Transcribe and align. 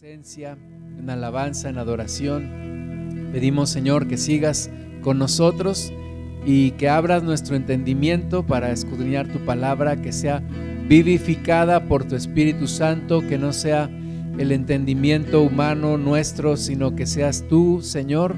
presencia, 0.00 0.56
en 0.98 1.10
alabanza, 1.10 1.68
en 1.68 1.76
adoración. 1.76 3.28
Pedimos, 3.32 3.68
Señor, 3.68 4.08
que 4.08 4.16
sigas 4.16 4.70
con 5.02 5.18
nosotros 5.18 5.92
y 6.46 6.70
que 6.72 6.88
abras 6.88 7.22
nuestro 7.22 7.54
entendimiento 7.54 8.46
para 8.46 8.70
escudriñar 8.72 9.28
tu 9.28 9.44
palabra, 9.44 10.00
que 10.00 10.12
sea 10.12 10.42
vivificada 10.88 11.84
por 11.86 12.04
tu 12.04 12.16
Espíritu 12.16 12.66
Santo, 12.66 13.20
que 13.28 13.36
no 13.36 13.52
sea 13.52 13.90
el 14.38 14.52
entendimiento 14.52 15.42
humano 15.42 15.98
nuestro, 15.98 16.56
sino 16.56 16.96
que 16.96 17.04
seas 17.04 17.44
tú, 17.46 17.82
Señor, 17.82 18.36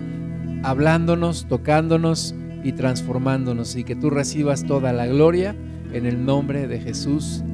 hablándonos, 0.65 1.47
tocándonos 1.49 2.35
y 2.65 2.73
transformándonos, 2.73 3.77
y 3.77 3.85
que 3.85 3.95
tú 3.95 4.11
recibas 4.11 4.65
toda 4.65 4.93
la 4.93 5.07
gloria 5.07 5.55
en 5.93 6.07
el 6.07 6.25
nombre 6.25 6.67
de 6.67 6.81
Jesús. 6.81 7.45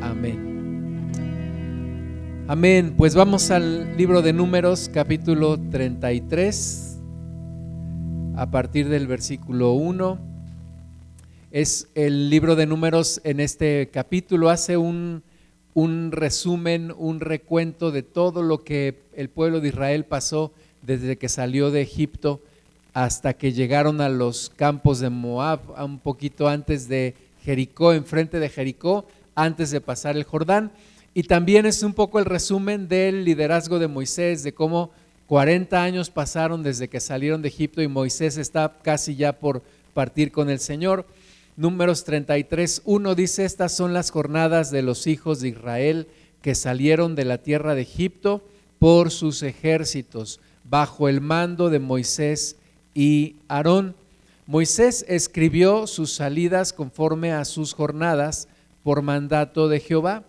Amén. 0.00 0.49
Amén. 2.50 2.94
Pues 2.96 3.14
vamos 3.14 3.52
al 3.52 3.96
libro 3.96 4.22
de 4.22 4.32
Números, 4.32 4.90
capítulo 4.92 5.56
33, 5.56 6.98
a 8.34 8.50
partir 8.50 8.88
del 8.88 9.06
versículo 9.06 9.70
1. 9.74 10.18
Es 11.52 11.86
el 11.94 12.28
libro 12.28 12.56
de 12.56 12.66
Números 12.66 13.20
en 13.22 13.38
este 13.38 13.88
capítulo, 13.92 14.50
hace 14.50 14.76
un, 14.76 15.22
un 15.74 16.10
resumen, 16.10 16.92
un 16.98 17.20
recuento 17.20 17.92
de 17.92 18.02
todo 18.02 18.42
lo 18.42 18.64
que 18.64 19.00
el 19.14 19.30
pueblo 19.30 19.60
de 19.60 19.68
Israel 19.68 20.04
pasó 20.04 20.52
desde 20.82 21.18
que 21.18 21.28
salió 21.28 21.70
de 21.70 21.82
Egipto 21.82 22.42
hasta 22.94 23.34
que 23.34 23.52
llegaron 23.52 24.00
a 24.00 24.08
los 24.08 24.50
campos 24.50 24.98
de 24.98 25.08
Moab, 25.08 25.60
un 25.80 26.00
poquito 26.00 26.48
antes 26.48 26.88
de 26.88 27.14
Jericó, 27.44 27.92
enfrente 27.92 28.40
de 28.40 28.48
Jericó, 28.48 29.06
antes 29.36 29.70
de 29.70 29.80
pasar 29.80 30.16
el 30.16 30.24
Jordán. 30.24 30.72
Y 31.12 31.24
también 31.24 31.66
es 31.66 31.82
un 31.82 31.92
poco 31.92 32.20
el 32.20 32.24
resumen 32.24 32.86
del 32.86 33.24
liderazgo 33.24 33.80
de 33.80 33.88
Moisés, 33.88 34.44
de 34.44 34.54
cómo 34.54 34.92
40 35.26 35.82
años 35.82 36.08
pasaron 36.08 36.62
desde 36.62 36.88
que 36.88 37.00
salieron 37.00 37.42
de 37.42 37.48
Egipto 37.48 37.82
y 37.82 37.88
Moisés 37.88 38.36
está 38.36 38.78
casi 38.82 39.16
ya 39.16 39.32
por 39.32 39.62
partir 39.92 40.30
con 40.30 40.50
el 40.50 40.60
Señor. 40.60 41.04
Números 41.56 42.04
33, 42.04 42.82
1 42.84 43.14
dice, 43.16 43.44
estas 43.44 43.72
son 43.72 43.92
las 43.92 44.10
jornadas 44.10 44.70
de 44.70 44.82
los 44.82 45.08
hijos 45.08 45.40
de 45.40 45.48
Israel 45.48 46.06
que 46.42 46.54
salieron 46.54 47.16
de 47.16 47.24
la 47.24 47.38
tierra 47.38 47.74
de 47.74 47.82
Egipto 47.82 48.42
por 48.78 49.10
sus 49.10 49.42
ejércitos, 49.42 50.40
bajo 50.62 51.08
el 51.08 51.20
mando 51.20 51.70
de 51.70 51.80
Moisés 51.80 52.56
y 52.94 53.34
Aarón. 53.48 53.96
Moisés 54.46 55.04
escribió 55.08 55.88
sus 55.88 56.12
salidas 56.12 56.72
conforme 56.72 57.32
a 57.32 57.44
sus 57.44 57.74
jornadas 57.74 58.46
por 58.84 59.02
mandato 59.02 59.68
de 59.68 59.80
Jehová 59.80 60.24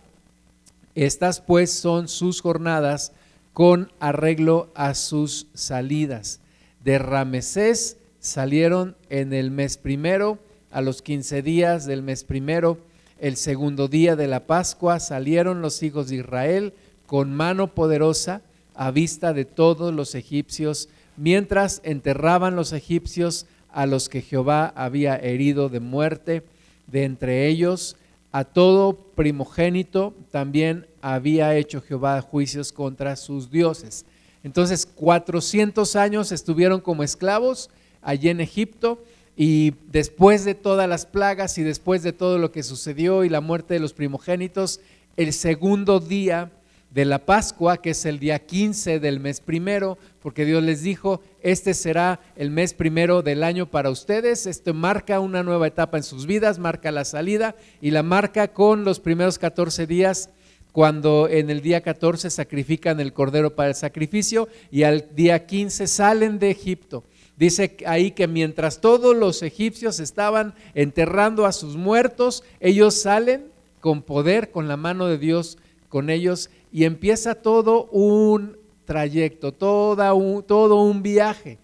estas 0.94 1.40
pues 1.40 1.72
son 1.72 2.08
sus 2.08 2.40
jornadas 2.40 3.12
con 3.52 3.92
arreglo 4.00 4.70
a 4.74 4.94
sus 4.94 5.46
salidas. 5.54 6.40
De 6.84 6.98
Ramesés 6.98 7.98
salieron 8.20 8.96
en 9.08 9.32
el 9.32 9.50
mes 9.50 9.76
primero, 9.76 10.38
a 10.70 10.80
los 10.80 11.02
quince 11.02 11.42
días 11.42 11.84
del 11.86 12.02
mes 12.02 12.24
primero, 12.24 12.78
el 13.18 13.36
segundo 13.36 13.88
día 13.88 14.16
de 14.16 14.26
la 14.26 14.46
Pascua, 14.46 14.98
salieron 14.98 15.62
los 15.62 15.82
hijos 15.82 16.08
de 16.08 16.16
Israel 16.16 16.74
con 17.06 17.32
mano 17.32 17.74
poderosa 17.74 18.42
a 18.74 18.90
vista 18.90 19.32
de 19.32 19.44
todos 19.44 19.94
los 19.94 20.14
egipcios, 20.14 20.88
mientras 21.16 21.80
enterraban 21.84 22.56
los 22.56 22.72
egipcios 22.72 23.46
a 23.70 23.86
los 23.86 24.08
que 24.08 24.22
Jehová 24.22 24.72
había 24.74 25.16
herido 25.16 25.68
de 25.68 25.80
muerte, 25.80 26.42
de 26.86 27.04
entre 27.04 27.46
ellos 27.48 27.96
a 28.32 28.44
todo 28.44 28.94
primogénito 29.14 30.14
también 30.30 30.86
había 31.02 31.54
hecho 31.54 31.82
Jehová 31.82 32.20
juicios 32.22 32.72
contra 32.72 33.14
sus 33.16 33.50
dioses. 33.50 34.06
Entonces, 34.42 34.86
400 34.86 35.94
años 35.96 36.32
estuvieron 36.32 36.80
como 36.80 37.02
esclavos 37.02 37.70
allí 38.00 38.30
en 38.30 38.40
Egipto 38.40 39.04
y 39.36 39.74
después 39.90 40.44
de 40.44 40.54
todas 40.54 40.88
las 40.88 41.06
plagas 41.06 41.58
y 41.58 41.62
después 41.62 42.02
de 42.02 42.12
todo 42.12 42.38
lo 42.38 42.50
que 42.50 42.62
sucedió 42.62 43.22
y 43.22 43.28
la 43.28 43.40
muerte 43.40 43.74
de 43.74 43.80
los 43.80 43.92
primogénitos, 43.92 44.80
el 45.16 45.32
segundo 45.32 46.00
día 46.00 46.50
de 46.90 47.04
la 47.04 47.24
Pascua, 47.24 47.80
que 47.80 47.90
es 47.90 48.04
el 48.04 48.18
día 48.18 48.38
15 48.38 48.98
del 48.98 49.20
mes 49.20 49.40
primero, 49.40 49.96
porque 50.20 50.44
Dios 50.44 50.62
les 50.62 50.82
dijo, 50.82 51.20
este 51.42 51.74
será 51.74 52.20
el 52.36 52.50
mes 52.50 52.74
primero 52.74 53.22
del 53.22 53.42
año 53.42 53.70
para 53.70 53.90
ustedes, 53.90 54.46
esto 54.46 54.74
marca 54.74 55.20
una 55.20 55.42
nueva 55.42 55.66
etapa 55.66 55.96
en 55.96 56.02
sus 56.02 56.26
vidas, 56.26 56.58
marca 56.58 56.90
la 56.90 57.04
salida 57.04 57.54
y 57.80 57.90
la 57.90 58.02
marca 58.02 58.48
con 58.48 58.84
los 58.84 59.00
primeros 59.00 59.38
14 59.38 59.86
días, 59.86 60.30
cuando 60.72 61.28
en 61.28 61.50
el 61.50 61.60
día 61.60 61.82
14 61.82 62.30
sacrifican 62.30 63.00
el 63.00 63.12
cordero 63.12 63.54
para 63.54 63.70
el 63.70 63.74
sacrificio 63.74 64.48
y 64.70 64.84
al 64.84 65.08
día 65.14 65.46
15 65.46 65.86
salen 65.86 66.38
de 66.38 66.50
Egipto. 66.50 67.04
Dice 67.36 67.76
ahí 67.86 68.12
que 68.12 68.28
mientras 68.28 68.80
todos 68.80 69.16
los 69.16 69.42
egipcios 69.42 70.00
estaban 70.00 70.54
enterrando 70.74 71.44
a 71.44 71.52
sus 71.52 71.76
muertos, 71.76 72.44
ellos 72.60 72.94
salen 72.94 73.46
con 73.80 74.02
poder, 74.02 74.50
con 74.50 74.68
la 74.68 74.76
mano 74.76 75.06
de 75.08 75.18
Dios 75.18 75.58
con 75.92 76.08
ellos 76.08 76.48
y 76.72 76.84
empieza 76.84 77.34
todo 77.34 77.84
un 77.90 78.56
trayecto, 78.84 79.52
toda 79.52 80.14
un, 80.14 80.42
todo 80.42 80.82
un 80.82 81.02
viaje 81.02 81.58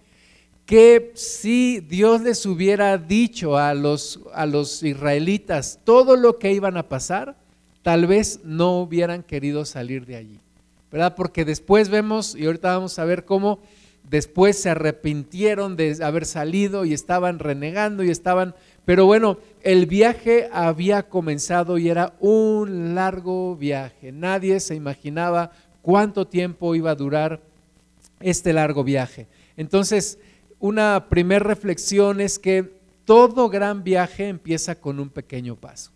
que 0.66 1.12
si 1.14 1.80
Dios 1.80 2.20
les 2.20 2.44
hubiera 2.44 2.98
dicho 2.98 3.56
a 3.56 3.72
los, 3.72 4.20
a 4.34 4.44
los 4.44 4.82
israelitas 4.82 5.80
todo 5.82 6.14
lo 6.14 6.38
que 6.38 6.52
iban 6.52 6.76
a 6.76 6.88
pasar, 6.88 7.36
tal 7.80 8.06
vez 8.06 8.40
no 8.44 8.80
hubieran 8.80 9.22
querido 9.22 9.64
salir 9.64 10.04
de 10.04 10.16
allí, 10.16 10.40
¿verdad? 10.92 11.14
Porque 11.16 11.46
después 11.46 11.88
vemos, 11.88 12.34
y 12.34 12.44
ahorita 12.44 12.74
vamos 12.74 12.98
a 12.98 13.06
ver 13.06 13.24
cómo 13.24 13.60
después 14.10 14.58
se 14.58 14.68
arrepintieron 14.68 15.74
de 15.74 16.04
haber 16.04 16.26
salido 16.26 16.84
y 16.84 16.92
estaban 16.92 17.38
renegando 17.38 18.04
y 18.04 18.10
estaban 18.10 18.54
pero 18.88 19.04
bueno, 19.04 19.36
el 19.60 19.84
viaje 19.84 20.48
había 20.50 21.10
comenzado 21.10 21.76
y 21.76 21.90
era 21.90 22.14
un 22.20 22.94
largo 22.94 23.54
viaje. 23.54 24.12
Nadie 24.12 24.60
se 24.60 24.74
imaginaba 24.76 25.50
cuánto 25.82 26.26
tiempo 26.26 26.74
iba 26.74 26.90
a 26.90 26.94
durar 26.94 27.40
este 28.20 28.52
largo 28.52 28.84
viaje. 28.84 29.26
Entonces, 29.56 30.18
una 30.58 31.08
primera 31.08 31.44
reflexión 31.44 32.20
es 32.20 32.38
que 32.38 32.78
todo 33.04 33.48
gran 33.48 33.84
viaje 33.84 34.28
empieza 34.28 34.74
con 34.74 35.00
un 35.00 35.08
pequeño 35.08 35.56
paso. 35.56 35.90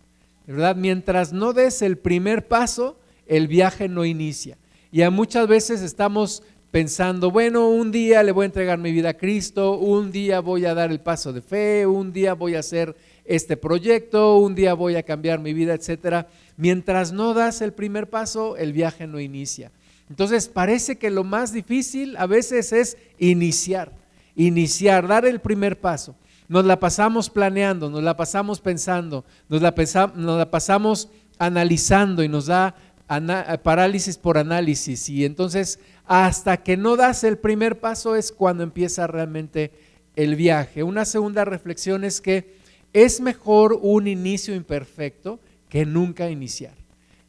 ¿Verdad? 0.47 0.75
Mientras 0.75 1.31
no 1.31 1.53
des 1.53 1.81
el 1.81 1.97
primer 1.97 2.47
paso, 2.47 2.97
el 3.27 3.47
viaje 3.47 3.87
no 3.87 4.03
inicia. 4.03 4.57
Y 4.91 5.01
a 5.01 5.09
muchas 5.09 5.47
veces 5.47 5.81
estamos 5.81 6.43
pensando, 6.73 7.29
bueno, 7.29 7.69
un 7.69 7.91
día 7.91 8.23
le 8.23 8.31
voy 8.31 8.41
a 8.41 8.45
entregar 8.47 8.79
mi 8.79 8.91
vida 8.91 9.09
a 9.09 9.13
Cristo, 9.13 9.77
un 9.77 10.11
día 10.11 10.39
voy 10.39 10.65
a 10.65 10.73
dar 10.73 10.89
el 10.89 10.99
paso 10.99 11.31
de 11.31 11.43
fe, 11.43 11.85
un 11.85 12.11
día 12.11 12.33
voy 12.33 12.55
a 12.55 12.61
hacer 12.61 12.95
este 13.25 13.57
proyecto, 13.57 14.37
un 14.39 14.55
día 14.55 14.73
voy 14.73 14.95
a 14.95 15.03
cambiar 15.03 15.39
mi 15.39 15.53
vida, 15.53 15.75
etcétera. 15.75 16.29
Mientras 16.57 17.11
no 17.11 17.35
das 17.35 17.61
el 17.61 17.73
primer 17.73 18.09
paso, 18.09 18.57
el 18.57 18.73
viaje 18.73 19.05
no 19.05 19.19
inicia. 19.19 19.71
Entonces 20.09 20.47
parece 20.47 20.97
que 20.97 21.11
lo 21.11 21.23
más 21.23 21.53
difícil 21.53 22.17
a 22.17 22.25
veces 22.25 22.73
es 22.73 22.97
iniciar, 23.19 23.91
iniciar, 24.35 25.07
dar 25.07 25.25
el 25.27 25.41
primer 25.41 25.79
paso. 25.79 26.15
Nos 26.47 26.65
la 26.65 26.79
pasamos 26.79 27.29
planeando, 27.29 27.87
nos 27.91 28.01
la 28.01 28.17
pasamos 28.17 28.59
pensando, 28.59 29.25
nos 29.47 29.61
la, 29.61 29.75
nos 30.15 30.37
la 30.39 30.49
pasamos 30.49 31.09
analizando 31.37 32.23
y 32.23 32.29
nos 32.29 32.47
da 32.47 32.73
parálisis 33.07 34.17
por 34.17 34.37
análisis. 34.37 35.09
Y 35.09 35.25
entonces 35.25 35.79
hasta 36.05 36.57
que 36.57 36.77
no 36.77 36.95
das 36.95 37.23
el 37.23 37.37
primer 37.37 37.79
paso 37.79 38.15
es 38.15 38.31
cuando 38.31 38.63
empieza 38.63 39.07
realmente 39.07 39.71
el 40.15 40.35
viaje. 40.35 40.83
Una 40.83 41.05
segunda 41.05 41.45
reflexión 41.45 42.03
es 42.03 42.21
que 42.21 42.55
es 42.91 43.21
mejor 43.21 43.79
un 43.81 44.07
inicio 44.07 44.53
imperfecto 44.53 45.39
que 45.69 45.85
nunca 45.85 46.29
iniciar. 46.29 46.75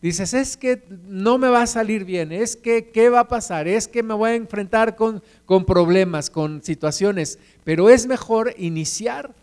Dices, 0.02 0.34
es 0.34 0.58
que 0.58 0.82
no 1.06 1.38
me 1.38 1.48
va 1.48 1.62
a 1.62 1.66
salir 1.66 2.04
bien, 2.04 2.30
es 2.30 2.56
que 2.56 2.90
qué 2.90 3.08
va 3.08 3.20
a 3.20 3.28
pasar, 3.28 3.66
es 3.66 3.88
que 3.88 4.02
me 4.02 4.12
voy 4.12 4.32
a 4.32 4.34
enfrentar 4.34 4.96
con, 4.96 5.22
con 5.46 5.64
problemas, 5.64 6.28
con 6.28 6.62
situaciones, 6.62 7.38
pero 7.64 7.88
es 7.88 8.06
mejor 8.06 8.54
iniciar 8.58 9.34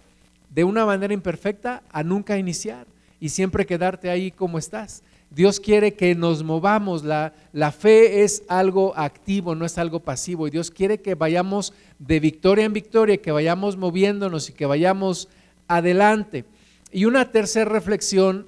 de 0.52 0.64
una 0.64 0.86
manera 0.86 1.16
imperfecta 1.16 1.82
a 1.90 2.04
nunca 2.04 2.38
iniciar 2.38 2.86
y 3.20 3.30
siempre 3.30 3.66
quedarte 3.66 4.12
ahí 4.12 4.30
como 4.30 4.60
estás. 4.60 5.02
Dios 5.32 5.62
quiere 5.62 5.94
que 5.94 6.14
nos 6.14 6.44
movamos. 6.44 7.04
La, 7.06 7.32
fe 7.72 8.24
es 8.24 8.44
algo 8.50 8.94
activo, 8.98 9.56
no 9.56 9.66
es 9.66 9.78
algo 9.78 10.02
pasivo. 10.02 10.46
Y 10.46 10.52
Dios 10.52 10.70
quiere 10.70 11.00
que 11.00 11.16
vayamos 11.16 11.74
de 12.00 12.20
victoria 12.20 12.66
en 12.66 12.74
victoria, 12.74 13.18
que 13.18 13.32
vayamos 13.32 13.78
moviéndonos 13.78 14.50
y 14.50 14.54
que 14.54 14.66
vayamos 14.66 15.30
adelante. 15.70 16.44
Y 16.92 17.06
una 17.06 17.32
tercera 17.32 17.70
reflexión 17.72 18.48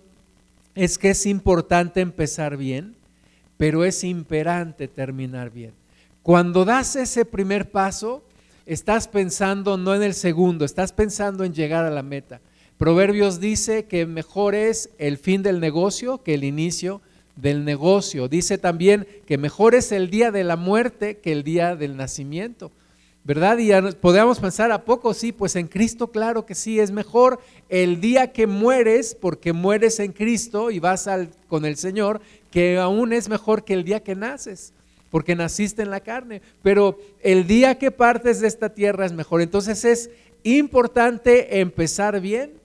es 0.75 0.97
que 0.97 1.11
es 1.11 1.25
importante 1.25 2.01
empezar 2.01 2.57
bien, 2.57 2.95
pero 3.55 3.85
es 3.85 4.03
imperante 4.03 4.89
terminar 4.89 5.51
bien. 5.51 5.71
Cuando 6.21 6.65
das 6.65 6.97
ese 6.97 7.23
primer 7.23 7.71
paso, 7.71 8.23
estás 8.65 9.07
pensando 9.07 9.77
no 9.77 9.95
en 9.95 10.03
el 10.03 10.13
segundo, 10.13 10.65
estás 10.65 10.91
pensando 10.91 11.45
en 11.45 11.53
llegar 11.53 11.85
a 11.85 11.89
la 11.89 12.03
meta. 12.03 12.41
Proverbios 12.83 13.39
dice 13.39 13.85
que 13.85 14.05
mejor 14.05 14.55
es 14.55 14.89
el 14.97 15.17
fin 15.17 15.41
del 15.41 15.61
negocio 15.61 16.21
que 16.21 16.33
el 16.33 16.43
inicio 16.43 16.99
del 17.37 17.63
negocio. 17.63 18.27
Dice 18.27 18.57
también 18.57 19.07
que 19.25 19.37
mejor 19.37 19.73
es 19.73 19.93
el 19.93 20.09
día 20.09 20.31
de 20.31 20.43
la 20.43 20.57
muerte 20.57 21.19
que 21.19 21.31
el 21.31 21.45
día 21.45 21.77
del 21.77 21.95
nacimiento. 21.95 22.73
¿Verdad? 23.23 23.57
Y 23.59 23.71
podríamos 24.01 24.41
pensar 24.41 24.69
a 24.73 24.83
poco, 24.83 25.13
sí, 25.13 25.31
pues 25.31 25.55
en 25.55 25.67
Cristo 25.67 26.11
claro 26.11 26.45
que 26.45 26.55
sí, 26.55 26.81
es 26.81 26.91
mejor 26.91 27.39
el 27.69 28.01
día 28.01 28.33
que 28.33 28.47
mueres, 28.47 29.15
porque 29.15 29.53
mueres 29.53 30.01
en 30.01 30.11
Cristo 30.11 30.69
y 30.69 30.79
vas 30.79 31.07
al, 31.07 31.29
con 31.47 31.63
el 31.63 31.77
Señor, 31.77 32.19
que 32.51 32.79
aún 32.79 33.13
es 33.13 33.29
mejor 33.29 33.63
que 33.63 33.75
el 33.75 33.85
día 33.85 34.03
que 34.03 34.15
naces, 34.15 34.73
porque 35.09 35.37
naciste 35.37 35.83
en 35.83 35.89
la 35.89 36.01
carne. 36.01 36.41
Pero 36.61 36.99
el 37.21 37.47
día 37.47 37.79
que 37.79 37.91
partes 37.91 38.41
de 38.41 38.47
esta 38.47 38.73
tierra 38.73 39.05
es 39.05 39.13
mejor. 39.13 39.41
Entonces 39.41 39.85
es 39.85 40.09
importante 40.43 41.61
empezar 41.61 42.19
bien. 42.19 42.61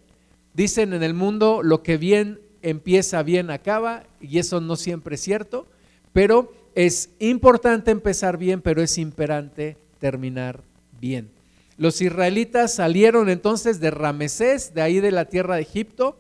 Dicen 0.58 0.93
en 0.93 1.05
el 1.05 1.14
mundo, 1.14 1.60
lo 1.62 1.84
que 1.84 1.99
bien 1.99 2.40
empieza, 2.62 3.22
bien 3.22 3.49
acaba, 3.49 4.02
y 4.20 4.40
eso 4.40 4.60
no 4.60 4.75
siempre 4.75 5.14
es 5.14 5.20
cierto, 5.20 5.69
pero 6.12 6.52
es 6.75 7.10
importante 7.20 7.93
empezar 7.93 8.38
bien, 8.38 8.60
pero 8.60 8.82
es 8.82 8.99
imperante 8.99 9.76
terminar 10.00 10.64
bien. 11.00 11.31
Los 11.76 12.00
israelitas 12.00 12.75
salieron 12.75 13.28
entonces 13.28 13.78
de 13.78 13.93
Ramesés, 13.93 14.75
de 14.75 14.82
ahí 14.82 14.99
de 14.99 15.12
la 15.12 15.26
tierra 15.26 15.55
de 15.55 15.62
Egipto, 15.62 16.19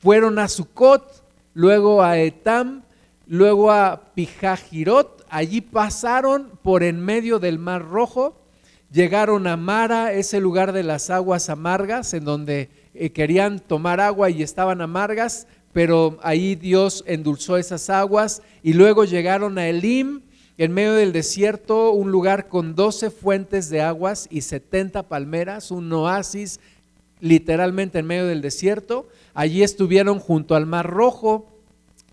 fueron 0.00 0.40
a 0.40 0.48
Sucot, 0.48 1.22
luego 1.54 2.02
a 2.02 2.18
Etam, 2.18 2.82
luego 3.28 3.70
a 3.70 4.12
Pijajirot, 4.16 5.24
allí 5.30 5.60
pasaron 5.60 6.50
por 6.64 6.82
en 6.82 6.98
medio 6.98 7.38
del 7.38 7.60
Mar 7.60 7.88
Rojo, 7.88 8.34
llegaron 8.90 9.46
a 9.46 9.56
Mara, 9.56 10.12
ese 10.14 10.40
lugar 10.40 10.72
de 10.72 10.82
las 10.82 11.10
aguas 11.10 11.48
amargas, 11.48 12.12
en 12.12 12.24
donde 12.24 12.81
eh, 12.94 13.10
querían 13.10 13.58
tomar 13.58 14.00
agua 14.00 14.30
y 14.30 14.42
estaban 14.42 14.80
amargas, 14.80 15.46
pero 15.72 16.18
ahí 16.22 16.54
Dios 16.54 17.02
endulzó 17.06 17.56
esas 17.56 17.88
aguas 17.90 18.42
y 18.62 18.74
luego 18.74 19.04
llegaron 19.04 19.58
a 19.58 19.68
Elim, 19.68 20.20
en 20.58 20.72
medio 20.72 20.92
del 20.92 21.12
desierto, 21.12 21.92
un 21.92 22.12
lugar 22.12 22.48
con 22.48 22.74
12 22.74 23.10
fuentes 23.10 23.70
de 23.70 23.80
aguas 23.80 24.28
y 24.30 24.42
70 24.42 25.04
palmeras, 25.04 25.70
un 25.70 25.90
oasis 25.92 26.60
literalmente 27.20 28.00
en 28.00 28.06
medio 28.06 28.26
del 28.26 28.42
desierto. 28.42 29.08
Allí 29.32 29.62
estuvieron 29.62 30.18
junto 30.18 30.54
al 30.54 30.66
Mar 30.66 30.90
Rojo, 30.90 31.48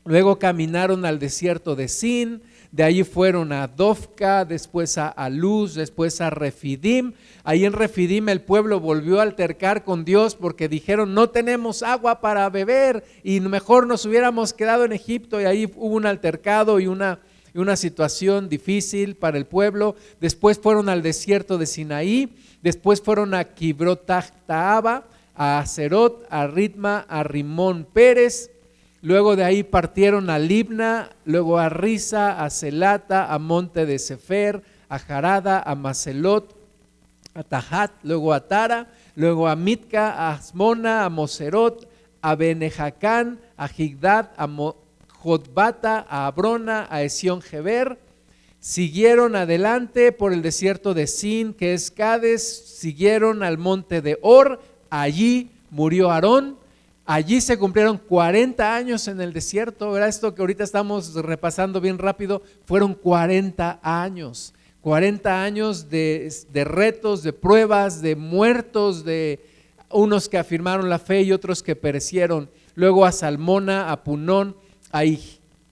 luego 0.06 0.40
caminaron 0.40 1.06
al 1.06 1.20
desierto 1.20 1.76
de 1.76 1.90
Sin, 1.90 2.42
de 2.72 2.84
allí 2.84 3.04
fueron 3.04 3.52
a 3.52 3.68
Dovka, 3.68 4.46
después 4.46 4.98
a 5.00 5.30
Luz, 5.30 5.74
después 5.74 6.22
a 6.22 6.30
Refidim. 6.30 7.14
Ahí 7.44 7.66
en 7.66 7.74
Refidim 7.74 8.30
el 8.30 8.42
pueblo 8.42 8.80
volvió 8.80 9.20
a 9.20 9.24
altercar 9.24 9.84
con 9.84 10.06
Dios 10.06 10.36
porque 10.36 10.70
dijeron, 10.70 11.16
no 11.16 11.30
tenemos 11.30 11.82
agua 11.82 12.22
para 12.22 12.48
beber 12.50 13.04
y 13.24 13.40
mejor 13.40 13.88
nos 13.88 14.06
hubiéramos 14.06 14.54
quedado 14.54 14.86
en 14.86 14.92
Egipto 14.92 15.42
y 15.42 15.46
ahí 15.46 15.66
hubo 15.66 15.96
un 15.96 16.06
altercado 16.06 16.80
y 16.80 16.86
una, 16.86 17.20
una 17.56 17.76
situación 17.76 18.50
difícil 18.50 19.16
para 19.16 19.40
el 19.40 19.46
pueblo. 19.46 19.96
Después 20.22 20.60
fueron 20.60 20.90
al 20.90 21.02
desierto 21.02 21.58
de 21.58 21.66
Sinaí, 21.66 22.30
después 22.62 23.02
fueron 23.02 23.34
a 23.34 23.46
Kibrotachtaaba, 23.46 25.06
a 25.34 25.60
Acerot, 25.60 26.28
a 26.30 26.46
Ritma, 26.46 27.06
a 27.10 27.24
Rimón 27.24 27.88
Pérez 27.92 28.52
Luego 29.02 29.38
de 29.38 29.46
ahí 29.46 29.64
partieron 29.64 30.30
a 30.30 30.40
Libna, 30.40 31.12
luego 31.24 31.58
a 31.58 31.70
Risa, 31.70 32.44
a 32.44 32.50
Celata, 32.50 33.34
a 33.34 33.40
Monte 33.40 33.86
de 33.86 33.98
Sefer, 33.98 34.62
a 34.90 35.00
Jarada, 35.00 35.64
a 35.66 35.74
Macelot, 35.76 36.54
a 37.34 37.44
Tahat, 37.44 37.92
luego 38.04 38.34
a 38.34 38.46
Tara, 38.48 38.88
luego 39.16 39.48
a 39.48 39.56
Mitka, 39.56 40.12
a 40.12 40.34
Asmona, 40.34 41.06
a 41.06 41.10
Moserot, 41.10 41.88
a 42.22 42.36
Benejacán, 42.36 43.40
a 43.56 43.70
Gigdad, 43.70 44.32
a 44.36 44.50
Jotbata, 45.08 46.06
a 46.10 46.28
Abrona, 46.28 46.86
a 46.90 47.02
Esión 47.04 47.42
Geber. 47.42 47.98
Siguieron 48.60 49.38
adelante 49.38 50.12
por 50.12 50.34
el 50.34 50.42
desierto 50.42 50.94
de 50.94 51.08
Sin, 51.08 51.54
que 51.54 51.74
es 51.74 51.90
Cades, 51.90 52.44
siguieron 52.78 53.44
al 53.44 53.58
monte 53.58 54.02
de 54.02 54.20
Or, 54.22 54.62
allí 54.90 55.52
murió 55.70 56.12
Aarón 56.12 56.59
Allí 57.12 57.42
se 57.42 57.58
cumplieron 57.58 57.98
40 57.98 58.76
años 58.76 59.08
en 59.08 59.20
el 59.20 59.34
desierto, 59.34 59.90
¿verdad? 59.90 60.10
Esto 60.10 60.36
que 60.36 60.44
ahorita 60.44 60.64
estamos 60.64 61.16
repasando 61.16 61.82
bien 61.82 61.98
rápido, 61.98 62.44
fueron 62.66 62.94
40 62.94 63.80
años. 63.82 64.54
40 64.82 65.44
años 65.44 65.90
de, 65.90 66.32
retos, 66.54 67.24
de 67.24 67.34
pruebas, 67.34 68.04
de 68.04 68.16
muertos, 68.16 69.04
de 69.06 69.40
unos 69.90 70.30
que 70.30 70.38
afirmaron 70.38 70.88
la 70.88 71.00
fe 71.00 71.24
y 71.24 71.32
otros 71.32 71.64
que 71.64 71.76
perecieron. 71.76 72.48
Luego 72.76 73.04
a 73.04 73.12
Salmona, 73.12 73.92
a 73.92 74.04
Punón, 74.04 74.56
a 74.92 75.02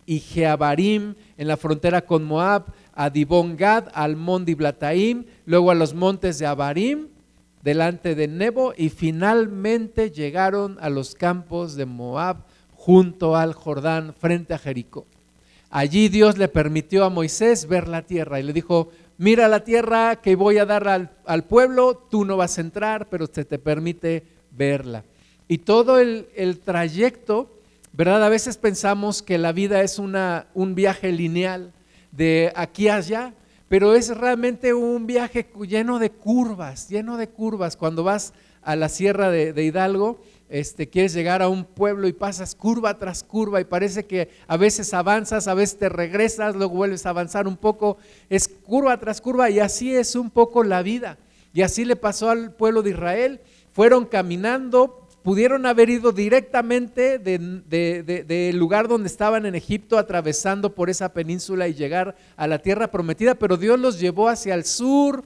Ijeabarim, 0.08 1.14
en 1.38 1.48
la 1.48 1.58
frontera 1.58 2.04
con 2.04 2.24
Moab, 2.24 2.66
a 2.96 3.12
Dibongad, 3.12 3.90
al 3.94 4.16
Mondi 4.16 4.56
Blataim, 4.56 5.26
luego 5.46 5.70
a 5.70 5.76
los 5.76 5.94
montes 5.94 6.40
de 6.40 6.48
Abarim, 6.48 7.10
delante 7.68 8.16
de 8.16 8.30
Nebo 8.30 8.74
y 8.78 8.88
finalmente 8.88 10.10
llegaron 10.10 10.78
a 10.80 10.90
los 10.90 11.16
campos 11.16 11.76
de 11.76 11.86
Moab 11.86 12.46
junto 12.78 13.36
al 13.36 13.54
Jordán 13.54 14.14
frente 14.18 14.54
a 14.54 14.58
Jericó. 14.58 15.06
Allí 15.70 16.08
Dios 16.08 16.38
le 16.38 16.48
permitió 16.48 17.04
a 17.04 17.10
Moisés 17.10 17.68
ver 17.68 17.90
la 17.90 18.04
tierra 18.04 18.40
y 18.40 18.44
le 18.44 18.54
dijo, 18.54 18.90
mira 19.18 19.50
la 19.50 19.66
tierra 19.66 20.16
que 20.16 20.38
voy 20.38 20.60
a 20.60 20.66
dar 20.66 20.88
al, 20.88 21.44
pueblo, 21.44 22.02
tú 22.10 22.24
no 22.24 22.38
vas 22.38 22.58
a 22.58 22.62
entrar, 22.62 23.10
pero 23.10 23.28
se 23.28 23.44
te 23.44 23.60
permite 23.60 24.24
verla. 24.52 25.04
Y 25.50 25.58
todo 25.58 26.00
el, 26.00 26.30
el, 26.38 26.60
trayecto, 26.60 27.52
¿verdad? 27.92 28.24
A 28.24 28.30
veces 28.30 28.56
pensamos 28.56 29.22
que 29.22 29.38
la 29.38 29.52
vida 29.52 29.82
es 29.82 30.00
una, 30.00 30.48
un 30.54 30.74
viaje 30.74 31.12
lineal 31.12 31.74
de 32.14 32.54
aquí 32.56 32.88
a 32.88 32.96
allá, 32.96 33.34
pero 33.70 33.96
es 33.96 34.16
realmente 34.16 34.74
un 34.74 35.08
viaje 35.08 35.48
lleno 35.68 36.00
de 36.00 36.10
curvas, 36.10 36.88
lleno 36.88 37.18
de 37.18 37.28
curvas. 37.28 37.76
Cuando 37.76 38.04
vas 38.04 38.34
a 38.62 38.76
la 38.76 38.90
sierra 38.90 39.30
de, 39.30 39.64
Hidalgo, 39.64 40.20
este, 40.50 40.88
quieres 40.90 41.14
llegar 41.14 41.42
a 41.42 41.50
un 41.50 41.66
pueblo 41.66 42.08
y 42.08 42.14
pasas 42.14 42.56
curva 42.56 42.98
tras 42.98 43.24
curva 43.24 43.60
y 43.60 43.66
parece 43.66 44.06
que 44.06 44.30
a 44.48 44.56
veces 44.56 44.94
avanzas, 44.94 45.48
a 45.48 45.54
veces 45.54 45.78
te 45.78 45.90
regresas, 45.90 46.56
luego 46.56 46.76
vuelves 46.76 47.06
a 47.06 47.10
avanzar 47.10 47.48
un 47.48 47.58
poco, 47.58 47.98
es 48.30 48.48
curva 48.48 48.98
tras 49.00 49.20
curva 49.20 49.50
y 49.50 49.60
así 49.60 49.94
es 49.94 50.16
un 50.16 50.30
poco 50.30 50.64
la 50.64 50.82
vida. 50.82 51.18
Y 51.54 51.62
así 51.62 51.86
le 51.86 51.96
pasó 51.96 52.30
al 52.30 52.54
pueblo 52.54 52.84
de 52.84 52.92
Israel, 52.92 53.42
fueron 53.74 54.06
caminando 54.06 54.97
pudieron 55.28 55.66
haber 55.66 55.90
ido 55.90 56.14
directamente 56.14 57.20
del 57.20 58.58
lugar 58.58 58.88
donde 58.88 59.08
estaban 59.08 59.46
en 59.46 59.56
Egipto, 59.56 59.98
atravesando 59.98 60.74
por 60.74 60.90
esa 60.90 61.12
península 61.12 61.68
y 61.68 61.74
llegar 61.74 62.16
a 62.38 62.48
la 62.48 62.60
tierra 62.60 62.92
prometida, 62.92 63.36
pero 63.36 63.58
Dios 63.58 63.78
los 63.78 64.00
llevó 64.00 64.30
hacia 64.30 64.54
el 64.54 64.64
sur, 64.64 65.26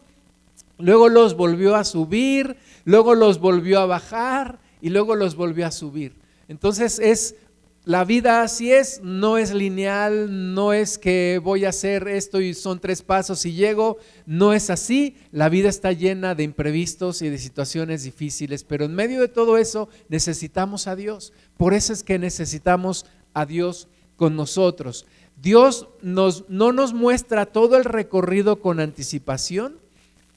luego 0.79 1.07
los 1.07 1.37
volvió 1.37 1.75
a 1.75 1.83
subir, 1.83 2.57
luego 2.83 3.13
los 3.13 3.39
volvió 3.39 3.79
a 3.79 3.85
bajar 3.85 4.57
y 4.81 4.89
luego 4.89 5.13
los 5.13 5.35
volvió 5.35 5.67
a 5.67 5.71
subir. 5.71 6.15
Entonces 6.47 6.97
es 6.97 7.35
la 7.83 8.05
vida 8.05 8.43
así 8.43 8.71
es, 8.71 9.01
no 9.03 9.39
es 9.39 9.55
lineal, 9.55 10.53
no 10.53 10.71
es 10.71 10.99
que 10.99 11.41
voy 11.43 11.65
a 11.65 11.69
hacer 11.69 12.07
esto 12.07 12.39
y 12.39 12.53
son 12.53 12.79
tres 12.79 13.01
pasos 13.01 13.43
y 13.47 13.53
llego, 13.53 13.97
no 14.27 14.53
es 14.53 14.69
así. 14.69 15.15
La 15.31 15.49
vida 15.49 15.67
está 15.67 15.91
llena 15.91 16.35
de 16.35 16.43
imprevistos 16.43 17.23
y 17.23 17.29
de 17.29 17.39
situaciones 17.39 18.03
difíciles, 18.03 18.63
pero 18.63 18.85
en 18.85 18.93
medio 18.93 19.19
de 19.19 19.29
todo 19.29 19.57
eso 19.57 19.89
necesitamos 20.09 20.85
a 20.85 20.95
Dios. 20.95 21.33
Por 21.57 21.73
eso 21.73 21.91
es 21.91 22.03
que 22.03 22.19
necesitamos 22.19 23.07
a 23.33 23.47
Dios 23.47 23.87
con 24.15 24.35
nosotros. 24.35 25.07
Dios 25.41 25.87
no 26.03 26.71
nos 26.71 26.93
muestra 26.93 27.47
todo 27.47 27.77
el 27.77 27.85
recorrido 27.85 28.61
con 28.61 28.79
anticipación 28.79 29.79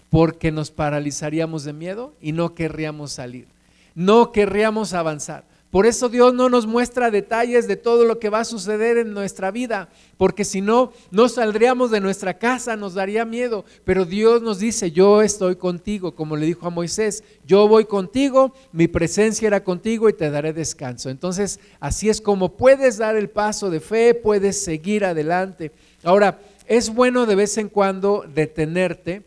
porque 0.09 0.51
nos 0.51 0.71
paralizaríamos 0.71 1.65
de 1.65 1.75
miedo 1.75 2.15
y 2.23 2.33
no 2.33 2.55
querríamos 2.55 3.13
salir, 3.13 3.49
no 3.95 4.33
querríamos 4.33 4.95
avanzar. 4.95 5.45
Por 5.75 5.87
eso 5.87 6.09
Dios 6.09 6.33
no 6.33 6.49
nos 6.49 6.69
muestra 6.69 7.11
detalles 7.11 7.67
de 7.67 7.75
todo 7.75 8.05
lo 8.05 8.21
que 8.21 8.31
va 8.31 8.39
a 8.39 8.45
suceder 8.45 8.97
en 8.97 9.13
nuestra 9.13 9.51
vida, 9.51 9.89
porque 10.17 10.45
si 10.45 10.61
no, 10.61 10.93
no 11.11 11.29
saldríamos 11.29 11.91
de 11.91 11.99
nuestra 11.99 12.39
casa, 12.39 12.77
nos 12.77 12.95
daría 12.95 13.25
miedo. 13.25 13.65
Pero 13.83 14.05
Dios 14.05 14.41
nos 14.41 14.61
dice, 14.61 14.93
yo 14.93 15.21
estoy 15.21 15.57
contigo, 15.57 16.15
como 16.15 16.37
le 16.37 16.47
dijo 16.47 16.69
a 16.69 16.71
Moisés, 16.71 17.25
yo 17.45 17.67
voy 17.67 17.87
contigo, 17.87 18.55
mi 18.71 18.87
presencia 18.87 19.49
era 19.49 19.65
contigo 19.65 20.09
y 20.09 20.13
te 20.13 20.31
daré 20.31 20.53
descanso. 20.53 21.11
Entonces, 21.11 21.59
así 21.81 22.09
es 22.09 22.21
como 22.21 22.51
puedes 22.51 22.99
dar 22.99 23.17
el 23.17 23.29
paso 23.29 23.69
de 23.69 23.81
fe, 23.81 24.15
puedes 24.15 24.63
seguir 24.63 25.05
adelante. 25.05 25.73
Ahora, 26.05 26.39
es 26.69 26.95
bueno 26.95 27.27
de 27.27 27.35
vez 27.35 27.59
en 27.59 27.69
cuando 27.69 28.25
detenerte 28.33 29.25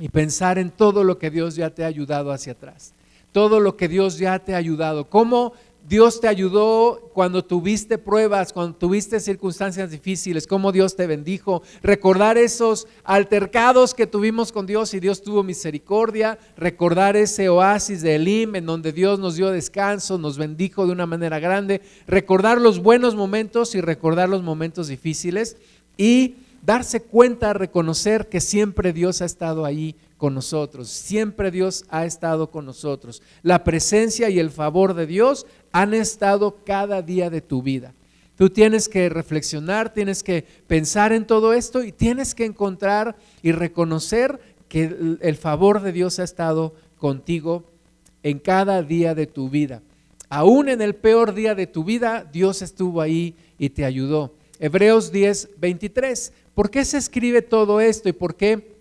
y 0.00 0.08
pensar 0.08 0.58
en 0.58 0.70
todo 0.72 1.04
lo 1.04 1.18
que 1.18 1.30
Dios 1.30 1.54
ya 1.54 1.70
te 1.70 1.84
ha 1.84 1.86
ayudado 1.86 2.32
hacia 2.32 2.54
atrás 2.54 2.94
todo 3.32 3.60
lo 3.60 3.76
que 3.76 3.88
Dios 3.88 4.18
ya 4.18 4.38
te 4.38 4.54
ha 4.54 4.56
ayudado, 4.56 5.04
cómo 5.04 5.52
Dios 5.88 6.20
te 6.20 6.28
ayudó 6.28 7.10
cuando 7.14 7.42
tuviste 7.42 7.96
pruebas, 7.96 8.52
cuando 8.52 8.76
tuviste 8.76 9.20
circunstancias 9.20 9.90
difíciles, 9.90 10.46
cómo 10.46 10.70
Dios 10.70 10.96
te 10.96 11.06
bendijo. 11.06 11.62
Recordar 11.82 12.36
esos 12.36 12.86
altercados 13.04 13.94
que 13.94 14.06
tuvimos 14.06 14.52
con 14.52 14.66
Dios 14.66 14.92
y 14.92 15.00
Dios 15.00 15.22
tuvo 15.22 15.42
misericordia. 15.42 16.38
Recordar 16.58 17.16
ese 17.16 17.48
oasis 17.48 18.02
de 18.02 18.16
Elim 18.16 18.56
en 18.56 18.66
donde 18.66 18.92
Dios 18.92 19.18
nos 19.18 19.36
dio 19.36 19.50
descanso, 19.50 20.18
nos 20.18 20.36
bendijo 20.36 20.84
de 20.84 20.92
una 20.92 21.06
manera 21.06 21.38
grande. 21.38 21.80
Recordar 22.06 22.60
los 22.60 22.82
buenos 22.82 23.14
momentos 23.14 23.74
y 23.74 23.80
recordar 23.80 24.28
los 24.28 24.42
momentos 24.42 24.88
difíciles. 24.88 25.56
Y 25.96 26.36
darse 26.62 27.00
cuenta, 27.00 27.54
reconocer 27.54 28.28
que 28.28 28.40
siempre 28.40 28.92
Dios 28.92 29.22
ha 29.22 29.24
estado 29.24 29.64
ahí 29.64 29.96
con 30.18 30.34
nosotros, 30.34 30.88
siempre 30.88 31.50
Dios 31.50 31.84
ha 31.88 32.04
estado 32.04 32.50
con 32.50 32.66
nosotros. 32.66 33.22
La 33.42 33.64
presencia 33.64 34.28
y 34.28 34.38
el 34.38 34.50
favor 34.50 34.92
de 34.92 35.06
Dios 35.06 35.46
han 35.72 35.94
estado 35.94 36.58
cada 36.66 37.00
día 37.00 37.30
de 37.30 37.40
tu 37.40 37.62
vida. 37.62 37.94
Tú 38.36 38.50
tienes 38.50 38.88
que 38.88 39.08
reflexionar, 39.08 39.94
tienes 39.94 40.22
que 40.22 40.44
pensar 40.66 41.12
en 41.12 41.26
todo 41.26 41.54
esto 41.54 41.82
y 41.82 41.92
tienes 41.92 42.34
que 42.34 42.44
encontrar 42.44 43.16
y 43.42 43.52
reconocer 43.52 44.38
que 44.68 45.16
el 45.20 45.36
favor 45.36 45.80
de 45.80 45.92
Dios 45.92 46.18
ha 46.18 46.24
estado 46.24 46.74
contigo 46.98 47.64
en 48.22 48.38
cada 48.38 48.82
día 48.82 49.14
de 49.14 49.26
tu 49.26 49.48
vida. 49.48 49.82
Aún 50.28 50.68
en 50.68 50.82
el 50.82 50.94
peor 50.94 51.34
día 51.34 51.54
de 51.54 51.66
tu 51.66 51.84
vida, 51.84 52.28
Dios 52.30 52.60
estuvo 52.60 53.00
ahí 53.00 53.34
y 53.58 53.70
te 53.70 53.84
ayudó. 53.84 54.34
Hebreos 54.60 55.10
10, 55.10 55.50
23. 55.58 56.32
¿Por 56.54 56.70
qué 56.70 56.84
se 56.84 56.98
escribe 56.98 57.40
todo 57.42 57.80
esto 57.80 58.08
y 58.08 58.12
por 58.12 58.34
qué, 58.34 58.77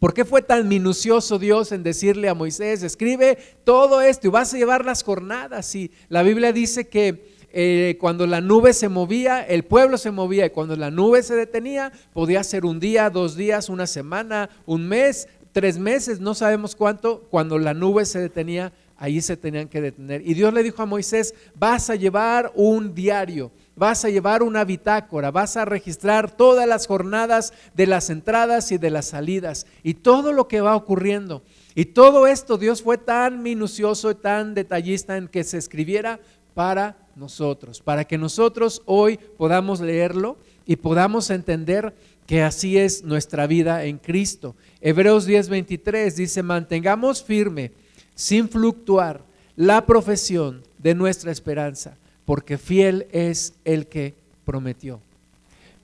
por 0.00 0.14
qué 0.14 0.24
fue 0.24 0.42
tan 0.42 0.66
minucioso 0.66 1.38
Dios 1.38 1.70
en 1.70 1.82
decirle 1.82 2.28
a 2.28 2.34
Moisés, 2.34 2.82
escribe 2.82 3.38
todo 3.64 4.00
esto 4.00 4.26
y 4.26 4.30
vas 4.30 4.52
a 4.52 4.56
llevar 4.56 4.84
las 4.84 5.04
jornadas? 5.04 5.72
Y 5.76 5.92
la 6.08 6.22
Biblia 6.22 6.52
dice 6.52 6.88
que 6.88 7.38
eh, 7.52 7.98
cuando 8.00 8.26
la 8.26 8.40
nube 8.40 8.72
se 8.72 8.88
movía, 8.88 9.42
el 9.42 9.64
pueblo 9.64 9.98
se 9.98 10.10
movía 10.10 10.46
y 10.46 10.50
cuando 10.50 10.74
la 10.74 10.90
nube 10.90 11.22
se 11.22 11.36
detenía, 11.36 11.92
podía 12.14 12.42
ser 12.42 12.64
un 12.64 12.80
día, 12.80 13.10
dos 13.10 13.36
días, 13.36 13.68
una 13.68 13.86
semana, 13.86 14.48
un 14.64 14.88
mes, 14.88 15.28
tres 15.52 15.78
meses, 15.78 16.18
no 16.18 16.34
sabemos 16.34 16.74
cuánto, 16.74 17.26
cuando 17.30 17.58
la 17.58 17.74
nube 17.74 18.06
se 18.06 18.20
detenía, 18.20 18.72
ahí 18.96 19.20
se 19.20 19.36
tenían 19.36 19.68
que 19.68 19.82
detener. 19.82 20.22
Y 20.26 20.32
Dios 20.32 20.54
le 20.54 20.62
dijo 20.62 20.82
a 20.82 20.86
Moisés, 20.86 21.34
vas 21.54 21.90
a 21.90 21.94
llevar 21.94 22.50
un 22.54 22.94
diario 22.94 23.50
vas 23.76 24.04
a 24.04 24.10
llevar 24.10 24.42
una 24.42 24.64
bitácora, 24.64 25.30
vas 25.30 25.56
a 25.56 25.64
registrar 25.64 26.30
todas 26.36 26.66
las 26.68 26.86
jornadas 26.86 27.52
de 27.74 27.86
las 27.86 28.10
entradas 28.10 28.72
y 28.72 28.78
de 28.78 28.90
las 28.90 29.06
salidas 29.06 29.66
y 29.82 29.94
todo 29.94 30.32
lo 30.32 30.48
que 30.48 30.60
va 30.60 30.76
ocurriendo. 30.76 31.42
Y 31.74 31.86
todo 31.86 32.26
esto 32.26 32.58
Dios 32.58 32.82
fue 32.82 32.98
tan 32.98 33.42
minucioso 33.42 34.10
y 34.10 34.14
tan 34.16 34.54
detallista 34.54 35.16
en 35.16 35.28
que 35.28 35.44
se 35.44 35.58
escribiera 35.58 36.20
para 36.54 36.96
nosotros, 37.16 37.80
para 37.80 38.04
que 38.04 38.18
nosotros 38.18 38.82
hoy 38.86 39.18
podamos 39.38 39.80
leerlo 39.80 40.36
y 40.66 40.76
podamos 40.76 41.30
entender 41.30 41.94
que 42.26 42.42
así 42.42 42.78
es 42.78 43.02
nuestra 43.02 43.46
vida 43.46 43.84
en 43.84 43.98
Cristo. 43.98 44.56
Hebreos 44.80 45.26
10:23 45.26 46.14
dice, 46.14 46.42
mantengamos 46.42 47.22
firme, 47.22 47.72
sin 48.14 48.48
fluctuar, 48.48 49.24
la 49.56 49.84
profesión 49.84 50.62
de 50.78 50.94
nuestra 50.94 51.32
esperanza 51.32 51.96
porque 52.30 52.58
fiel 52.58 53.08
es 53.10 53.54
el 53.64 53.88
que 53.88 54.14
prometió. 54.44 55.00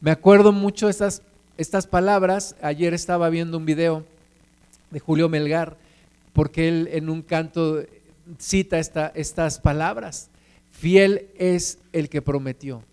Me 0.00 0.12
acuerdo 0.12 0.52
mucho 0.52 0.88
estas, 0.88 1.22
estas 1.58 1.88
palabras. 1.88 2.54
Ayer 2.62 2.94
estaba 2.94 3.28
viendo 3.30 3.58
un 3.58 3.66
video 3.66 4.04
de 4.92 5.00
Julio 5.00 5.28
Melgar, 5.28 5.76
porque 6.32 6.68
él 6.68 6.88
en 6.92 7.10
un 7.10 7.22
canto 7.22 7.82
cita 8.38 8.78
esta, 8.78 9.10
estas 9.16 9.58
palabras. 9.58 10.28
Fiel 10.70 11.26
es 11.36 11.80
el 11.92 12.08
que 12.08 12.22
prometió. 12.22 12.84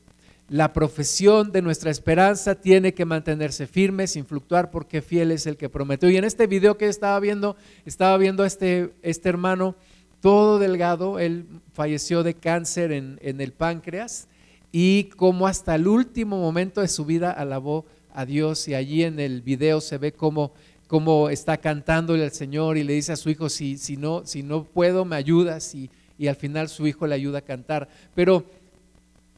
La 0.50 0.74
profesión 0.74 1.52
de 1.52 1.62
nuestra 1.62 1.92
esperanza 1.92 2.56
tiene 2.56 2.96
que 2.96 3.06
mantenerse 3.06 3.68
firme 3.68 4.08
sin 4.08 4.26
fluctuar 4.26 4.72
porque 4.72 5.04
fiel 5.04 5.30
es 5.30 5.46
el 5.46 5.58
que 5.58 5.70
prometió. 5.70 6.10
Y 6.10 6.18
en 6.18 6.24
este 6.24 6.48
video 6.48 6.76
que 6.80 6.88
estaba 6.88 7.20
viendo, 7.20 7.56
estaba 7.86 8.18
viendo 8.18 8.42
a 8.42 8.48
este, 8.48 8.96
este 9.04 9.30
hermano 9.30 9.76
todo 10.24 10.58
delgado, 10.58 11.20
él 11.20 11.46
falleció 11.74 12.24
de 12.24 12.34
cáncer 12.34 12.94
en, 12.94 13.20
el 13.22 13.52
páncreas 13.52 14.30
y 14.72 15.10
como 15.18 15.48
hasta 15.48 15.76
el 15.76 15.86
último 15.86 16.40
momento 16.40 16.80
de 16.80 16.88
su 16.88 17.04
vida 17.04 17.30
alabó 17.30 17.84
a 18.14 18.26
Dios 18.26 18.70
y 18.70 18.74
allí 18.74 19.04
en 19.04 19.20
el 19.20 19.42
video 19.42 19.82
se 19.82 19.98
ve 19.98 20.14
como 20.14 20.54
cómo 20.88 21.30
está 21.30 21.58
cantándole 21.58 22.24
al 22.24 22.32
Señor 22.32 22.78
y 22.78 22.86
le 22.86 22.94
dice 22.94 23.12
a 23.12 23.18
su 23.18 23.32
hijo, 23.32 23.50
si, 23.50 23.78
si, 23.78 23.98
no, 23.98 24.26
si 24.26 24.44
no 24.44 24.64
puedo, 24.64 25.04
me 25.04 25.18
ayudas 25.18 25.76
y, 25.76 25.90
y 26.18 26.28
al 26.28 26.38
final 26.38 26.70
su 26.70 26.88
hijo 26.88 27.06
le 27.06 27.16
ayuda 27.16 27.40
a 27.40 27.42
cantar. 27.42 27.90
Pero 28.16 28.46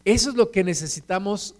eso 0.04 0.30
es 0.30 0.36
lo 0.36 0.52
que 0.52 0.64
necesitamos 0.64 1.56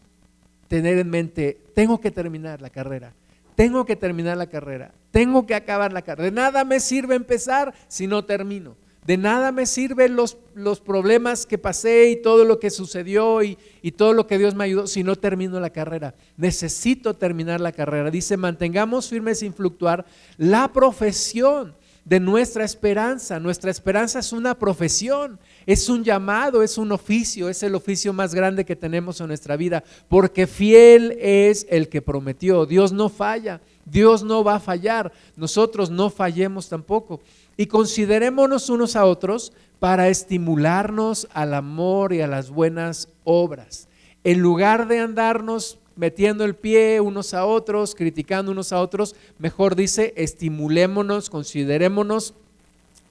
tener 0.68 1.00
en 1.00 1.10
mente. 1.10 1.60
Tengo 1.74 2.00
que 2.00 2.12
terminar 2.12 2.62
la 2.62 2.70
carrera. 2.70 3.12
Tengo 3.56 3.86
que 3.86 3.96
terminar 3.96 4.38
la 4.38 4.46
carrera. 4.46 4.92
Tengo 5.10 5.48
que 5.48 5.56
acabar 5.56 5.92
la 5.94 6.04
carrera. 6.04 6.26
De 6.26 6.36
nada 6.36 6.64
me 6.64 6.80
sirve 6.80 7.16
empezar 7.16 7.74
si 7.88 8.06
no 8.06 8.24
termino. 8.24 8.85
De 9.06 9.18
nada 9.18 9.52
me 9.52 9.68
sirven 9.68 10.16
los, 10.16 10.38
los 10.56 10.80
problemas 10.80 11.46
que 11.46 11.60
pasé 11.60 12.10
y 12.10 12.22
todo 12.22 12.44
lo 12.44 12.60
que 12.60 12.72
sucedió 12.72 13.44
y, 13.44 13.56
y 13.84 13.92
todo 13.92 14.14
lo 14.14 14.26
que 14.26 14.40
Dios 14.40 14.56
me 14.56 14.64
ayudó 14.64 14.88
si 14.88 15.04
no 15.04 15.16
termino 15.16 15.60
la 15.60 15.70
carrera. 15.70 16.16
Necesito 16.38 17.14
terminar 17.14 17.62
la 17.62 17.72
carrera. 17.72 18.10
Dice, 18.10 18.36
mantengamos 18.36 19.10
firmes 19.10 19.40
sin 19.40 19.54
fluctuar 19.54 20.06
la 20.38 20.74
profesión 20.74 21.76
de 22.06 22.20
nuestra 22.20 22.64
esperanza. 22.64 23.40
Nuestra 23.40 23.72
esperanza 23.72 24.20
es 24.20 24.32
una 24.32 24.58
profesión, 24.58 25.40
es 25.66 25.90
un 25.90 26.04
llamado, 26.04 26.64
es 26.64 26.78
un 26.78 26.92
oficio, 26.92 27.50
es 27.50 27.64
el 27.64 27.76
oficio 27.76 28.14
más 28.14 28.34
grande 28.34 28.64
que 28.64 28.76
tenemos 28.76 29.20
en 29.20 29.28
nuestra 29.28 29.58
vida, 29.58 29.84
porque 30.08 30.48
fiel 30.48 31.18
es 31.20 31.66
el 31.70 31.90
que 31.90 32.04
prometió. 32.04 32.66
Dios 32.68 32.94
no 32.94 33.10
falla, 33.10 33.60
Dios 33.86 34.24
no 34.24 34.44
va 34.44 34.56
a 34.56 34.60
fallar, 34.60 35.12
nosotros 35.36 35.90
no 35.90 36.10
fallemos 36.12 36.70
tampoco 36.70 37.22
y 37.58 37.68
considerémonos 37.68 38.70
unos 38.70 38.96
a 38.96 39.06
otros 39.06 39.54
para 39.80 40.10
estimularnos 40.10 41.28
al 41.34 41.54
amor 41.54 42.14
y 42.14 42.22
a 42.22 42.28
las 42.28 42.50
buenas 42.50 43.10
obras. 43.24 43.88
En 44.24 44.40
lugar 44.40 44.88
de 44.88 45.00
andarnos 45.00 45.80
metiendo 45.96 46.44
el 46.44 46.56
pie 46.56 47.00
unos 47.00 47.34
a 47.34 47.46
otros, 47.46 47.96
criticando 47.96 48.52
unos 48.52 48.74
a 48.74 48.82
otros, 48.82 49.16
mejor 49.40 49.76
dice, 49.76 50.14
estimulémonos, 50.18 51.30
considerémonos 51.30 52.34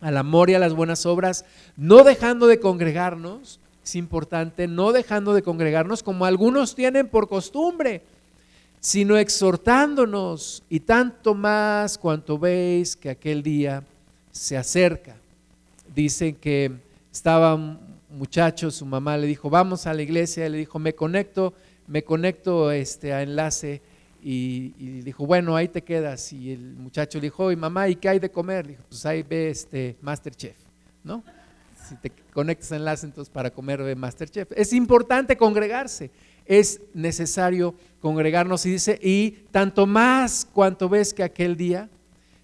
al 0.01 0.17
amor 0.17 0.51
y 0.51 0.55
a 0.55 0.59
las 0.59 0.75
buenas 0.75 1.07
obras, 1.07 1.45
no 1.77 2.05
dejando 2.05 2.47
de 2.47 2.61
congregarnos, 2.61 3.59
es 3.83 3.97
importante, 3.97 4.67
no 4.67 4.93
dejando 4.93 5.35
de 5.35 5.43
congregarnos 5.43 6.03
como 6.03 6.25
algunos 6.25 6.75
tienen 6.75 7.09
por 7.09 7.29
costumbre, 7.29 8.03
sino 8.81 9.17
exhortándonos 9.17 10.63
y 10.69 10.81
tanto 10.81 11.35
más 11.35 11.97
cuanto 11.97 12.39
veis 12.39 12.97
que 12.97 13.11
aquel 13.11 13.43
día 13.43 13.83
se 14.35 14.57
acerca. 14.57 15.17
Dicen 15.95 16.35
que 16.35 16.73
estaba 17.13 17.55
un 17.55 17.79
muchacho, 18.11 18.71
su 18.71 18.85
mamá 18.85 19.17
le 19.17 19.27
dijo, 19.27 19.49
vamos 19.49 19.87
a 19.87 19.95
la 19.95 20.03
iglesia, 20.03 20.49
le 20.49 20.59
dijo, 20.59 20.79
me 20.79 20.95
conecto, 20.95 21.55
me 21.87 22.03
conecto 22.03 22.71
este, 22.73 23.13
a 23.13 23.23
enlace 23.23 23.81
y, 24.23 24.71
dijo, 25.03 25.27
bueno, 25.27 25.55
ahí 25.55 25.69
te 25.69 25.83
quedas. 25.83 26.33
Y 26.33 26.53
el 26.53 26.75
muchacho 26.75 27.19
le 27.19 27.27
dijo, 27.27 27.53
y 27.53 27.57
mamá, 27.57 27.89
¿y 27.89 27.97
qué 27.97 28.09
hay 28.09 28.19
de 28.19 28.31
comer? 28.31 28.67
Le 28.67 28.73
dijo, 28.73 28.85
pues 28.89 29.07
ahí 29.07 29.23
ve 29.23 29.51
este 29.51 29.97
Masterchef, 30.03 30.57
¿no? 31.05 31.23
Si 31.89 31.95
te 31.97 32.11
conectas 32.33 32.73
a 32.73 32.77
enlace, 32.77 33.07
entonces 33.07 33.33
para 33.33 33.51
comer 33.51 33.83
ve 33.83 33.95
Masterchef. 33.95 34.51
Es 34.57 34.73
importante 34.73 35.37
congregarse, 35.37 36.11
es 36.45 36.81
necesario 36.93 37.75
congregarnos 38.01 38.67
y 38.67 38.71
dice, 38.71 38.99
y 39.01 39.31
tanto 39.53 39.87
más 39.87 40.45
cuanto 40.45 40.89
ves 40.89 41.15
que 41.15 41.23
aquel 41.23 41.57
día 41.57 41.89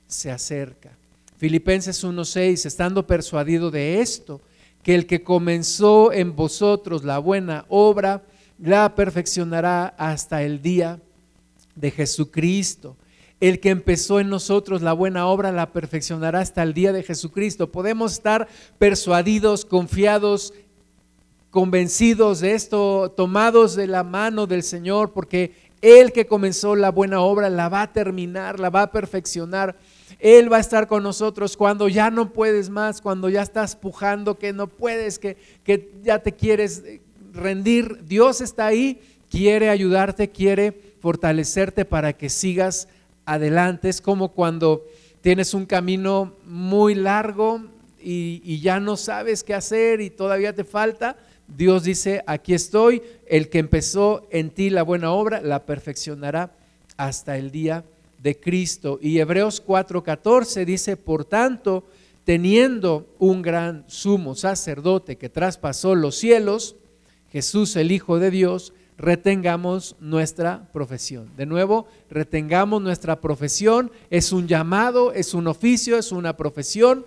se 0.07 0.31
acerca. 0.31 1.00
Filipenses 1.41 2.05
1:6, 2.05 2.67
estando 2.67 3.07
persuadido 3.07 3.71
de 3.71 4.03
esto, 4.03 4.43
que 4.83 4.95
el 4.95 5.07
que 5.07 5.23
comenzó 5.23 6.13
en 6.13 6.37
vosotros 6.37 7.03
la 7.03 7.19
buena 7.19 7.65
obra, 7.71 8.23
la 8.59 8.95
perfeccionará 8.95 9.87
hasta 9.97 10.43
el 10.43 10.61
día 10.61 11.01
de 11.77 11.93
Jesucristo. 11.93 12.95
El 13.41 13.59
que 13.59 13.71
empezó 13.71 14.21
en 14.21 14.29
nosotros 14.29 14.83
la 14.83 14.93
buena 14.93 15.29
obra 15.29 15.51
la 15.51 15.73
perfeccionará 15.73 16.41
hasta 16.41 16.63
el 16.63 16.75
día 16.75 16.93
de 16.93 17.03
Jesucristo. 17.03 17.73
Podemos 17.73 18.13
estar 18.13 18.47
persuadidos, 18.79 19.65
confiados, 19.65 20.53
convencidos 21.51 22.41
de 22.41 22.53
esto, 22.53 23.15
tomados 23.17 23.77
de 23.77 23.87
la 23.87 24.05
mano 24.05 24.47
del 24.47 24.63
Señor, 24.63 25.15
porque 25.15 25.55
el 25.81 26.13
que 26.13 26.27
comenzó 26.27 26.77
la 26.77 26.91
buena 26.91 27.23
obra 27.23 27.49
la 27.49 27.71
va 27.71 27.81
a 27.81 27.93
terminar, 27.95 28.61
la 28.61 28.69
va 28.69 28.83
a 28.83 28.93
perfeccionar. 28.93 29.79
Él 30.19 30.53
va 30.53 30.59
a 30.59 30.61
estar 30.61 30.87
con 30.87 31.03
nosotros 31.03 31.57
cuando 31.57 31.89
ya 31.89 32.11
no 32.11 32.33
puedes 32.33 32.69
más, 32.71 33.01
cuando 33.01 33.29
ya 33.29 33.43
estás 33.43 33.77
pujando, 33.77 34.39
que 34.39 34.53
no 34.53 34.67
puedes, 34.67 35.19
que, 35.19 35.37
que 35.65 35.93
ya 36.03 36.19
te 36.19 36.33
quieres 36.33 36.83
rendir. 37.33 38.05
Dios 38.05 38.41
está 38.41 38.67
ahí, 38.67 39.01
quiere 39.31 39.71
ayudarte, 39.71 40.31
quiere 40.31 40.73
fortalecerte 41.01 41.85
para 41.85 42.13
que 42.13 42.29
sigas 42.29 42.89
adelante. 43.25 43.89
Es 43.89 44.01
como 44.01 44.33
cuando 44.33 44.85
tienes 45.21 45.55
un 45.55 45.67
camino 45.67 46.35
muy 46.45 46.95
largo 46.95 47.63
y, 48.03 48.43
y 48.45 48.61
ya 48.61 48.81
no 48.81 48.97
sabes 48.97 49.45
qué 49.45 49.55
hacer 49.55 50.01
y 50.01 50.11
todavía 50.11 50.55
te 50.55 50.65
falta, 50.65 51.17
Dios 51.57 51.83
dice, 51.83 52.23
aquí 52.27 52.55
estoy, 52.55 53.03
el 53.27 53.49
que 53.49 53.59
empezó 53.59 54.29
en 54.31 54.51
ti 54.51 54.71
la 54.71 54.83
buena 54.83 55.11
obra, 55.11 55.41
la 55.43 55.67
perfeccionará 55.67 56.53
hasta 56.97 57.37
el 57.37 57.51
día 57.51 57.85
de 58.23 58.39
Cristo. 58.39 58.99
Y 59.01 59.19
Hebreos 59.19 59.63
4:14 59.65 60.65
dice, 60.65 60.97
por 60.97 61.25
tanto, 61.25 61.85
teniendo 62.25 63.07
un 63.19 63.43
gran 63.43 63.85
sumo 63.89 64.35
sacerdote 64.35 65.17
que 65.17 65.29
traspasó 65.29 65.95
los 65.95 66.17
cielos, 66.17 66.77
Jesús 67.33 67.77
el 67.77 67.93
Hijo 67.93 68.19
de 68.19 68.31
Dios, 68.31 68.73
retengamos 68.99 69.97
nuestra 70.01 70.69
profesión. 70.73 71.31
De 71.37 71.47
nuevo, 71.47 71.87
retengamos 72.11 72.83
nuestra 72.83 73.21
profesión. 73.21 73.91
Es 74.11 74.33
un 74.33 74.47
llamado, 74.47 75.13
es 75.13 75.33
un 75.33 75.47
oficio, 75.47 75.97
es 75.97 76.13
una 76.13 76.37
profesión. 76.37 77.07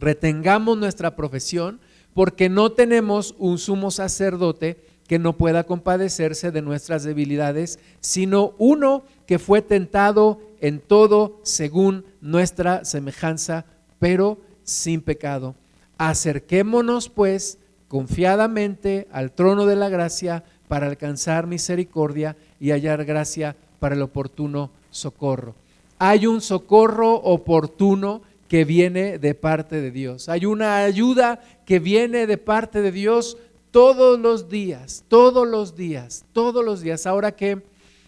Retengamos 0.00 0.76
nuestra 0.76 1.14
profesión 1.14 1.80
porque 2.12 2.48
no 2.48 2.72
tenemos 2.72 3.34
un 3.38 3.58
sumo 3.58 3.90
sacerdote 3.90 4.78
que 5.06 5.18
no 5.18 5.36
pueda 5.36 5.64
compadecerse 5.64 6.50
de 6.50 6.62
nuestras 6.62 7.04
debilidades, 7.04 7.78
sino 8.00 8.54
uno 8.58 9.04
que 9.26 9.38
fue 9.38 9.62
tentado 9.62 10.40
en 10.60 10.80
todo 10.80 11.40
según 11.42 12.04
nuestra 12.20 12.84
semejanza, 12.84 13.64
pero 13.98 14.38
sin 14.64 15.00
pecado. 15.00 15.54
Acerquémonos 15.98 17.08
pues 17.08 17.58
confiadamente 17.88 19.06
al 19.12 19.32
trono 19.32 19.66
de 19.66 19.76
la 19.76 19.88
gracia 19.88 20.44
para 20.68 20.86
alcanzar 20.86 21.46
misericordia 21.46 22.36
y 22.58 22.70
hallar 22.70 23.04
gracia 23.04 23.56
para 23.78 23.94
el 23.94 24.02
oportuno 24.02 24.70
socorro. 24.90 25.54
Hay 25.98 26.26
un 26.26 26.40
socorro 26.40 27.14
oportuno 27.14 28.22
que 28.48 28.64
viene 28.64 29.18
de 29.18 29.34
parte 29.34 29.80
de 29.80 29.90
Dios. 29.90 30.28
Hay 30.28 30.46
una 30.46 30.78
ayuda 30.78 31.40
que 31.64 31.78
viene 31.78 32.26
de 32.26 32.38
parte 32.38 32.80
de 32.80 32.92
Dios 32.92 33.38
todos 33.76 34.18
los 34.18 34.48
días, 34.48 35.04
todos 35.06 35.46
los 35.46 35.76
días, 35.76 36.24
todos 36.32 36.64
los 36.64 36.80
días. 36.80 37.06
Ahora 37.06 37.32
que 37.32 37.62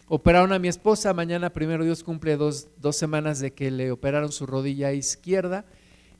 operaron 0.06 0.54
a 0.54 0.58
mi 0.58 0.66
esposa, 0.66 1.12
mañana 1.12 1.50
primero 1.50 1.84
Dios 1.84 2.02
cumple 2.02 2.38
dos, 2.38 2.68
dos 2.78 2.96
semanas 2.96 3.38
de 3.38 3.50
que 3.50 3.70
le 3.70 3.92
operaron 3.92 4.32
su 4.32 4.46
rodilla 4.46 4.94
izquierda. 4.94 5.66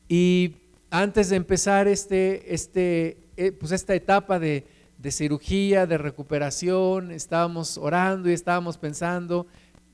Y 0.06 0.56
antes 0.90 1.30
de 1.30 1.36
empezar 1.36 1.88
este, 1.88 2.52
este, 2.52 3.16
eh, 3.38 3.52
pues 3.52 3.72
esta 3.72 3.94
etapa 3.94 4.38
de, 4.38 4.66
de 4.98 5.10
cirugía, 5.10 5.86
de 5.86 5.96
recuperación, 5.96 7.10
estábamos 7.10 7.78
orando 7.78 8.28
y 8.28 8.34
estábamos 8.34 8.76
pensando 8.76 9.46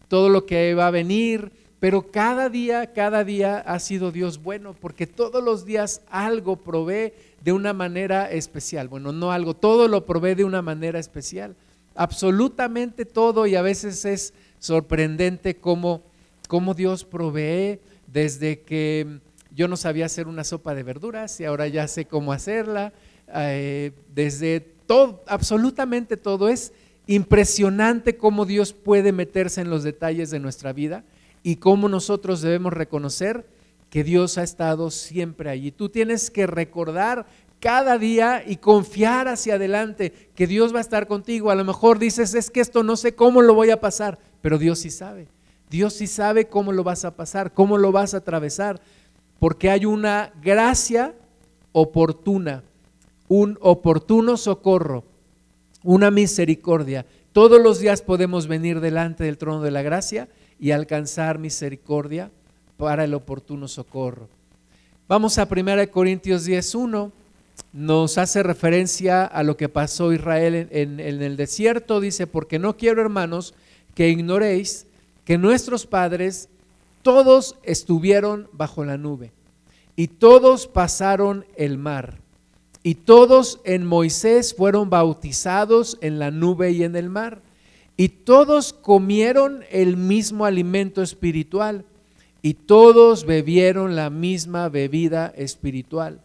todo 0.08 0.30
lo 0.30 0.46
que 0.46 0.74
va 0.74 0.88
a 0.88 0.90
venir, 0.90 1.52
pero 1.78 2.10
cada 2.10 2.48
día, 2.48 2.92
cada 2.92 3.22
día 3.22 3.58
ha 3.58 3.78
sido 3.78 4.10
Dios 4.10 4.42
bueno, 4.42 4.74
porque 4.74 5.06
todos 5.06 5.44
los 5.44 5.64
días 5.64 6.02
algo 6.10 6.56
provee 6.56 7.12
de 7.44 7.52
una 7.52 7.74
manera 7.74 8.30
especial. 8.30 8.88
Bueno, 8.88 9.12
no 9.12 9.30
algo, 9.30 9.54
todo 9.54 9.86
lo 9.86 10.06
provee 10.06 10.34
de 10.34 10.44
una 10.44 10.62
manera 10.62 10.98
especial. 10.98 11.54
Absolutamente 11.94 13.04
todo 13.04 13.46
y 13.46 13.54
a 13.54 13.60
veces 13.62 14.06
es 14.06 14.32
sorprendente 14.58 15.56
cómo, 15.56 16.02
cómo 16.48 16.72
Dios 16.72 17.04
provee 17.04 17.80
desde 18.06 18.60
que 18.60 19.20
yo 19.54 19.68
no 19.68 19.76
sabía 19.76 20.06
hacer 20.06 20.26
una 20.26 20.42
sopa 20.42 20.74
de 20.74 20.84
verduras 20.84 21.38
y 21.38 21.44
ahora 21.44 21.68
ya 21.68 21.86
sé 21.86 22.06
cómo 22.06 22.32
hacerla, 22.32 22.94
eh, 23.34 23.92
desde 24.14 24.60
todo, 24.86 25.22
absolutamente 25.26 26.16
todo. 26.16 26.48
Es 26.48 26.72
impresionante 27.06 28.16
cómo 28.16 28.46
Dios 28.46 28.72
puede 28.72 29.12
meterse 29.12 29.60
en 29.60 29.68
los 29.68 29.82
detalles 29.82 30.30
de 30.30 30.40
nuestra 30.40 30.72
vida 30.72 31.04
y 31.42 31.56
cómo 31.56 31.90
nosotros 31.90 32.40
debemos 32.40 32.72
reconocer 32.72 33.46
que 33.94 34.02
Dios 34.02 34.38
ha 34.38 34.42
estado 34.42 34.90
siempre 34.90 35.50
allí. 35.50 35.70
Tú 35.70 35.88
tienes 35.88 36.28
que 36.28 36.48
recordar 36.48 37.26
cada 37.60 37.96
día 37.96 38.42
y 38.44 38.56
confiar 38.56 39.28
hacia 39.28 39.54
adelante 39.54 40.12
que 40.34 40.48
Dios 40.48 40.74
va 40.74 40.78
a 40.78 40.80
estar 40.80 41.06
contigo. 41.06 41.52
A 41.52 41.54
lo 41.54 41.64
mejor 41.64 42.00
dices, 42.00 42.34
es 42.34 42.50
que 42.50 42.58
esto 42.58 42.82
no 42.82 42.96
sé 42.96 43.14
cómo 43.14 43.40
lo 43.40 43.54
voy 43.54 43.70
a 43.70 43.80
pasar, 43.80 44.18
pero 44.42 44.58
Dios 44.58 44.80
sí 44.80 44.90
sabe. 44.90 45.28
Dios 45.70 45.92
sí 45.92 46.08
sabe 46.08 46.48
cómo 46.48 46.72
lo 46.72 46.82
vas 46.82 47.04
a 47.04 47.14
pasar, 47.14 47.52
cómo 47.52 47.78
lo 47.78 47.92
vas 47.92 48.14
a 48.14 48.16
atravesar, 48.16 48.80
porque 49.38 49.70
hay 49.70 49.84
una 49.84 50.32
gracia 50.42 51.14
oportuna 51.70 52.64
un 53.28 53.58
oportuno 53.60 54.36
socorro, 54.36 55.04
una 55.84 56.10
misericordia. 56.10 57.06
Todos 57.32 57.62
los 57.62 57.78
días 57.78 58.02
podemos 58.02 58.48
venir 58.48 58.80
delante 58.80 59.22
del 59.22 59.38
trono 59.38 59.62
de 59.62 59.70
la 59.70 59.82
gracia 59.82 60.28
y 60.58 60.72
alcanzar 60.72 61.38
misericordia 61.38 62.32
para 62.76 63.04
el 63.04 63.14
oportuno 63.14 63.68
socorro. 63.68 64.28
Vamos 65.08 65.38
a 65.38 65.48
1 65.50 65.90
Corintios 65.90 66.46
10.1, 66.48 67.12
nos 67.72 68.18
hace 68.18 68.42
referencia 68.42 69.24
a 69.24 69.42
lo 69.42 69.56
que 69.56 69.68
pasó 69.68 70.12
Israel 70.12 70.68
en, 70.70 71.00
en 71.00 71.22
el 71.22 71.36
desierto, 71.36 72.00
dice, 72.00 72.26
porque 72.26 72.58
no 72.58 72.76
quiero 72.76 73.00
hermanos 73.00 73.54
que 73.94 74.08
ignoréis 74.08 74.86
que 75.24 75.38
nuestros 75.38 75.86
padres 75.86 76.48
todos 77.02 77.56
estuvieron 77.62 78.48
bajo 78.52 78.84
la 78.84 78.96
nube 78.96 79.32
y 79.94 80.08
todos 80.08 80.66
pasaron 80.66 81.44
el 81.56 81.78
mar 81.78 82.24
y 82.86 82.96
todos 82.96 83.60
en 83.64 83.86
Moisés 83.86 84.54
fueron 84.54 84.90
bautizados 84.90 85.96
en 86.02 86.18
la 86.18 86.30
nube 86.30 86.70
y 86.70 86.84
en 86.84 86.96
el 86.96 87.08
mar. 87.08 87.40
Y 87.96 88.10
todos 88.10 88.74
comieron 88.74 89.64
el 89.70 89.96
mismo 89.96 90.44
alimento 90.44 91.00
espiritual. 91.00 91.86
Y 92.44 92.52
todos 92.52 93.24
bebieron 93.24 93.96
la 93.96 94.10
misma 94.10 94.68
bebida 94.68 95.32
espiritual. 95.34 96.20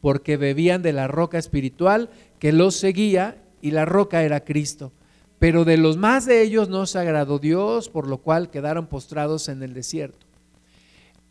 Porque 0.00 0.36
bebían 0.36 0.82
de 0.82 0.92
la 0.92 1.08
roca 1.08 1.36
espiritual 1.36 2.10
que 2.38 2.52
los 2.52 2.76
seguía 2.76 3.42
y 3.60 3.72
la 3.72 3.84
roca 3.84 4.22
era 4.22 4.44
Cristo. 4.44 4.92
Pero 5.40 5.64
de 5.64 5.78
los 5.78 5.96
más 5.96 6.26
de 6.26 6.42
ellos 6.42 6.68
no 6.68 6.86
se 6.86 7.00
agradó 7.00 7.40
Dios, 7.40 7.88
por 7.88 8.06
lo 8.06 8.18
cual 8.18 8.50
quedaron 8.50 8.86
postrados 8.86 9.48
en 9.48 9.64
el 9.64 9.74
desierto. 9.74 10.24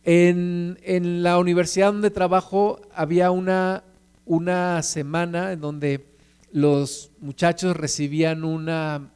En, 0.03 0.77
en 0.83 1.23
la 1.23 1.39
universidad 1.39 1.93
donde 1.93 2.11
trabajo 2.11 2.81
había 2.93 3.31
una 3.31 3.83
una 4.25 4.81
semana 4.81 5.51
en 5.51 5.61
donde 5.61 6.05
los 6.51 7.11
muchachos 7.19 7.77
recibían 7.77 8.43
una, 8.43 9.11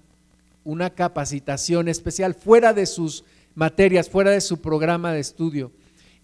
una 0.64 0.92
capacitación 0.92 1.88
especial 1.88 2.36
fuera 2.36 2.74
de 2.74 2.86
sus 2.86 3.24
materias, 3.60 4.10
fuera 4.10 4.32
de 4.32 4.42
su 4.42 4.62
programa 4.62 5.14
de 5.14 5.20
estudio. 5.20 5.72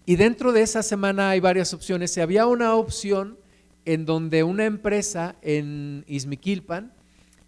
Y 0.04 0.16
dentro 0.16 0.52
de 0.52 0.62
esa 0.62 0.82
semana 0.82 1.30
hay 1.30 1.40
varias 1.40 1.72
opciones. 1.72 2.16
Y 2.16 2.20
había 2.20 2.46
una 2.46 2.74
opción 2.74 3.38
en 3.84 4.06
donde 4.06 4.42
una 4.42 4.64
empresa 4.64 5.36
en 5.42 6.04
Izmiquilpan 6.08 6.92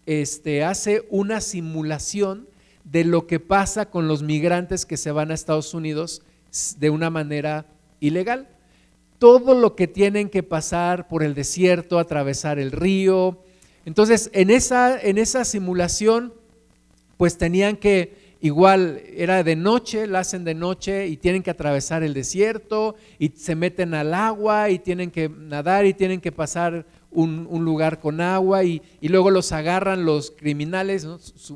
este, 0.06 0.62
hace 0.62 1.06
una 1.10 1.40
simulación 1.40 2.48
de 2.84 3.04
lo 3.04 3.26
que 3.26 3.40
pasa 3.40 3.90
con 3.90 4.06
los 4.06 4.22
migrantes 4.22 4.86
que 4.86 4.96
se 4.96 5.10
van 5.10 5.30
a 5.30 5.34
Estados 5.34 5.74
Unidos 5.74 6.22
de 6.78 6.90
una 6.90 7.10
manera 7.10 7.66
ilegal 8.00 8.48
todo 9.18 9.54
lo 9.54 9.74
que 9.74 9.88
tienen 9.88 10.28
que 10.28 10.42
pasar 10.42 11.08
por 11.08 11.22
el 11.22 11.34
desierto, 11.34 11.98
atravesar 11.98 12.58
el 12.58 12.72
río. 12.72 13.42
Entonces, 13.84 14.30
en 14.32 14.50
esa, 14.50 14.98
en 15.00 15.18
esa 15.18 15.44
simulación, 15.44 16.32
pues 17.16 17.36
tenían 17.36 17.76
que, 17.76 18.27
igual 18.40 19.02
era 19.14 19.42
de 19.42 19.56
noche, 19.56 20.06
la 20.06 20.20
hacen 20.20 20.44
de 20.44 20.54
noche 20.54 21.08
y 21.08 21.16
tienen 21.16 21.42
que 21.42 21.50
atravesar 21.50 22.02
el 22.02 22.14
desierto 22.14 22.96
y 23.18 23.28
se 23.28 23.54
meten 23.54 23.94
al 23.94 24.14
agua 24.14 24.70
y 24.70 24.78
tienen 24.78 25.10
que 25.10 25.28
nadar 25.28 25.86
y 25.86 25.94
tienen 25.94 26.20
que 26.20 26.32
pasar 26.32 26.86
un, 27.10 27.46
lugar 27.64 28.00
con 28.00 28.20
agua 28.20 28.64
y, 28.64 28.82
luego 29.02 29.30
los 29.30 29.52
agarran 29.52 30.04
los 30.04 30.30
criminales, 30.30 31.06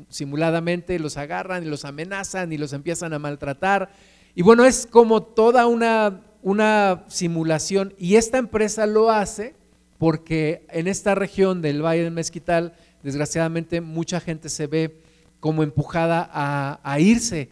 simuladamente 0.09 0.97
los 0.99 1.17
agarran 1.17 1.63
y 1.63 1.67
los 1.67 1.85
amenazan 1.85 2.51
y 2.51 2.57
los 2.57 2.73
empiezan 2.73 3.13
a 3.13 3.19
maltratar. 3.19 3.91
Y 4.35 4.41
bueno, 4.41 4.65
es 4.65 4.87
como 4.87 5.23
toda 5.23 5.67
una 5.67 6.21
una 6.43 7.05
simulación 7.07 7.93
y 7.97 8.17
esta 8.17 8.37
empresa 8.37 8.85
lo 8.85 9.09
hace 9.09 9.55
porque 9.97 10.65
en 10.69 10.87
esta 10.87 11.15
región 11.15 11.61
del 11.61 11.81
Valle 11.81 12.03
del 12.03 12.11
Mezquital, 12.11 12.73
desgraciadamente, 13.01 13.79
mucha 13.79 14.19
gente 14.19 14.49
se 14.49 14.67
ve 14.67 15.02
como 15.43 15.61
empujada 15.61 16.29
a, 16.31 16.99
irse, 17.01 17.49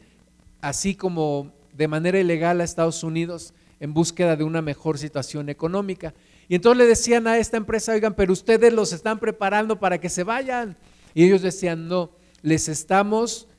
así 0.62 0.96
como 0.96 1.52
de 1.74 1.90
manera 1.90 2.22
ilegal 2.22 2.62
a 2.62 2.64
Estados 2.64 3.04
Unidos 3.04 3.54
en 3.82 3.94
búsqueda 3.94 4.38
de 4.38 4.46
una 4.46 4.62
mejor 4.62 4.98
situación 4.98 5.50
económica. 5.50 6.14
Y 6.48 6.56
entonces 6.56 6.78
le 6.78 6.86
decían 6.86 7.28
a 7.28 7.38
esta 7.38 7.58
empresa, 7.58 7.92
oigan, 7.92 8.14
pero 8.14 8.32
ustedes 8.32 8.72
los 8.72 8.94
están 8.94 9.20
preparando 9.20 9.78
para 9.78 10.00
que 10.00 10.08
se 10.08 10.24
vayan. 10.24 10.78
Y 11.14 11.26
ellos 11.26 11.42
decían, 11.42 11.90
no, 11.90 12.12
les 12.42 12.70
estamos 12.70 13.50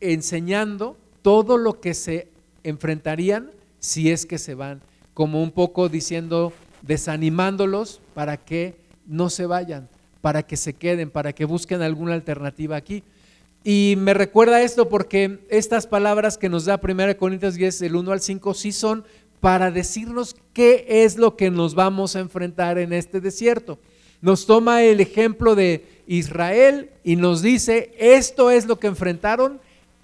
enseñando 0.00 0.98
todo 1.22 1.56
lo 1.56 1.80
que 1.80 1.94
se 1.94 2.28
enfrentarían 2.62 3.52
si 3.78 4.10
es 4.10 4.26
que 4.26 4.36
se 4.36 4.54
van, 4.54 4.82
como 5.14 5.42
un 5.42 5.52
poco 5.52 5.88
diciendo, 5.88 6.52
desanimándolos 6.82 8.02
para 8.12 8.36
que 8.36 8.76
no 9.06 9.30
se 9.30 9.46
vayan, 9.46 9.88
para 10.20 10.42
que 10.42 10.56
se 10.56 10.74
queden, 10.74 11.10
para 11.10 11.32
que 11.32 11.44
busquen 11.44 11.82
alguna 11.82 12.14
alternativa 12.14 12.76
aquí. 12.76 13.02
Y 13.64 13.94
me 13.98 14.14
recuerda 14.14 14.62
esto 14.62 14.88
porque 14.88 15.40
estas 15.50 15.86
palabras 15.86 16.38
que 16.38 16.48
nos 16.48 16.64
da 16.64 16.80
1 16.82 17.16
Corintios 17.16 17.54
10, 17.54 17.82
el 17.82 17.96
1 17.96 18.12
al 18.12 18.20
5, 18.20 18.54
sí 18.54 18.72
son 18.72 19.04
para 19.40 19.70
decirnos 19.70 20.36
qué 20.52 20.86
es 20.88 21.16
lo 21.16 21.36
que 21.36 21.50
nos 21.50 21.74
vamos 21.74 22.16
a 22.16 22.20
enfrentar 22.20 22.78
en 22.78 22.92
este 22.92 23.20
desierto. 23.20 23.78
Nos 24.20 24.46
toma 24.46 24.82
el 24.82 25.00
ejemplo 25.00 25.54
de 25.54 25.84
Israel 26.06 26.90
y 27.04 27.16
nos 27.16 27.42
dice, 27.42 27.92
esto 27.98 28.50
es 28.50 28.66
lo 28.66 28.78
que 28.78 28.88
enfrentaron, 28.88 29.60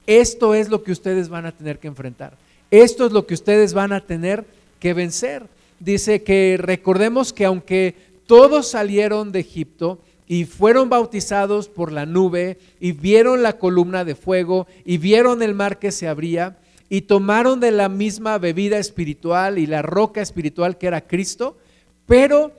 esto 0.07 0.55
es 0.55 0.69
lo 0.69 0.83
que 0.85 0.93
ustedes 0.93 1.29
van 1.29 1.47
a 1.47 1.53
tener 1.53 1.79
que 1.79 1.89
enfrentar, 1.89 2.37
esto 2.71 3.07
es 3.07 3.13
lo 3.13 3.27
que 3.27 3.35
ustedes 3.35 3.75
van 3.75 3.93
a 3.93 4.01
tener 4.01 4.45
que 4.79 4.95
vencer. 4.95 5.47
Dice 5.81 6.23
que 6.23 6.57
recordemos 6.61 7.33
que 7.33 7.45
aunque 7.45 7.97
todos 8.27 8.69
salieron 8.69 9.33
de 9.33 9.41
Egipto, 9.41 10.01
y 10.27 10.45
fueron 10.45 10.89
bautizados 10.89 11.69
por 11.69 11.93
la 11.93 12.07
nube 12.07 12.59
y 12.81 12.93
vieron 12.93 13.43
la 13.43 13.59
columna 13.59 14.05
de 14.05 14.15
fuego 14.15 14.67
y 14.85 14.99
vieron 14.99 15.43
el 15.43 15.55
mar 15.55 15.79
que 15.79 15.93
se 15.93 16.09
abría 16.09 16.57
y 16.89 17.03
tomaron 17.03 17.61
de 17.61 17.71
la 17.71 17.89
misma 17.89 18.39
bebida 18.39 18.79
espiritual 18.79 19.59
y 19.59 19.67
la 19.67 19.83
roca 19.83 20.23
espiritual 20.23 20.79
que 20.79 20.87
era 20.87 21.07
Cristo, 21.07 21.59
pero 22.07 22.53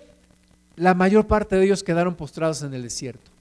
la 0.75 0.93
mayor 0.93 1.25
parte 1.28 1.56
de 1.56 1.65
ellos 1.65 1.84
quedaron 1.84 2.15
postrados 2.15 2.62
en 2.62 2.73
el 2.73 2.84
desierto. 2.84 3.32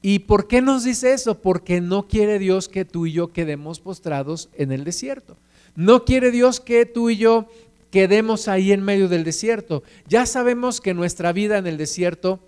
¿Y 0.00 0.20
por 0.20 0.46
qué 0.46 0.62
nos 0.62 0.84
dice 0.84 1.12
eso? 1.12 1.40
Porque 1.40 1.80
no 1.80 2.06
quiere 2.06 2.38
Dios 2.38 2.68
que 2.68 2.84
tú 2.84 3.06
y 3.06 3.12
yo 3.12 3.32
quedemos 3.32 3.80
postrados 3.80 4.48
en 4.54 4.70
el 4.70 4.84
desierto. 4.84 5.36
No 5.74 6.04
quiere 6.04 6.30
Dios 6.30 6.60
que 6.60 6.86
tú 6.86 7.10
y 7.10 7.16
yo 7.16 7.48
quedemos 7.90 8.48
ahí 8.48 8.72
en 8.72 8.82
medio 8.82 9.08
del 9.08 9.24
desierto. 9.24 9.82
Ya 10.06 10.26
sabemos 10.26 10.80
que 10.80 10.94
nuestra 10.94 11.32
vida 11.32 11.58
en 11.58 11.66
el 11.66 11.76
desierto 11.76 12.40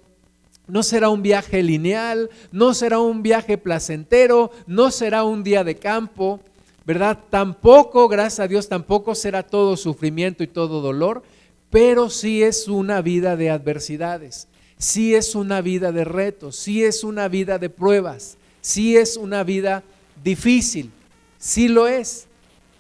no 0.67 0.83
será 0.83 1.09
un 1.09 1.23
viaje 1.23 1.63
lineal, 1.63 2.31
no 2.53 2.75
será 2.75 3.01
un 3.01 3.23
viaje 3.23 3.59
placentero, 3.59 4.51
no 4.67 4.91
será 4.91 5.25
un 5.25 5.43
día 5.43 5.65
de 5.65 5.77
campo, 5.77 6.41
¿verdad? 6.87 7.19
Tampoco, 7.29 8.09
gracias 8.09 8.41
a 8.41 8.49
Dios, 8.49 8.69
tampoco 8.69 9.15
será 9.15 9.43
todo 9.43 9.77
sufrimiento 9.77 10.43
y 10.43 10.47
todo 10.47 10.81
dolor, 10.81 11.23
pero 11.71 12.11
sí 12.11 12.43
es 12.43 12.69
una 12.69 13.03
vida 13.03 13.37
de 13.37 13.51
adversidades, 13.51 14.49
sí 14.79 15.15
es 15.15 15.35
una 15.35 15.61
vida 15.61 15.93
de 15.93 16.05
retos, 16.05 16.57
sí 16.57 16.85
es 16.85 17.05
una 17.05 17.29
vida 17.29 17.59
de 17.59 17.71
pruebas, 17.71 18.37
sí 18.61 18.97
es 18.97 19.17
una 19.17 19.45
vida 19.45 19.83
difícil, 20.23 20.91
sí 21.39 21.69
lo 21.69 21.87
es. 21.87 22.27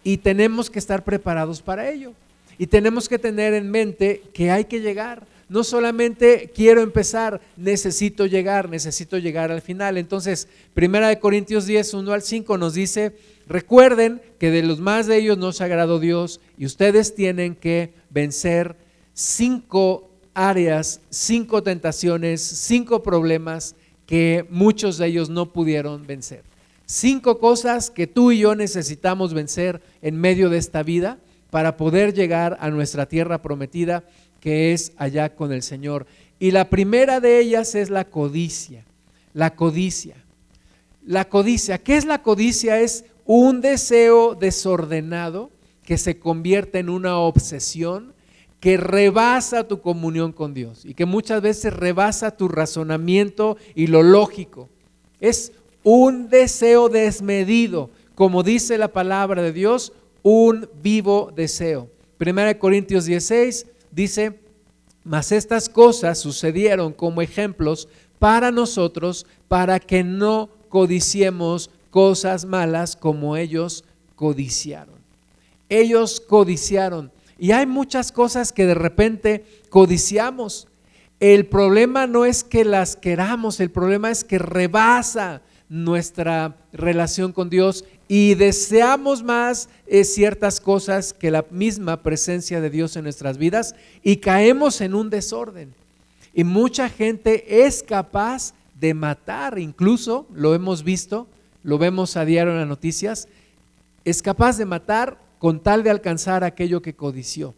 Y 0.02 0.16
tenemos 0.16 0.70
que 0.70 0.78
estar 0.78 1.04
preparados 1.04 1.60
para 1.60 1.90
ello. 1.90 2.14
Y 2.60 2.68
tenemos 2.68 3.08
que 3.08 3.18
tener 3.18 3.54
en 3.54 3.68
mente 3.68 4.22
que 4.32 4.52
hay 4.52 4.66
que 4.66 4.80
llegar 4.80 5.26
no 5.50 5.64
solamente 5.64 6.52
quiero 6.54 6.80
empezar, 6.80 7.40
necesito 7.56 8.24
llegar, 8.24 8.70
necesito 8.70 9.18
llegar 9.18 9.50
al 9.50 9.60
final. 9.60 9.98
Entonces, 9.98 10.46
Primera 10.74 11.08
de 11.08 11.18
Corintios 11.18 11.66
10, 11.66 11.92
1 11.94 12.12
al 12.12 12.22
5 12.22 12.56
nos 12.56 12.74
dice, 12.74 13.16
recuerden 13.48 14.22
que 14.38 14.52
de 14.52 14.62
los 14.62 14.78
más 14.78 15.08
de 15.08 15.16
ellos 15.16 15.38
no 15.38 15.52
se 15.52 15.64
agradó 15.64 15.98
Dios 15.98 16.40
y 16.56 16.66
ustedes 16.66 17.16
tienen 17.16 17.56
que 17.56 17.92
vencer 18.10 18.76
cinco 19.12 20.08
áreas, 20.34 21.00
cinco 21.10 21.64
tentaciones, 21.64 22.40
cinco 22.40 23.02
problemas 23.02 23.74
que 24.06 24.46
muchos 24.50 24.98
de 24.98 25.08
ellos 25.08 25.30
no 25.30 25.52
pudieron 25.52 26.06
vencer. 26.06 26.44
Cinco 26.86 27.40
cosas 27.40 27.90
que 27.90 28.06
tú 28.06 28.30
y 28.30 28.38
yo 28.38 28.54
necesitamos 28.54 29.34
vencer 29.34 29.82
en 30.00 30.14
medio 30.16 30.48
de 30.48 30.58
esta 30.58 30.84
vida 30.84 31.18
para 31.50 31.76
poder 31.76 32.14
llegar 32.14 32.56
a 32.60 32.70
nuestra 32.70 33.06
tierra 33.06 33.42
prometida 33.42 34.04
que 34.40 34.72
es 34.72 34.92
allá 34.96 35.34
con 35.34 35.52
el 35.52 35.62
Señor. 35.62 36.06
Y 36.38 36.50
la 36.50 36.70
primera 36.70 37.20
de 37.20 37.38
ellas 37.40 37.74
es 37.74 37.90
la 37.90 38.06
codicia. 38.06 38.84
La 39.34 39.54
codicia. 39.54 40.16
La 41.04 41.28
codicia. 41.28 41.78
¿Qué 41.78 41.96
es 41.96 42.04
la 42.04 42.22
codicia? 42.22 42.80
Es 42.80 43.04
un 43.26 43.60
deseo 43.60 44.34
desordenado 44.34 45.50
que 45.84 45.98
se 45.98 46.18
convierte 46.18 46.78
en 46.78 46.88
una 46.88 47.18
obsesión 47.18 48.14
que 48.60 48.76
rebasa 48.76 49.66
tu 49.66 49.80
comunión 49.80 50.32
con 50.32 50.52
Dios 50.52 50.84
y 50.84 50.94
que 50.94 51.06
muchas 51.06 51.40
veces 51.40 51.72
rebasa 51.72 52.36
tu 52.36 52.48
razonamiento 52.48 53.56
y 53.74 53.86
lo 53.86 54.02
lógico. 54.02 54.68
Es 55.18 55.52
un 55.82 56.28
deseo 56.28 56.88
desmedido, 56.88 57.90
como 58.14 58.42
dice 58.42 58.76
la 58.76 58.88
palabra 58.88 59.42
de 59.42 59.52
Dios, 59.52 59.92
un 60.22 60.68
vivo 60.82 61.32
deseo. 61.34 61.90
Primera 62.18 62.48
de 62.48 62.58
Corintios 62.58 63.06
16, 63.06 63.66
dice, 63.90 64.40
mas 65.04 65.32
estas 65.32 65.68
cosas 65.68 66.18
sucedieron 66.18 66.92
como 66.92 67.22
ejemplos 67.22 67.88
para 68.18 68.50
nosotros, 68.50 69.26
para 69.48 69.80
que 69.80 70.04
no 70.04 70.50
codiciemos 70.68 71.70
cosas 71.90 72.44
malas 72.44 72.96
como 72.96 73.36
ellos 73.36 73.84
codiciaron. 74.14 74.96
Ellos 75.68 76.20
codiciaron. 76.20 77.10
Y 77.38 77.52
hay 77.52 77.66
muchas 77.66 78.12
cosas 78.12 78.52
que 78.52 78.66
de 78.66 78.74
repente 78.74 79.44
codiciamos. 79.70 80.68
El 81.20 81.46
problema 81.46 82.06
no 82.06 82.24
es 82.24 82.44
que 82.44 82.64
las 82.64 82.96
queramos, 82.96 83.60
el 83.60 83.70
problema 83.70 84.10
es 84.10 84.24
que 84.24 84.38
rebasa 84.38 85.42
nuestra 85.68 86.56
relación 86.72 87.32
con 87.32 87.48
Dios 87.48 87.84
y 88.12 88.34
deseamos 88.34 89.22
más 89.22 89.68
eh, 89.86 90.02
ciertas 90.02 90.60
cosas 90.60 91.12
que 91.12 91.30
la 91.30 91.44
misma 91.48 92.02
presencia 92.02 92.60
de 92.60 92.68
Dios 92.68 92.96
en 92.96 93.04
nuestras 93.04 93.38
vidas 93.38 93.76
y 94.02 94.16
caemos 94.16 94.80
en 94.80 94.96
un 94.96 95.10
desorden. 95.10 95.72
Y 96.34 96.42
mucha 96.42 96.88
gente 96.88 97.64
es 97.64 97.84
capaz 97.84 98.52
de 98.74 98.94
matar, 98.94 99.60
incluso 99.60 100.26
lo 100.34 100.56
hemos 100.56 100.82
visto, 100.82 101.28
lo 101.62 101.78
vemos 101.78 102.16
a 102.16 102.24
diario 102.24 102.52
en 102.52 102.58
las 102.58 102.66
noticias, 102.66 103.28
es 104.04 104.22
capaz 104.22 104.58
de 104.58 104.64
matar 104.64 105.20
con 105.38 105.60
tal 105.60 105.84
de 105.84 105.90
alcanzar 105.90 106.42
aquello 106.42 106.82
que 106.82 106.96
codició. 106.96 107.54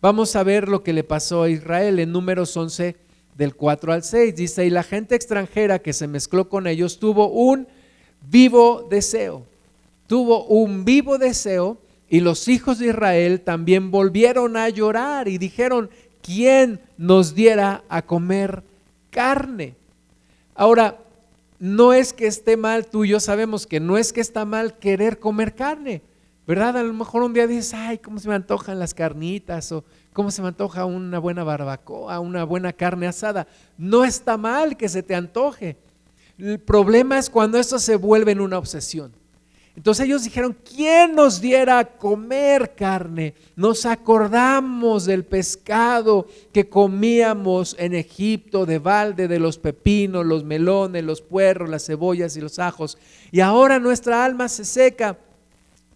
Vamos 0.00 0.34
a 0.34 0.44
ver 0.44 0.66
lo 0.66 0.82
que 0.82 0.94
le 0.94 1.04
pasó 1.04 1.42
a 1.42 1.50
Israel 1.50 1.98
en 1.98 2.10
números 2.10 2.56
11 2.56 2.96
del 3.36 3.54
4 3.54 3.92
al 3.92 4.02
6. 4.02 4.34
Dice, 4.34 4.64
y 4.64 4.70
la 4.70 4.82
gente 4.82 5.14
extranjera 5.14 5.78
que 5.78 5.92
se 5.92 6.08
mezcló 6.08 6.48
con 6.48 6.66
ellos 6.66 6.98
tuvo 6.98 7.28
un 7.28 7.68
vivo 8.30 8.88
deseo 8.88 9.46
tuvo 10.06 10.44
un 10.44 10.84
vivo 10.84 11.18
deseo 11.18 11.78
y 12.08 12.20
los 12.20 12.48
hijos 12.48 12.78
de 12.78 12.88
Israel 12.88 13.40
también 13.40 13.90
volvieron 13.90 14.56
a 14.56 14.68
llorar 14.68 15.28
y 15.28 15.38
dijeron, 15.38 15.90
¿quién 16.22 16.80
nos 16.96 17.34
diera 17.34 17.82
a 17.88 18.02
comer 18.02 18.62
carne? 19.10 19.74
Ahora, 20.54 20.98
no 21.58 21.92
es 21.92 22.12
que 22.12 22.26
esté 22.26 22.56
mal, 22.56 22.86
tú 22.86 23.04
y 23.04 23.08
yo 23.08 23.20
sabemos 23.20 23.66
que 23.66 23.80
no 23.80 23.96
es 23.96 24.12
que 24.12 24.20
está 24.20 24.44
mal 24.44 24.78
querer 24.78 25.18
comer 25.18 25.54
carne, 25.54 26.02
¿verdad? 26.46 26.76
A 26.76 26.82
lo 26.82 26.92
mejor 26.92 27.22
un 27.22 27.32
día 27.32 27.46
dices, 27.46 27.74
ay, 27.74 27.98
¿cómo 27.98 28.18
se 28.18 28.28
me 28.28 28.34
antojan 28.34 28.78
las 28.78 28.92
carnitas? 28.92 29.72
O 29.72 29.84
¿cómo 30.12 30.30
se 30.30 30.42
me 30.42 30.48
antoja 30.48 30.84
una 30.84 31.18
buena 31.18 31.42
barbacoa, 31.42 32.20
una 32.20 32.44
buena 32.44 32.72
carne 32.72 33.06
asada? 33.06 33.46
No 33.78 34.04
está 34.04 34.36
mal 34.36 34.76
que 34.76 34.88
se 34.88 35.02
te 35.02 35.14
antoje. 35.14 35.76
El 36.38 36.60
problema 36.60 37.18
es 37.18 37.30
cuando 37.30 37.58
esto 37.58 37.78
se 37.78 37.96
vuelve 37.96 38.32
en 38.32 38.40
una 38.40 38.58
obsesión. 38.58 39.12
Entonces 39.76 40.06
ellos 40.06 40.22
dijeron, 40.22 40.56
¿quién 40.64 41.16
nos 41.16 41.40
diera 41.40 41.80
a 41.80 41.84
comer 41.84 42.74
carne? 42.76 43.34
Nos 43.56 43.86
acordamos 43.86 45.04
del 45.04 45.24
pescado 45.24 46.28
que 46.52 46.68
comíamos 46.68 47.74
en 47.78 47.94
Egipto, 47.94 48.66
de 48.66 48.78
balde, 48.78 49.26
de 49.26 49.40
los 49.40 49.58
pepinos, 49.58 50.24
los 50.24 50.44
melones, 50.44 51.02
los 51.02 51.22
puerros, 51.22 51.68
las 51.68 51.86
cebollas 51.86 52.36
y 52.36 52.40
los 52.40 52.60
ajos. 52.60 52.98
Y 53.32 53.40
ahora 53.40 53.80
nuestra 53.80 54.24
alma 54.24 54.48
se 54.48 54.64
seca, 54.64 55.18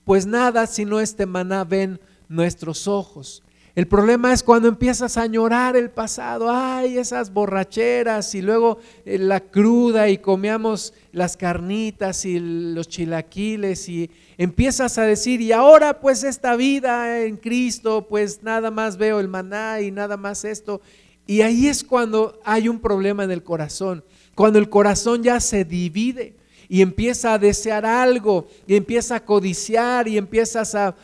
pues 0.05 0.27
nada 0.27 0.67
sino 0.67 0.99
este 0.99 1.25
maná 1.25 1.62
ven 1.62 2.01
nuestros 2.29 2.88
ojos. 2.88 3.45
El 3.79 3.87
problema 3.87 4.33
es 4.33 4.43
cuando 4.43 4.67
empiezas 4.67 5.17
a 5.17 5.23
añorar 5.23 5.77
el 5.77 5.88
pasado, 5.88 6.51
ay, 6.51 6.99
esas 6.99 7.33
borracheras 7.33 8.35
y 8.35 8.43
luego 8.43 8.79
eh, 9.05 9.19
la 9.19 9.38
cruda 9.38 10.09
y 10.09 10.19
comíamos 10.19 10.95
las 11.12 11.37
carnitas 11.37 12.25
y 12.25 12.41
los 12.41 12.88
chilaquiles 12.88 13.88
y 13.88 14.11
empiezas 14.37 14.99
a 14.99 15.03
decir, 15.03 15.41
y 15.41 15.53
ahora 15.53 16.01
pues 16.01 16.25
esta 16.25 16.57
vida 16.57 17.23
en 17.23 17.37
Cristo, 17.37 18.09
pues 18.09 18.43
nada 18.43 18.73
más 18.73 18.97
veo 18.97 19.21
el 19.21 19.29
maná 19.29 19.81
y 19.81 19.93
nada 19.93 20.17
más 20.17 20.45
esto. 20.45 20.81
Y 21.25 21.43
ahí 21.43 21.69
es 21.69 21.85
cuando 21.85 22.41
hay 22.45 22.69
un 22.69 22.81
problema 22.81 23.23
en 23.23 23.31
el 23.31 23.45
corazón, 23.45 24.03
cuando 24.35 24.59
el 24.59 24.69
corazón 24.69 25.23
ya 25.23 25.38
se 25.38 25.64
divide 25.64 26.35
y 26.69 26.83
empieza 26.83 27.35
a 27.35 27.38
desear 27.38 27.87
algo 27.87 28.47
y 28.67 28.77
empieza 28.77 29.17
a 29.17 29.25
codiciar 29.25 30.07
y 30.07 30.19
empiezas 30.19 30.75
a 30.75 30.95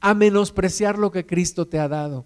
a 0.00 0.14
menospreciar 0.14 0.98
lo 0.98 1.10
que 1.10 1.26
Cristo 1.26 1.66
te 1.66 1.78
ha 1.78 1.88
dado. 1.88 2.24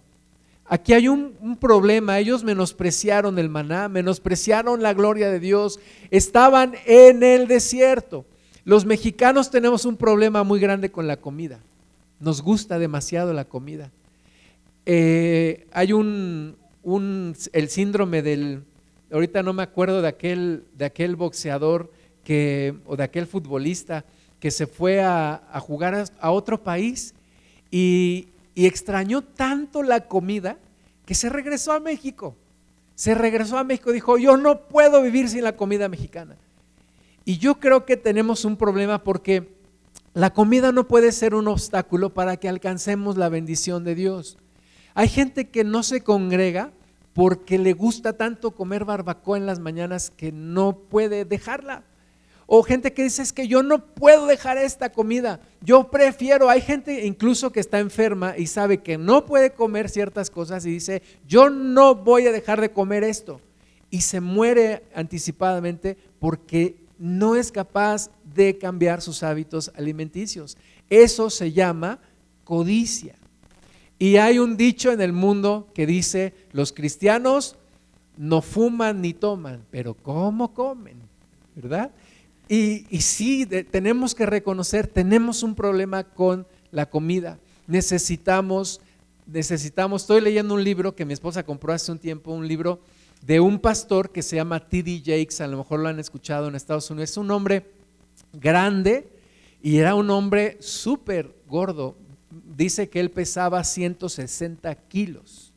Aquí 0.66 0.94
hay 0.94 1.08
un, 1.08 1.58
problema, 1.60 2.18
ellos 2.18 2.42
menospreciaron 2.42 3.38
el 3.38 3.50
maná, 3.50 3.88
menospreciaron 3.88 4.82
la 4.82 4.94
gloria 4.94 5.30
de 5.30 5.38
Dios, 5.38 5.78
estaban 6.10 6.74
en 6.86 7.22
el 7.22 7.46
desierto. 7.46 8.24
Los 8.64 8.86
mexicanos 8.86 9.50
tenemos 9.50 9.84
un 9.84 9.96
problema 9.96 10.42
muy 10.42 10.58
grande 10.60 10.90
con 10.90 11.06
la 11.06 11.18
comida, 11.18 11.60
nos 12.18 12.40
gusta 12.40 12.78
demasiado 12.78 13.34
la 13.34 13.44
comida. 13.44 13.90
Eh, 14.86 15.66
hay 15.72 15.92
un, 15.92 16.56
el 17.52 17.68
síndrome 17.68 18.22
del, 18.22 18.62
ahorita 19.12 19.42
no 19.42 19.52
me 19.52 19.62
acuerdo 19.62 20.00
de 20.00 20.08
aquel, 20.08 20.64
de 20.78 20.86
aquel 20.86 21.14
boxeador 21.14 21.92
que, 22.24 22.74
o 22.86 22.96
de 22.96 23.04
aquel 23.04 23.26
futbolista 23.26 24.06
que 24.40 24.50
se 24.50 24.66
fue 24.66 25.02
a 25.02 25.60
jugar 25.60 26.04
a 26.18 26.30
otro 26.30 26.62
país 26.62 27.14
y 27.76 28.28
extrañó 28.54 29.22
tanto 29.22 29.82
la 29.82 30.06
comida 30.06 30.58
que 31.06 31.14
se 31.14 31.28
regresó 31.28 31.72
a 31.72 31.80
México. 31.80 32.36
Se 32.94 33.14
regresó 33.14 33.58
a 33.58 33.64
México 33.64 33.92
dijo, 33.92 34.18
yo 34.18 34.36
no 34.36 34.60
puedo 34.68 35.02
vivir 35.02 35.28
sin 35.28 35.42
la 35.42 35.56
comida 35.56 35.88
mexicana. 35.88 36.36
Y 37.24 37.38
yo 37.38 37.58
creo 37.58 37.84
que 37.84 37.96
tenemos 37.96 38.44
un 38.44 38.56
problema 38.56 39.02
porque 39.02 39.54
la 40.12 40.32
comida 40.32 40.70
no 40.70 40.86
puede 40.86 41.10
ser 41.10 41.34
un 41.34 41.48
obstáculo 41.48 42.10
para 42.10 42.36
que 42.36 42.48
alcancemos 42.48 43.16
la 43.16 43.28
bendición 43.28 43.82
de 43.82 43.94
Dios. 43.94 44.38
Hay 44.94 45.08
gente 45.08 45.48
que 45.48 45.64
no 45.64 45.82
se 45.82 46.02
congrega 46.02 46.70
porque 47.14 47.58
le 47.58 47.72
gusta 47.72 48.12
tanto 48.12 48.52
comer 48.52 48.84
barbacoa 48.84 49.38
en 49.38 49.46
las 49.46 49.58
mañanas 49.58 50.10
que 50.10 50.30
no 50.30 50.76
puede 50.76 51.24
dejarla. 51.24 51.82
O 52.46 52.62
gente 52.62 52.92
que 52.92 53.04
dice 53.04 53.22
es 53.22 53.32
que 53.32 53.48
yo 53.48 53.62
no 53.62 53.86
puedo 53.94 54.26
dejar 54.26 54.58
esta 54.58 54.92
comida, 54.92 55.40
yo 55.62 55.90
prefiero, 55.90 56.50
hay 56.50 56.60
gente 56.60 57.06
incluso 57.06 57.50
que 57.52 57.60
está 57.60 57.78
enferma 57.78 58.36
y 58.36 58.46
sabe 58.46 58.82
que 58.82 58.98
no 58.98 59.24
puede 59.24 59.52
comer 59.52 59.88
ciertas 59.88 60.30
cosas 60.30 60.66
y 60.66 60.70
dice, 60.70 61.02
yo 61.26 61.48
no 61.48 61.94
voy 61.94 62.26
a 62.26 62.32
dejar 62.32 62.60
de 62.60 62.70
comer 62.70 63.02
esto. 63.04 63.40
Y 63.90 64.02
se 64.02 64.20
muere 64.20 64.82
anticipadamente 64.94 65.96
porque 66.18 66.76
no 66.98 67.36
es 67.36 67.50
capaz 67.50 68.10
de 68.34 68.58
cambiar 68.58 69.00
sus 69.00 69.22
hábitos 69.22 69.70
alimenticios. 69.76 70.56
Eso 70.90 71.30
se 71.30 71.52
llama 71.52 72.00
codicia. 72.44 73.14
Y 73.98 74.16
hay 74.16 74.38
un 74.38 74.56
dicho 74.56 74.92
en 74.92 75.00
el 75.00 75.12
mundo 75.12 75.68
que 75.74 75.86
dice, 75.86 76.34
los 76.52 76.72
cristianos 76.72 77.56
no 78.16 78.42
fuman 78.42 79.00
ni 79.00 79.14
toman, 79.14 79.64
pero 79.70 79.94
¿cómo 79.94 80.52
comen? 80.52 80.98
¿Verdad? 81.54 81.90
Y, 82.48 83.00
sí, 83.00 83.46
tenemos 83.46 84.14
que 84.14 84.26
reconocer, 84.26 84.86
tenemos 84.86 85.42
un 85.42 85.54
problema 85.54 86.04
con 86.04 86.46
la 86.70 86.86
comida. 86.86 87.38
Necesitamos, 87.66 88.80
necesitamos, 89.26 90.02
estoy 90.02 90.20
leyendo 90.20 90.54
un 90.54 90.62
libro 90.62 90.94
que 90.94 91.06
mi 91.06 91.14
esposa 91.14 91.42
compró 91.42 91.72
hace 91.72 91.90
un 91.90 91.98
tiempo, 91.98 92.32
un 92.32 92.46
libro 92.46 92.80
de 93.22 93.40
un 93.40 93.58
pastor 93.58 94.10
que 94.10 94.22
se 94.22 94.36
llama 94.36 94.60
T.D. 94.60 95.02
Jakes, 95.04 95.40
a 95.40 95.46
lo 95.46 95.56
mejor 95.56 95.80
lo 95.80 95.88
han 95.88 95.98
escuchado 95.98 96.48
en 96.48 96.54
Estados 96.54 96.90
Unidos. 96.90 97.10
Es 97.10 97.16
un 97.16 97.30
hombre 97.30 97.64
grande 98.34 99.08
y 99.62 99.78
era 99.78 99.94
un 99.94 100.10
hombre 100.10 100.58
súper 100.60 101.34
gordo. 101.48 101.96
Dice 102.54 102.90
que 102.90 103.00
él 103.00 103.10
pesaba 103.10 103.64
160 103.64 104.74
kilos 104.74 105.52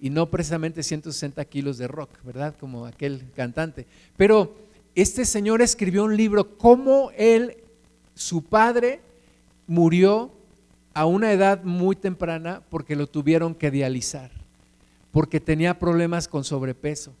y 0.00 0.10
no 0.10 0.26
precisamente 0.30 0.82
160 0.82 1.44
kilos 1.44 1.78
de 1.78 1.86
rock, 1.86 2.10
¿verdad? 2.24 2.56
Como 2.58 2.86
aquel 2.86 3.22
cantante. 3.36 3.86
Pero 4.16 4.56
este 4.94 5.24
señor 5.24 5.62
escribió 5.62 6.04
un 6.04 6.16
libro, 6.16 6.56
cómo 6.58 7.10
él, 7.16 7.56
su 8.14 8.42
padre, 8.42 9.00
murió 9.66 10.32
a 10.94 11.06
una 11.06 11.32
edad 11.32 11.62
muy 11.62 11.96
temprana 11.96 12.62
porque 12.70 12.96
lo 12.96 13.06
tuvieron 13.06 13.54
que 13.54 13.70
dializar, 13.70 14.30
porque 15.12 15.40
tenía 15.40 15.78
problemas 15.78 16.28
con 16.28 16.44
sobrepeso. 16.44 17.12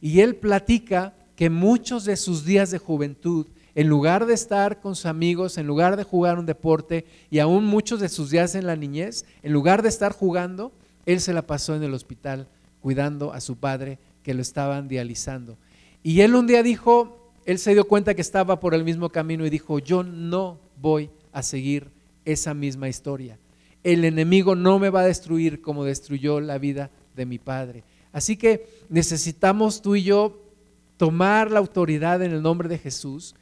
Y 0.00 0.20
él 0.20 0.36
platica 0.36 1.14
que 1.34 1.50
muchos 1.50 2.04
de 2.04 2.16
sus 2.16 2.44
días 2.44 2.70
de 2.70 2.78
juventud, 2.78 3.46
en 3.74 3.88
lugar 3.88 4.26
de 4.26 4.34
estar 4.34 4.80
con 4.80 4.96
sus 4.96 5.06
amigos, 5.06 5.58
en 5.58 5.66
lugar 5.66 5.96
de 5.96 6.04
jugar 6.04 6.38
un 6.38 6.46
deporte, 6.46 7.04
y 7.30 7.38
aún 7.38 7.64
muchos 7.64 8.00
de 8.00 8.08
sus 8.08 8.30
días 8.30 8.54
en 8.54 8.66
la 8.66 8.76
niñez, 8.76 9.24
en 9.42 9.52
lugar 9.52 9.82
de 9.82 9.88
estar 9.88 10.12
jugando, 10.12 10.72
él 11.06 11.20
se 11.20 11.32
la 11.32 11.42
pasó 11.42 11.74
en 11.74 11.82
el 11.82 11.94
hospital 11.94 12.46
cuidando 12.80 13.32
a 13.32 13.40
su 13.40 13.56
padre 13.56 13.98
que 14.22 14.34
lo 14.34 14.42
estaban 14.42 14.88
dializando. 14.88 15.56
Y 16.08 16.22
él 16.22 16.34
un 16.34 16.46
día 16.46 16.62
dijo, 16.62 17.34
él 17.44 17.58
se 17.58 17.74
dio 17.74 17.86
cuenta 17.86 18.14
que 18.14 18.22
estaba 18.22 18.60
por 18.60 18.72
el 18.72 18.82
mismo 18.82 19.10
camino 19.10 19.44
y 19.44 19.50
dijo, 19.50 19.78
yo 19.78 20.02
no 20.02 20.58
voy 20.80 21.10
a 21.34 21.42
seguir 21.42 21.90
esa 22.24 22.54
misma 22.54 22.88
historia. 22.88 23.38
El 23.84 24.06
enemigo 24.06 24.54
no 24.54 24.78
me 24.78 24.88
va 24.88 25.02
a 25.02 25.06
destruir 25.06 25.60
como 25.60 25.84
destruyó 25.84 26.40
la 26.40 26.56
vida 26.56 26.90
de 27.14 27.26
mi 27.26 27.38
padre. 27.38 27.84
Así 28.10 28.38
que 28.38 28.66
necesitamos 28.88 29.82
tú 29.82 29.96
y 29.96 30.02
yo 30.02 30.40
tomar 30.96 31.50
la 31.50 31.58
autoridad 31.58 32.22
en 32.22 32.32
el 32.32 32.40
nombre 32.40 32.70
de 32.70 32.78
Jesús 32.78 33.34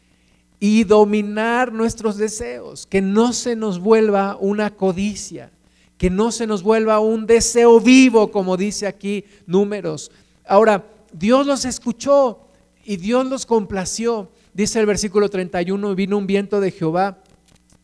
y 0.59 0.83
dominar 0.83 1.72
nuestros 1.72 2.16
deseos, 2.16 2.85
que 2.85 3.00
no 3.00 3.33
se 3.33 3.55
nos 3.55 3.79
vuelva 3.79 4.37
una 4.40 4.74
codicia, 4.74 5.52
que 5.98 6.11
no 6.11 6.33
se 6.33 6.48
nos 6.48 6.64
vuelva 6.64 6.98
un 6.98 7.26
deseo 7.26 7.79
vivo, 7.79 8.33
como 8.33 8.57
dice 8.57 8.88
aquí 8.88 9.24
números. 9.46 10.11
Ahora, 10.44 10.85
Dios 11.12 11.46
los 11.46 11.64
escuchó 11.64 12.46
y 12.87 12.96
Dios 12.96 13.27
los 13.27 13.44
complació. 13.44 14.31
Dice 14.55 14.81
el 14.81 14.87
versículo 14.87 15.29
31, 15.29 15.94
vino 15.94 16.16
un 16.16 16.27
viento 16.27 16.61
de 16.61 16.70
Jehová 16.70 17.18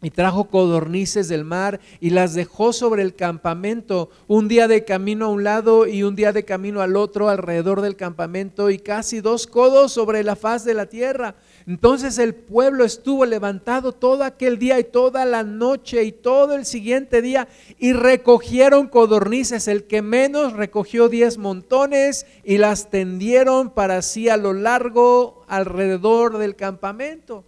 y 0.03 0.11
trajo 0.11 0.45
codornices 0.45 1.29
del 1.29 1.45
mar 1.45 1.81
y 2.01 2.11
las 2.11 2.35
dejó 2.35 2.73
sobre 2.73 3.03
el 3.03 3.15
campamento, 3.15 4.11
un 4.27 4.49
día 4.49 4.67
de 4.67 4.85
camino 4.85 5.27
a 5.27 5.29
un 5.29 5.45
lado 5.45 5.87
y 5.87 6.03
un 6.03 6.17
día 6.17 6.33
de 6.33 6.45
camino 6.45 6.83
al 6.83 6.97
otro 6.97 7.29
alrededor 7.29 7.81
del 7.81 7.95
campamento 7.95 8.69
y 8.69 8.79
casi 8.79 9.21
dos 9.21 9.47
codos 9.47 9.93
sobre 9.93 10.25
la 10.25 10.35
faz 10.35 10.65
de 10.65 10.75
la 10.75 10.87
tierra. 10.87 11.37
Entonces 11.67 12.19
el 12.19 12.35
pueblo 12.35 12.85
estuvo 12.85 13.25
levantado 13.25 13.93
todo 13.93 14.25
aquel 14.25 14.59
día 14.59 14.81
y 14.81 14.85
toda 14.85 15.25
la 15.25 15.45
noche 15.45 16.03
y 16.03 16.11
todo 16.11 16.55
el 16.55 16.67
siguiente 16.67 17.23
día 17.23 17.47
y 17.79 17.93
recogieron 17.93 18.89
codornices. 18.89 19.69
El 19.69 19.85
que 19.85 20.03
menos 20.03 20.55
recogió 20.55 21.09
diez 21.09 21.39
montones 21.39 22.27
y 22.43 22.59
las 22.59 22.91
tendieron 22.91 23.71
para 23.71 24.03
sí 24.03 24.29
a 24.29 24.37
lo 24.37 24.53
largo 24.53 25.45
alrededor 25.47 26.39
del 26.39 26.57
campamento. 26.57 27.45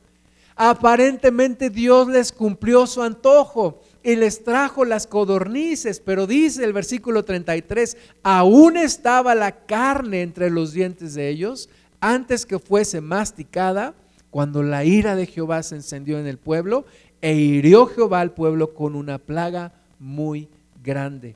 Aparentemente 0.57 1.69
Dios 1.69 2.09
les 2.09 2.31
cumplió 2.31 2.87
su 2.87 3.03
antojo 3.03 3.81
y 4.05 4.15
les 4.15 4.45
trajo 4.45 4.85
las 4.85 5.07
codornices, 5.07 5.99
pero 5.99 6.27
dice 6.27 6.63
el 6.65 6.73
versículo 6.73 7.25
33, 7.25 7.97
aún 8.23 8.77
estaba 8.77 9.35
la 9.35 9.65
carne 9.67 10.23
entre 10.23 10.51
los 10.51 10.73
dientes 10.73 11.15
de 11.15 11.29
ellos 11.29 11.69
antes 12.01 12.47
que 12.47 12.59
fuese 12.59 13.01
masticada, 13.01 13.95
cuando 14.31 14.63
la 14.63 14.85
ira 14.85 15.17
de 15.17 15.27
Jehová 15.27 15.63
se 15.63 15.77
encendió 15.77 16.19
en 16.19 16.27
el 16.27 16.39
pueblo, 16.39 16.85
e 17.21 17.35
hirió 17.35 17.87
Jehová 17.87 18.21
al 18.21 18.33
pueblo 18.33 18.75
con 18.75 18.95
una 18.95 19.19
plaga 19.19 19.73
muy 19.99 20.49
grande. 20.83 21.35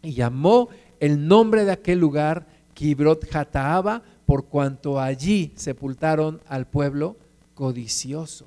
Y 0.00 0.14
llamó 0.14 0.68
el 0.98 1.28
nombre 1.28 1.64
de 1.64 1.72
aquel 1.72 1.98
lugar 1.98 2.46
Kibrot 2.74 3.34
Hataaba, 3.34 4.02
por 4.24 4.46
cuanto 4.46 4.98
allí 4.98 5.52
sepultaron 5.56 6.40
al 6.48 6.66
pueblo 6.66 7.16
codicioso. 7.54 8.46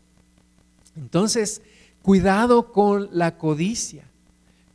Entonces, 0.96 1.62
cuidado 2.02 2.72
con 2.72 3.10
la 3.12 3.38
codicia, 3.38 4.04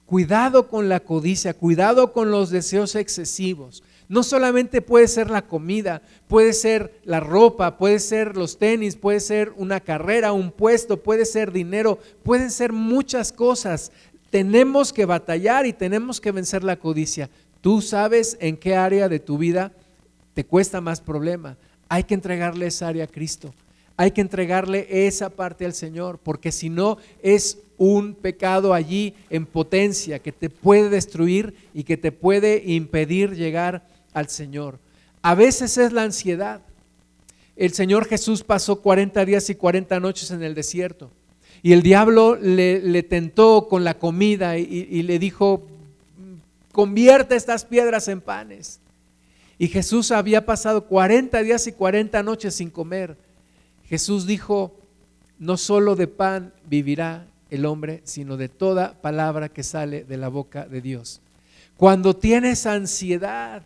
cuidado 0.07 0.69
con 0.69 0.89
la 0.89 1.01
codicia, 1.01 1.55
cuidado 1.55 2.13
con 2.13 2.31
los 2.31 2.51
deseos 2.51 2.95
excesivos. 2.95 3.83
No 4.09 4.25
solamente 4.25 4.83
puede 4.83 5.07
ser 5.07 5.31
la 5.31 5.43
comida, 5.43 6.03
puede 6.27 6.53
ser 6.53 7.01
la 7.05 7.21
ropa, 7.21 7.79
puede 7.79 8.01
ser 8.01 8.37
los 8.37 8.59
tenis, 8.59 8.97
puede 8.97 9.21
ser 9.21 9.53
una 9.57 9.79
carrera, 9.79 10.33
un 10.33 10.51
puesto, 10.51 10.97
puede 10.97 11.25
ser 11.25 11.53
dinero, 11.53 12.01
pueden 12.25 12.51
ser 12.51 12.73
muchas 12.73 13.31
cosas. 13.31 13.93
Tenemos 14.31 14.93
que 14.93 15.05
batallar 15.05 15.65
y 15.65 15.73
tenemos 15.73 16.21
que 16.21 16.33
vencer 16.33 16.65
la 16.65 16.77
codicia. 16.77 17.31
Tú 17.61 17.81
sabes 17.81 18.37
en 18.41 18.57
qué 18.57 18.75
área 18.75 19.09
de 19.09 19.21
tu 19.21 19.39
vida 19.39 19.73
te 20.35 20.45
cuesta 20.45 20.81
más 20.81 21.01
problema. 21.01 21.57
Hay 21.89 22.03
que 22.03 22.15
entregarle 22.15 22.67
esa 22.67 22.89
área 22.89 23.05
a 23.05 23.09
Cristo 23.09 23.55
hay 24.01 24.13
que 24.13 24.23
entregarle 24.23 24.87
esa 25.07 25.29
parte 25.29 25.67
al 25.67 25.75
Señor, 25.75 26.19
porque 26.23 26.53
si 26.53 26.71
no 26.71 26.97
es 27.23 27.59
un 27.77 28.15
pecado 28.15 28.73
allí 28.73 29.13
en 29.29 29.45
potencia 29.45 30.21
que 30.21 30.33
te 30.33 30.49
puede 30.49 30.89
destruir 30.89 31.53
y 31.75 31.85
que 31.85 31.99
te 31.99 32.11
puede 32.11 32.63
impedir 32.65 33.37
llegar 33.37 33.87
al 34.15 34.31
Señor. 34.31 34.79
A 35.21 35.35
veces 35.35 35.77
es 35.77 35.93
la 35.93 36.05
ansiedad. 36.05 36.63
El 37.57 37.75
Señor 37.75 38.07
Jesús 38.07 38.43
pasó 38.43 38.81
40 38.81 39.23
días 39.27 39.51
y 39.51 39.55
40 39.55 40.01
noches 40.01 40.31
en 40.31 40.43
el 40.45 40.55
desierto 40.55 41.11
y 41.63 41.75
el 41.75 41.83
diablo 41.83 42.37
le, 42.37 43.03
tentó 43.03 43.69
con 43.69 43.85
la 43.85 43.99
comida 43.99 44.57
y, 44.57 44.63
y 44.91 45.03
le 45.03 45.19
dijo, 45.19 45.67
convierte 46.73 47.37
estas 47.37 47.67
piedras 47.67 48.09
en 48.09 48.23
panes. 48.23 48.81
Y 49.59 49.69
Jesús 49.69 50.11
había 50.11 50.47
pasado 50.47 50.87
40 50.87 51.43
días 51.43 51.67
y 51.67 51.73
40 51.73 52.23
noches 52.23 52.55
sin 52.55 52.71
comer. 52.71 53.29
Jesús 53.91 54.25
dijo, 54.25 54.73
no 55.41 55.57
solo 55.57 55.97
de 55.97 56.07
pan 56.07 56.55
vivirá 56.65 57.27
el 57.51 57.67
hombre, 57.67 58.03
sino 58.05 58.37
de 58.37 58.49
toda 58.49 58.95
palabra 59.03 59.49
que 59.49 59.65
sale 59.65 60.05
de 60.05 60.17
la 60.17 60.29
boca 60.29 60.65
de 60.67 60.81
Dios. 60.81 61.21
Cuando 61.77 62.15
tienes 62.15 62.67
ansiedad, 62.67 63.65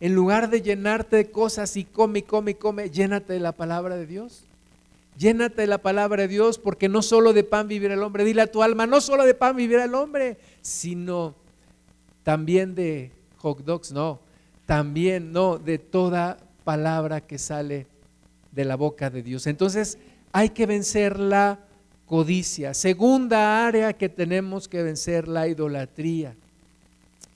en 0.00 0.14
lugar 0.14 0.48
de 0.48 0.62
llenarte 0.62 1.16
de 1.16 1.30
cosas 1.30 1.76
y 1.76 1.84
come, 1.84 2.22
come, 2.22 2.54
come, 2.54 2.88
llénate 2.88 3.34
de 3.34 3.40
la 3.40 3.52
palabra 3.52 3.96
de 3.96 4.06
Dios. 4.06 4.44
Llénate 5.18 5.60
de 5.60 5.66
la 5.66 5.78
palabra 5.78 6.22
de 6.22 6.28
Dios, 6.28 6.56
porque 6.58 6.88
no 6.88 7.02
solo 7.02 7.34
de 7.34 7.44
pan 7.44 7.68
vivirá 7.68 7.92
el 7.92 8.02
hombre. 8.02 8.24
Dile 8.24 8.40
a 8.40 8.46
tu 8.46 8.62
alma, 8.62 8.86
no 8.86 9.02
solo 9.02 9.26
de 9.26 9.34
pan 9.34 9.54
vivirá 9.54 9.84
el 9.84 9.94
hombre, 9.94 10.38
sino 10.62 11.34
también 12.22 12.74
de 12.74 13.10
hot 13.36 13.58
dogs, 13.58 13.92
no, 13.92 14.18
también 14.64 15.30
no, 15.30 15.58
de 15.58 15.76
toda 15.76 16.38
palabra 16.64 17.20
que 17.20 17.36
sale 17.36 17.86
de 18.58 18.64
la 18.64 18.74
boca 18.74 19.08
de 19.08 19.22
Dios. 19.22 19.46
Entonces 19.46 19.98
hay 20.32 20.48
que 20.48 20.66
vencer 20.66 21.20
la 21.20 21.60
codicia. 22.06 22.74
Segunda 22.74 23.64
área 23.64 23.92
que 23.92 24.08
tenemos 24.08 24.66
que 24.66 24.82
vencer, 24.82 25.28
la 25.28 25.46
idolatría. 25.46 26.34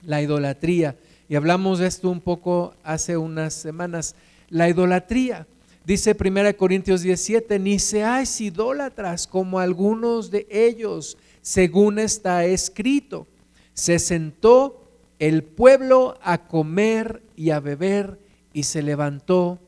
La 0.05 0.21
idolatría. 0.21 0.97
Y 1.29 1.37
hablamos 1.37 1.79
de 1.79 1.87
esto 1.87 2.11
un 2.11 2.21
poco 2.21 2.75
hace 2.83 3.17
unas 3.17 3.55
semanas. 3.55 4.17
La 4.49 4.69
idolatría. 4.69 5.47
Dice 5.87 6.17
1 6.19 6.57
Corintios 6.57 7.03
17, 7.03 7.57
ni 7.61 7.79
seáis 7.79 8.41
idólatras 8.41 9.29
como 9.29 9.61
algunos 9.61 10.29
de 10.33 10.49
ellos, 10.51 11.17
según 11.41 12.01
está 12.01 12.45
escrito. 12.47 13.29
Se 13.75 14.01
sentó 14.01 14.89
el 15.21 15.45
pueblo 15.45 16.19
a 16.21 16.49
comer 16.49 17.23
y 17.37 17.51
a 17.51 17.61
beber 17.61 18.19
y 18.53 18.65
se 18.65 18.83
levantó 18.83 19.61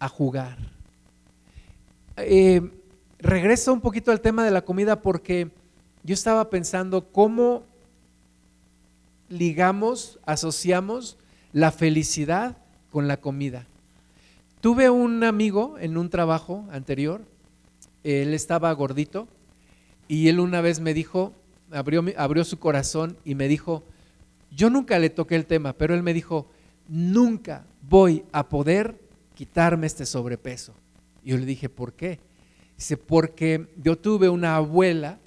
a 0.00 0.08
jugar. 0.08 0.69
Eh, 2.22 2.62
regreso 3.18 3.72
un 3.72 3.80
poquito 3.80 4.10
al 4.10 4.20
tema 4.20 4.44
de 4.44 4.50
la 4.50 4.62
comida 4.62 5.02
porque 5.02 5.50
yo 6.02 6.14
estaba 6.14 6.50
pensando 6.50 7.10
cómo 7.12 7.64
ligamos, 9.28 10.18
asociamos 10.26 11.18
la 11.52 11.72
felicidad 11.72 12.56
con 12.90 13.08
la 13.08 13.18
comida. 13.18 13.66
Tuve 14.60 14.90
un 14.90 15.24
amigo 15.24 15.76
en 15.78 15.96
un 15.96 16.10
trabajo 16.10 16.66
anterior, 16.70 17.22
él 18.04 18.34
estaba 18.34 18.72
gordito 18.72 19.28
y 20.08 20.28
él 20.28 20.40
una 20.40 20.60
vez 20.60 20.80
me 20.80 20.94
dijo, 20.94 21.32
abrió, 21.70 22.04
abrió 22.16 22.44
su 22.44 22.58
corazón 22.58 23.16
y 23.24 23.34
me 23.34 23.48
dijo, 23.48 23.82
yo 24.50 24.68
nunca 24.68 24.98
le 24.98 25.10
toqué 25.10 25.36
el 25.36 25.46
tema, 25.46 25.72
pero 25.72 25.94
él 25.94 26.02
me 26.02 26.12
dijo, 26.12 26.46
nunca 26.88 27.64
voy 27.88 28.24
a 28.32 28.48
poder 28.48 28.98
quitarme 29.34 29.86
este 29.86 30.04
sobrepeso. 30.04 30.74
Yo 31.24 31.36
le 31.36 31.46
dije, 31.46 31.68
¿por 31.68 31.92
qué? 31.92 32.18
Dice, 32.76 32.96
porque 32.96 33.66
yo 33.76 33.96
tuve 33.96 34.28
una 34.28 34.56
abuela 34.56 35.18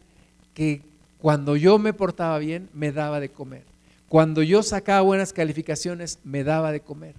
que 0.54 0.82
cuando 1.20 1.56
yo 1.56 1.80
me 1.80 1.94
portaba 1.94 2.38
bien, 2.40 2.70
me 2.74 2.92
daba 2.92 3.20
de 3.20 3.30
comer. 3.30 3.64
Cuando 4.10 4.44
yo 4.44 4.62
sacaba 4.62 5.02
buenas 5.02 5.34
calificaciones, 5.34 6.20
me 6.24 6.44
daba 6.44 6.72
de 6.72 6.82
comer. 6.82 7.16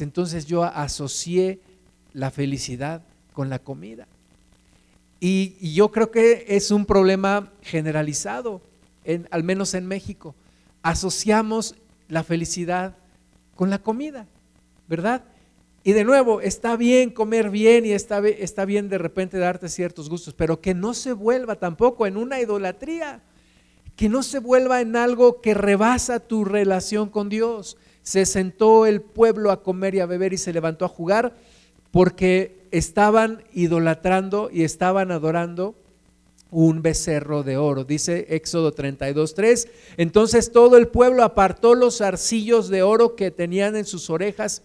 Entonces 0.00 0.46
yo 0.46 0.64
asocié 0.64 1.60
la 2.12 2.30
felicidad 2.30 3.02
con 3.32 3.48
la 3.48 3.58
comida. 3.58 4.06
Y, 5.20 5.74
yo 5.74 5.90
creo 5.90 6.10
que 6.10 6.44
es 6.48 6.70
un 6.70 6.86
problema 6.86 7.50
generalizado, 7.62 8.60
al 9.30 9.42
menos 9.42 9.74
en 9.74 9.86
México. 9.86 10.34
Asociamos 10.82 11.74
la 12.08 12.22
felicidad 12.22 12.96
con 13.56 13.70
la 13.70 13.78
comida, 13.78 14.26
¿verdad? 14.88 15.24
Y 15.88 15.94
de 15.94 16.04
nuevo, 16.04 16.42
está 16.42 16.76
bien 16.76 17.08
comer 17.08 17.48
bien 17.48 17.86
y 17.86 17.92
está, 17.92 18.18
está 18.28 18.66
bien 18.66 18.90
de 18.90 18.98
repente 18.98 19.38
darte 19.38 19.70
ciertos 19.70 20.10
gustos, 20.10 20.34
pero 20.34 20.60
que 20.60 20.74
no 20.74 20.92
se 20.92 21.14
vuelva 21.14 21.54
tampoco 21.54 22.06
en 22.06 22.18
una 22.18 22.42
idolatría, 22.42 23.22
que 23.96 24.10
no 24.10 24.22
se 24.22 24.38
vuelva 24.38 24.82
en 24.82 24.96
algo 24.96 25.40
que 25.40 25.54
rebasa 25.54 26.20
tu 26.20 26.44
relación 26.44 27.08
con 27.08 27.30
Dios 27.30 27.78
se 28.02 28.26
sentó 28.26 28.84
el 28.84 29.00
pueblo 29.00 29.50
a 29.50 29.62
comer 29.62 29.94
y 29.94 30.00
a 30.00 30.04
beber 30.06 30.34
y 30.34 30.36
se 30.36 30.52
levantó 30.52 30.84
a 30.84 30.88
jugar 30.88 31.32
porque 31.90 32.66
estaban 32.70 33.42
idolatrando 33.54 34.50
y 34.52 34.64
estaban 34.64 35.10
adorando 35.10 35.74
un 36.50 36.82
becerro 36.82 37.44
de 37.44 37.56
oro. 37.56 37.84
Dice 37.84 38.26
Éxodo 38.28 38.74
32.3. 38.74 39.70
Entonces 39.96 40.52
todo 40.52 40.76
el 40.76 40.88
pueblo 40.88 41.22
apartó 41.22 41.74
los 41.74 42.02
arcillos 42.02 42.68
de 42.68 42.82
oro 42.82 43.16
que 43.16 43.30
tenían 43.30 43.74
en 43.74 43.86
sus 43.86 44.10
orejas 44.10 44.62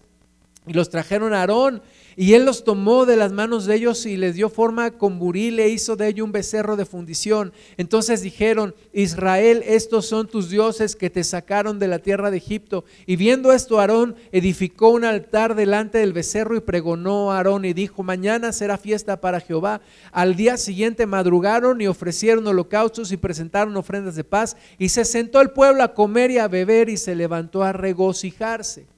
y 0.67 0.73
los 0.73 0.89
trajeron 0.89 1.33
a 1.33 1.41
Aarón 1.41 1.81
y 2.15 2.33
él 2.33 2.45
los 2.45 2.63
tomó 2.63 3.05
de 3.05 3.15
las 3.15 3.31
manos 3.31 3.65
de 3.65 3.75
ellos 3.75 4.05
y 4.05 4.17
les 4.17 4.35
dio 4.35 4.49
forma 4.49 4.91
con 4.91 5.17
buril 5.17 5.59
e 5.59 5.69
hizo 5.69 5.95
de 5.95 6.07
ello 6.07 6.23
un 6.23 6.31
becerro 6.31 6.75
de 6.75 6.85
fundición. 6.85 7.53
Entonces 7.77 8.21
dijeron, 8.21 8.75
Israel, 8.93 9.63
estos 9.65 10.05
son 10.05 10.27
tus 10.27 10.49
dioses 10.49 10.95
que 10.95 11.09
te 11.09 11.23
sacaron 11.23 11.79
de 11.79 11.87
la 11.87 11.99
tierra 11.99 12.29
de 12.29 12.37
Egipto. 12.37 12.85
Y 13.07 13.15
viendo 13.15 13.51
esto, 13.51 13.79
Aarón 13.79 14.15
edificó 14.31 14.89
un 14.89 15.05
altar 15.05 15.55
delante 15.55 15.97
del 15.97 16.13
becerro 16.13 16.55
y 16.55 16.61
pregonó 16.61 17.31
a 17.31 17.37
Aarón 17.37 17.65
y 17.65 17.73
dijo, 17.73 18.03
mañana 18.03 18.53
será 18.53 18.77
fiesta 18.77 19.19
para 19.19 19.39
Jehová. 19.39 19.81
Al 20.11 20.35
día 20.35 20.57
siguiente 20.57 21.05
madrugaron 21.05 21.81
y 21.81 21.87
ofrecieron 21.87 22.45
holocaustos 22.45 23.11
y 23.11 23.17
presentaron 23.17 23.75
ofrendas 23.75 24.15
de 24.15 24.23
paz. 24.23 24.55
Y 24.77 24.89
se 24.89 25.05
sentó 25.05 25.41
el 25.41 25.49
pueblo 25.49 25.83
a 25.83 25.93
comer 25.93 26.29
y 26.29 26.37
a 26.37 26.47
beber 26.47 26.89
y 26.89 26.97
se 26.97 27.15
levantó 27.15 27.63
a 27.63 27.73
regocijarse. 27.73 28.92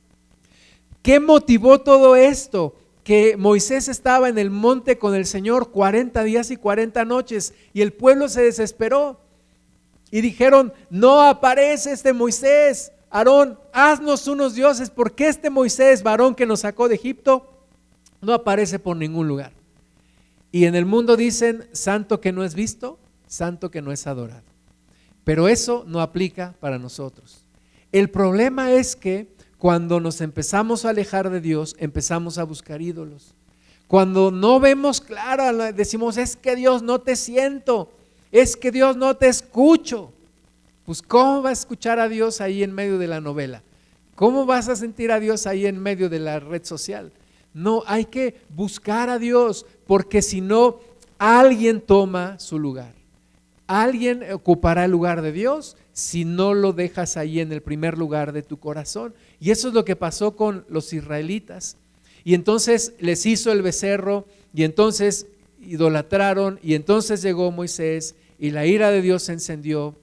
¿Qué 1.05 1.19
motivó 1.19 1.81
todo 1.81 2.15
esto? 2.15 2.73
que 3.03 3.37
Moisés 3.37 3.87
estaba 3.87 4.29
en 4.29 4.39
el 4.39 4.49
monte 4.49 4.97
con 4.97 5.13
el 5.13 5.27
Señor 5.27 5.69
40 5.69 6.23
días 6.23 6.49
y 6.49 6.57
40 6.57 7.05
noches 7.05 7.53
y 7.71 7.81
el 7.81 7.93
pueblo 7.93 8.27
se 8.27 8.41
desesperó 8.41 9.19
y 10.09 10.21
dijeron, 10.21 10.73
no 10.89 11.21
aparece 11.21 11.91
este 11.91 12.13
Moisés, 12.13 12.91
Aarón, 13.11 13.59
haznos 13.71 14.27
unos 14.27 14.55
dioses, 14.55 14.89
porque 14.89 15.27
este 15.27 15.51
Moisés, 15.51 16.01
varón 16.01 16.33
que 16.33 16.47
nos 16.47 16.61
sacó 16.61 16.89
de 16.89 16.95
Egipto, 16.95 17.47
no 18.21 18.33
aparece 18.33 18.79
por 18.79 18.97
ningún 18.97 19.27
lugar. 19.27 19.51
Y 20.51 20.65
en 20.65 20.73
el 20.73 20.87
mundo 20.87 21.15
dicen, 21.15 21.69
santo 21.73 22.19
que 22.19 22.31
no 22.31 22.43
es 22.43 22.55
visto, 22.55 22.97
santo 23.27 23.69
que 23.69 23.83
no 23.83 23.91
es 23.91 24.07
adorado. 24.07 24.41
Pero 25.23 25.47
eso 25.47 25.83
no 25.85 26.01
aplica 26.01 26.55
para 26.59 26.79
nosotros. 26.79 27.45
El 27.91 28.09
problema 28.09 28.71
es 28.71 28.95
que 28.95 29.34
cuando 29.57 29.99
nos 29.99 30.21
empezamos 30.21 30.85
a 30.85 30.89
alejar 30.89 31.29
de 31.29 31.41
Dios, 31.41 31.75
empezamos 31.79 32.37
a 32.37 32.43
buscar 32.43 32.81
ídolos. 32.81 33.33
Cuando 33.87 34.31
no 34.31 34.59
vemos 34.59 34.99
claro, 34.99 35.71
decimos, 35.73 36.17
es 36.17 36.35
que 36.35 36.55
Dios 36.55 36.81
no 36.81 37.01
te 37.01 37.15
siento, 37.15 37.91
es 38.31 38.55
que 38.55 38.71
Dios 38.71 38.97
no 38.97 39.15
te 39.15 39.27
escucho. 39.27 40.11
Pues 40.85 41.01
¿cómo 41.01 41.41
vas 41.41 41.59
a 41.59 41.61
escuchar 41.61 41.99
a 41.99 42.09
Dios 42.09 42.41
ahí 42.41 42.63
en 42.63 42.73
medio 42.73 42.97
de 42.97 43.07
la 43.07 43.21
novela? 43.21 43.63
¿Cómo 44.15 44.45
vas 44.45 44.69
a 44.69 44.75
sentir 44.75 45.11
a 45.11 45.19
Dios 45.19 45.45
ahí 45.45 45.65
en 45.65 45.79
medio 45.79 46.09
de 46.09 46.19
la 46.19 46.39
red 46.39 46.63
social? 46.63 47.11
No, 47.53 47.83
hay 47.85 48.05
que 48.05 48.41
buscar 48.49 49.09
a 49.09 49.19
Dios, 49.19 49.65
porque 49.87 50.21
si 50.21 50.41
no, 50.41 50.79
alguien 51.17 51.81
toma 51.81 52.39
su 52.39 52.59
lugar. 52.59 52.94
Alguien 53.67 54.23
ocupará 54.31 54.85
el 54.85 54.91
lugar 54.91 55.21
de 55.21 55.31
Dios 55.31 55.75
si 55.93 56.25
no 56.25 56.53
lo 56.53 56.73
dejas 56.73 57.17
ahí 57.17 57.39
en 57.39 57.51
el 57.51 57.61
primer 57.61 57.97
lugar 57.97 58.31
de 58.31 58.43
tu 58.43 58.57
corazón. 58.57 59.13
Y 59.39 59.51
eso 59.51 59.69
es 59.69 59.73
lo 59.73 59.85
que 59.85 59.95
pasó 59.95 60.35
con 60.35 60.65
los 60.69 60.93
israelitas. 60.93 61.77
Y 62.23 62.33
entonces 62.33 62.93
les 62.99 63.25
hizo 63.25 63.51
el 63.51 63.61
becerro 63.61 64.25
y 64.53 64.63
entonces 64.63 65.27
idolatraron 65.61 66.59
y 66.61 66.73
entonces 66.75 67.21
llegó 67.21 67.51
Moisés 67.51 68.15
y 68.39 68.51
la 68.51 68.65
ira 68.65 68.91
de 68.91 69.01
Dios 69.01 69.23
se 69.23 69.33
encendió 69.33 69.95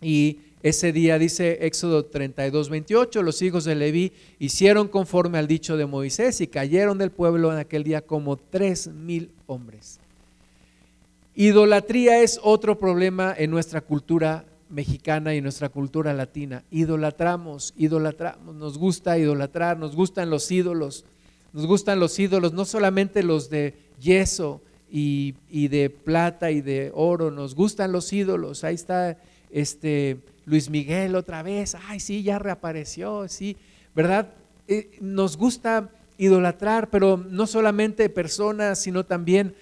y 0.00 0.38
ese 0.62 0.92
día 0.92 1.18
dice 1.18 1.58
Éxodo 1.66 2.06
32, 2.06 2.70
28, 2.70 3.22
los 3.22 3.40
hijos 3.42 3.64
de 3.64 3.76
Leví 3.76 4.12
hicieron 4.38 4.88
conforme 4.88 5.38
al 5.38 5.46
dicho 5.46 5.76
de 5.76 5.86
Moisés 5.86 6.40
y 6.40 6.48
cayeron 6.48 6.98
del 6.98 7.12
pueblo 7.12 7.52
en 7.52 7.58
aquel 7.58 7.84
día 7.84 8.00
como 8.00 8.36
tres 8.36 8.88
mil 8.88 9.30
hombres. 9.46 10.00
Idolatría 11.38 12.22
es 12.22 12.40
otro 12.42 12.78
problema 12.78 13.34
en 13.36 13.50
nuestra 13.50 13.82
cultura 13.82 14.46
mexicana 14.70 15.34
y 15.34 15.42
nuestra 15.42 15.68
cultura 15.68 16.14
latina. 16.14 16.64
Idolatramos, 16.70 17.74
idolatramos, 17.76 18.54
nos 18.54 18.78
gusta 18.78 19.18
idolatrar, 19.18 19.76
nos 19.76 19.94
gustan 19.94 20.30
los 20.30 20.50
ídolos, 20.50 21.04
nos 21.52 21.66
gustan 21.66 22.00
los 22.00 22.18
ídolos, 22.18 22.54
no 22.54 22.64
solamente 22.64 23.22
los 23.22 23.50
de 23.50 23.74
yeso 24.00 24.62
y, 24.90 25.34
de 25.50 25.90
plata 25.90 26.50
y 26.50 26.62
de 26.62 26.90
oro, 26.94 27.30
nos 27.30 27.54
gustan 27.54 27.92
los 27.92 28.10
ídolos. 28.14 28.64
Ahí 28.64 28.76
está 28.76 29.18
este 29.50 30.16
Luis 30.46 30.70
Miguel 30.70 31.14
otra 31.14 31.42
vez, 31.42 31.76
ay 31.86 32.00
sí, 32.00 32.22
ya 32.22 32.38
reapareció, 32.38 33.28
sí, 33.28 33.58
¿verdad? 33.94 34.32
Eh, 34.68 34.96
nos 35.02 35.36
gusta 35.36 35.90
idolatrar, 36.16 36.88
pero 36.88 37.18
no 37.18 37.46
solamente 37.46 38.08
personas, 38.08 38.78
sino 38.78 39.04
también 39.04 39.54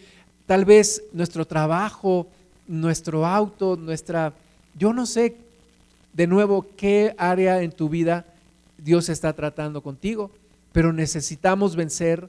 tal 0.46 0.64
vez 0.64 1.02
nuestro 1.12 1.46
trabajo, 1.46 2.26
nuestro 2.66 3.26
auto, 3.26 3.76
nuestra 3.76 4.32
yo 4.76 4.92
no 4.92 5.06
sé 5.06 5.36
de 6.12 6.26
nuevo 6.26 6.66
qué 6.76 7.14
área 7.18 7.62
en 7.62 7.72
tu 7.72 7.88
vida 7.88 8.24
Dios 8.78 9.08
está 9.08 9.32
tratando 9.32 9.82
contigo, 9.82 10.30
pero 10.72 10.92
necesitamos 10.92 11.76
vencer 11.76 12.28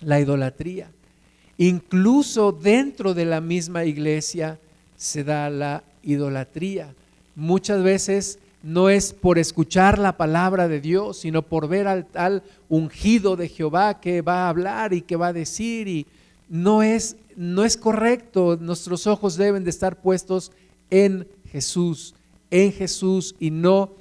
la 0.00 0.20
idolatría. 0.20 0.90
Incluso 1.58 2.52
dentro 2.52 3.14
de 3.14 3.24
la 3.24 3.40
misma 3.40 3.84
iglesia 3.84 4.58
se 4.96 5.24
da 5.24 5.50
la 5.50 5.82
idolatría. 6.02 6.94
Muchas 7.34 7.82
veces 7.82 8.38
no 8.62 8.88
es 8.88 9.12
por 9.12 9.38
escuchar 9.38 9.98
la 9.98 10.16
palabra 10.16 10.68
de 10.68 10.80
Dios, 10.80 11.18
sino 11.18 11.42
por 11.42 11.68
ver 11.68 11.86
al 11.86 12.06
tal 12.06 12.42
ungido 12.68 13.36
de 13.36 13.48
Jehová 13.48 14.00
que 14.00 14.22
va 14.22 14.46
a 14.46 14.48
hablar 14.48 14.92
y 14.92 15.02
que 15.02 15.16
va 15.16 15.28
a 15.28 15.32
decir 15.32 15.88
y 15.88 16.06
no 16.48 16.82
es 16.82 17.16
no 17.38 17.64
es 17.64 17.76
correcto. 17.76 18.58
Nuestros 18.60 19.06
ojos 19.06 19.36
deben 19.36 19.62
de 19.62 19.70
estar 19.70 20.00
puestos 20.00 20.50
en 20.90 21.28
Jesús, 21.46 22.16
en 22.50 22.72
Jesús 22.72 23.36
y 23.38 23.52
no 23.52 23.92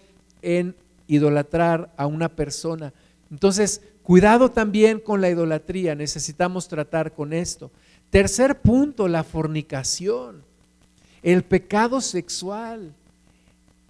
en 0.41 0.75
idolatrar 1.05 1.93
a 1.97 2.07
una 2.07 2.29
persona. 2.29 2.93
Entonces, 3.29 3.81
cuidado 4.01 4.49
también 4.49 4.99
con 4.99 5.21
la 5.21 5.29
idolatría, 5.29 5.93
necesitamos 5.93 6.67
tratar 6.67 7.13
con 7.13 7.31
esto. 7.31 7.69
Tercer 8.09 8.59
punto, 8.59 9.07
la 9.07 9.23
fornicación, 9.23 10.41
el 11.21 11.43
pecado 11.43 12.01
sexual. 12.01 12.91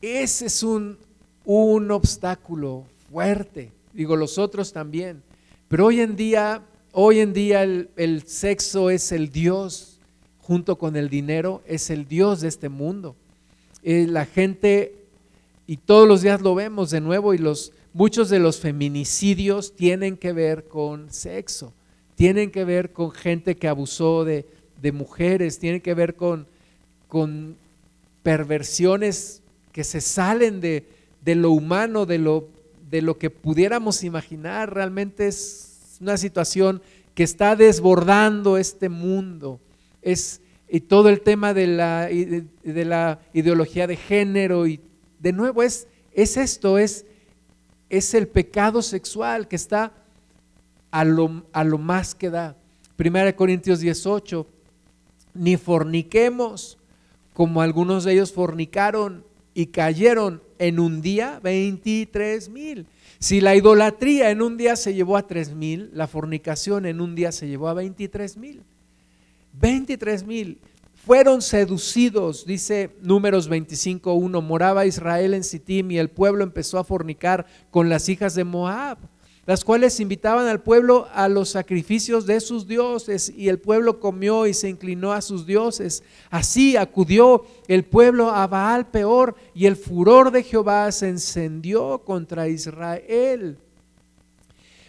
Ese 0.02 0.48
es 0.48 0.62
un, 0.62 0.98
un 1.46 1.90
obstáculo 1.92 2.84
fuerte. 3.10 3.72
Digo, 3.94 4.18
los 4.18 4.38
otros 4.38 4.74
también. 4.74 5.24
Pero 5.70 5.86
hoy 5.86 6.02
en 6.02 6.18
día, 6.18 6.62
hoy 7.00 7.20
en 7.20 7.32
día 7.32 7.62
el, 7.62 8.24
sexo 8.26 8.90
es 8.90 9.12
el 9.12 9.30
Dios, 9.30 10.00
junto 10.40 10.80
con 10.80 10.96
el 10.96 11.10
dinero, 11.10 11.62
es 11.68 11.92
el 11.92 12.08
Dios 12.08 12.42
de 12.42 12.48
este 12.48 12.70
mundo. 12.70 13.16
Eh, 13.84 14.08
la 14.10 14.26
gente, 14.26 14.96
y 15.68 15.78
todos 15.78 16.08
los 16.08 16.24
días 16.24 16.42
lo 16.42 16.56
vemos 16.56 16.90
de 16.90 17.00
nuevo, 17.00 17.36
y 17.36 17.38
los, 17.38 17.72
muchos 17.94 18.30
de 18.30 18.40
los 18.40 18.60
feminicidios 18.60 19.76
tienen 19.76 20.18
que 20.18 20.34
ver 20.34 20.64
con 20.64 21.14
sexo, 21.14 21.72
tienen 22.16 22.50
que 22.50 22.66
ver 22.66 22.92
con 22.92 23.12
gente 23.12 23.56
que 23.56 23.68
abusó 23.68 24.26
de, 24.26 24.48
de 24.82 24.92
mujeres, 24.92 25.60
tienen 25.60 25.82
que 25.82 25.94
ver 25.94 26.16
con, 26.16 26.48
con 27.08 27.58
perversiones 28.24 29.44
que 29.72 29.84
se 29.84 30.02
salen 30.02 30.62
de, 30.62 30.84
de 31.24 31.36
lo 31.36 31.52
humano, 31.52 32.08
de 32.08 32.18
lo, 32.18 32.48
de 32.90 33.04
lo 33.04 33.20
que 33.20 33.30
pudiéramos 33.30 34.04
imaginar. 34.04 34.74
Realmente 34.74 35.28
es 35.28 35.77
una 36.02 36.18
situación 36.18 36.82
que 37.14 37.24
está 37.24 37.56
desbordando 37.56 38.58
este 38.58 38.90
mundo. 38.90 39.60
Es 40.02 40.42
y 40.70 40.82
todo 40.82 41.10
el 41.10 41.22
tema 41.22 41.54
de 41.54 41.68
la, 41.68 42.08
de 42.08 42.86
la 42.86 43.20
ideología 43.34 43.88
de 43.88 43.96
género 43.96 44.68
y 44.68 44.82
de 45.20 45.32
nuevo 45.32 45.64
es, 45.64 45.88
es 46.12 46.36
esto, 46.36 46.78
es, 46.78 47.06
es 47.90 48.14
el 48.14 48.28
pecado 48.28 48.82
sexual 48.82 49.48
que 49.48 49.56
está 49.56 49.94
a 50.92 51.06
lo, 51.06 51.46
a 51.54 51.64
lo 51.64 51.78
más 51.78 52.16
que 52.16 52.30
da. 52.30 52.58
Primera 52.98 53.34
Corintios 53.36 53.80
18, 53.80 54.46
ni 55.34 55.56
forniquemos 55.56 56.78
como 57.34 57.62
algunos 57.62 58.04
de 58.04 58.14
ellos 58.14 58.34
fornicaron 58.34 59.24
y 59.54 59.68
cayeron 59.68 60.42
en 60.60 60.80
un 60.80 61.02
día 61.02 61.40
23 61.42 62.50
mil. 62.50 62.88
Si 63.20 63.42
la 63.42 63.56
idolatría 63.56 64.30
en 64.30 64.42
un 64.42 64.58
día 64.58 64.76
se 64.76 64.94
llevó 64.94 65.18
a 65.18 65.26
3 65.26 65.54
mil, 65.54 65.90
la 65.94 66.08
fornicación 66.08 66.86
en 66.86 67.02
un 67.02 67.16
día 67.16 67.32
se 67.32 67.48
llevó 67.48 67.68
a 67.68 67.74
23 67.74 68.38
mil. 68.38 68.64
23 69.54 70.26
mil. 70.26 70.60
Fueron 71.06 71.42
seducidos, 71.42 72.46
dice 72.46 72.92
números 73.02 73.50
25.1, 73.50 74.44
moraba 74.44 74.86
Israel 74.86 75.34
en 75.34 75.44
Sittim 75.44 75.92
y 75.92 75.98
el 75.98 76.10
pueblo 76.10 76.44
empezó 76.44 76.80
a 76.80 76.84
fornicar 76.84 77.46
con 77.72 77.88
las 77.88 78.10
hijas 78.10 78.36
de 78.36 78.44
Moab, 78.44 78.98
las 79.48 79.64
cuales 79.64 80.02
invitaban 80.02 80.46
al 80.48 80.62
pueblo 80.62 81.08
a 81.14 81.30
los 81.30 81.50
sacrificios 81.50 82.26
de 82.26 82.42
sus 82.42 82.68
dioses 82.68 83.34
y 83.36 83.48
el 83.48 83.60
pueblo 83.60 84.02
comió 84.02 84.46
y 84.46 84.54
se 84.54 84.68
inclinó 84.68 85.14
a 85.14 85.22
sus 85.22 85.48
dioses. 85.48 86.04
Así 86.30 86.76
acudió 86.76 87.46
el 87.70 87.86
pueblo 87.86 88.30
a 88.30 88.46
Baal 88.46 88.88
peor 88.88 89.36
y 89.56 89.66
el 89.66 89.78
furor 89.78 90.32
de 90.32 90.44
Jehová 90.44 90.92
se 90.92 91.08
encendió 91.08 92.00
contra 92.00 92.50
Israel. 92.50 93.58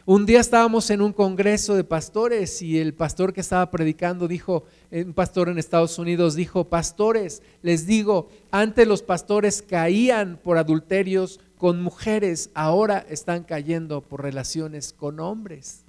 Un 0.04 0.26
día 0.26 0.40
estábamos 0.40 0.90
en 0.90 1.02
un 1.02 1.12
congreso 1.12 1.76
de 1.76 1.84
pastores 1.84 2.60
y 2.60 2.80
el 2.80 2.94
pastor 2.94 3.32
que 3.32 3.42
estaba 3.42 3.70
predicando 3.70 4.26
dijo, 4.26 4.64
un 4.90 5.12
pastor 5.12 5.50
en 5.50 5.58
Estados 5.58 5.98
Unidos 5.98 6.34
dijo, 6.34 6.64
pastores, 6.64 7.42
les 7.62 7.86
digo, 7.86 8.28
antes 8.50 8.88
los 8.88 9.02
pastores 9.02 9.62
caían 9.62 10.40
por 10.42 10.56
adulterios 10.56 11.38
con 11.58 11.82
mujeres, 11.82 12.50
ahora 12.54 13.04
están 13.10 13.42
cayendo 13.42 14.00
por 14.00 14.22
relaciones 14.22 14.92
con 14.92 15.20
hombres. 15.20 15.82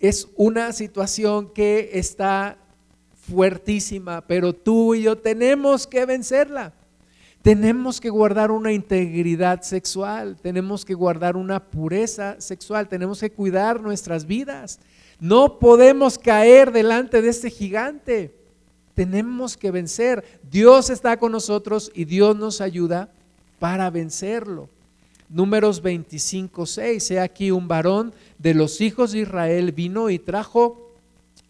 Es 0.00 0.28
una 0.34 0.72
situación 0.72 1.50
que 1.50 1.90
está 1.92 2.56
fuertísima, 3.14 4.22
pero 4.22 4.52
tú 4.52 4.94
y 4.94 5.02
yo 5.02 5.16
tenemos 5.16 5.86
que 5.86 6.06
vencerla. 6.06 6.72
Tenemos 7.42 8.00
que 8.00 8.08
guardar 8.08 8.50
una 8.50 8.72
integridad 8.72 9.62
sexual, 9.62 10.36
tenemos 10.40 10.84
que 10.84 10.94
guardar 10.94 11.36
una 11.36 11.62
pureza 11.70 12.40
sexual, 12.40 12.88
tenemos 12.88 13.20
que 13.20 13.32
cuidar 13.32 13.80
nuestras 13.80 14.26
vidas. 14.26 14.80
No 15.18 15.58
podemos 15.58 16.18
caer 16.18 16.72
delante 16.72 17.20
de 17.20 17.28
este 17.28 17.50
gigante. 17.50 18.34
Tenemos 18.94 19.56
que 19.56 19.70
vencer. 19.70 20.40
Dios 20.48 20.88
está 20.88 21.16
con 21.16 21.32
nosotros 21.32 21.90
y 21.94 22.04
Dios 22.04 22.36
nos 22.36 22.60
ayuda 22.60 23.12
para 23.62 23.90
vencerlo. 23.90 24.68
Números 25.28 25.82
25, 25.82 26.66
6. 26.66 27.12
He 27.12 27.20
aquí 27.20 27.52
un 27.52 27.68
varón 27.68 28.12
de 28.36 28.54
los 28.54 28.80
hijos 28.80 29.12
de 29.12 29.20
Israel 29.20 29.70
vino 29.70 30.10
y 30.10 30.18
trajo 30.18 30.90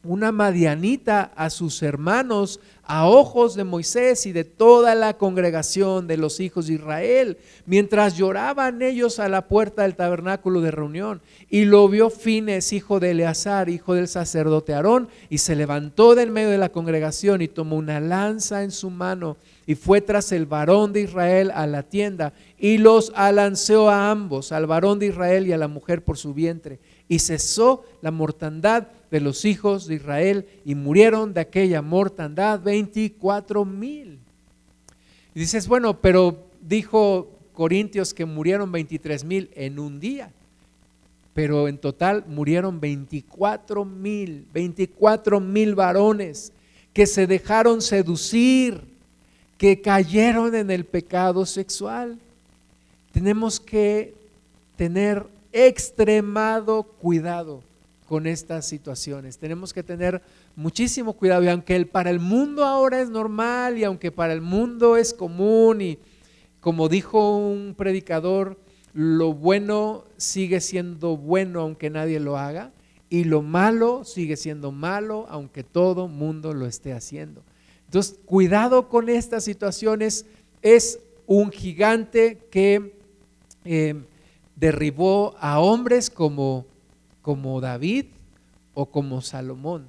una 0.04 0.30
madianita 0.30 1.32
a 1.34 1.48
sus 1.48 1.82
hermanos 1.82 2.60
a 2.82 3.08
ojos 3.08 3.54
de 3.54 3.64
Moisés 3.64 4.26
y 4.26 4.32
de 4.32 4.44
toda 4.44 4.94
la 4.94 5.16
congregación 5.16 6.06
de 6.06 6.18
los 6.18 6.38
hijos 6.38 6.66
de 6.66 6.74
Israel, 6.74 7.38
mientras 7.64 8.18
lloraban 8.18 8.82
ellos 8.82 9.18
a 9.18 9.30
la 9.30 9.48
puerta 9.48 9.80
del 9.80 9.94
tabernáculo 9.94 10.60
de 10.60 10.70
reunión. 10.70 11.22
Y 11.48 11.64
lo 11.64 11.88
vio 11.88 12.10
Fines, 12.10 12.74
hijo 12.74 13.00
de 13.00 13.12
Eleazar, 13.12 13.70
hijo 13.70 13.94
del 13.94 14.08
sacerdote 14.08 14.74
Aarón, 14.74 15.08
y 15.30 15.38
se 15.38 15.56
levantó 15.56 16.14
del 16.14 16.30
medio 16.30 16.50
de 16.50 16.58
la 16.58 16.68
congregación 16.68 17.40
y 17.40 17.48
tomó 17.48 17.76
una 17.76 18.00
lanza 18.00 18.64
en 18.64 18.70
su 18.70 18.90
mano 18.90 19.38
y 19.66 19.74
fue 19.74 20.00
tras 20.00 20.32
el 20.32 20.46
varón 20.46 20.92
de 20.92 21.02
Israel 21.02 21.52
a 21.54 21.66
la 21.66 21.84
tienda 21.84 22.32
y 22.58 22.78
los 22.78 23.12
alanceó 23.14 23.88
a 23.88 24.10
ambos, 24.10 24.52
al 24.52 24.66
varón 24.66 24.98
de 24.98 25.06
Israel 25.06 25.46
y 25.46 25.52
a 25.52 25.58
la 25.58 25.68
mujer 25.68 26.02
por 26.02 26.18
su 26.18 26.34
vientre. 26.34 26.80
Y 27.08 27.20
cesó 27.20 27.84
la 28.00 28.10
mortandad 28.10 28.88
de 29.10 29.20
los 29.20 29.44
hijos 29.44 29.86
de 29.86 29.96
Israel 29.96 30.46
y 30.64 30.74
murieron 30.74 31.32
de 31.32 31.42
aquella 31.42 31.82
mortandad 31.82 32.60
24 32.60 33.64
mil. 33.64 34.18
Y 35.34 35.40
dices, 35.40 35.68
bueno, 35.68 36.00
pero 36.00 36.46
dijo 36.60 37.38
Corintios 37.52 38.14
que 38.14 38.24
murieron 38.24 38.72
23 38.72 39.24
mil 39.24 39.50
en 39.54 39.78
un 39.78 40.00
día, 40.00 40.32
pero 41.34 41.68
en 41.68 41.78
total 41.78 42.24
murieron 42.26 42.80
24 42.80 43.84
mil, 43.84 44.46
24 44.52 45.40
mil 45.40 45.74
varones 45.74 46.52
que 46.92 47.06
se 47.06 47.26
dejaron 47.26 47.80
seducir, 47.80 48.91
que 49.62 49.80
cayeron 49.80 50.56
en 50.56 50.72
el 50.72 50.84
pecado 50.84 51.46
sexual. 51.46 52.18
Tenemos 53.12 53.60
que 53.60 54.12
tener 54.74 55.24
extremado 55.52 56.82
cuidado 56.82 57.62
con 58.08 58.26
estas 58.26 58.66
situaciones. 58.66 59.38
Tenemos 59.38 59.72
que 59.72 59.84
tener 59.84 60.20
muchísimo 60.56 61.12
cuidado 61.12 61.44
y 61.44 61.48
aunque 61.48 61.86
para 61.86 62.10
el 62.10 62.18
mundo 62.18 62.64
ahora 62.64 63.00
es 63.00 63.08
normal 63.08 63.78
y 63.78 63.84
aunque 63.84 64.10
para 64.10 64.32
el 64.32 64.40
mundo 64.40 64.96
es 64.96 65.14
común 65.14 65.80
y 65.80 65.98
como 66.58 66.88
dijo 66.88 67.38
un 67.38 67.76
predicador, 67.76 68.58
lo 68.92 69.32
bueno 69.32 70.02
sigue 70.16 70.60
siendo 70.60 71.16
bueno 71.16 71.60
aunque 71.60 71.88
nadie 71.88 72.18
lo 72.18 72.36
haga 72.36 72.72
y 73.08 73.22
lo 73.22 73.42
malo 73.42 74.02
sigue 74.04 74.36
siendo 74.36 74.72
malo 74.72 75.24
aunque 75.28 75.62
todo 75.62 76.08
mundo 76.08 76.52
lo 76.52 76.66
esté 76.66 76.92
haciendo. 76.92 77.44
Entonces, 77.92 78.18
cuidado 78.24 78.88
con 78.88 79.10
estas 79.10 79.44
situaciones. 79.44 80.24
Es 80.62 80.98
un 81.26 81.52
gigante 81.52 82.38
que 82.50 82.98
eh, 83.66 84.02
derribó 84.56 85.36
a 85.38 85.60
hombres 85.60 86.08
como 86.08 86.64
como 87.20 87.60
David 87.60 88.06
o 88.72 88.86
como 88.86 89.20
Salomón. 89.20 89.88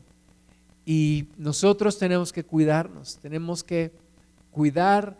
Y 0.85 1.29
nosotros 1.37 1.97
tenemos 1.97 2.33
que 2.33 2.43
cuidarnos, 2.43 3.19
tenemos 3.21 3.63
que 3.63 3.93
cuidar 4.51 5.17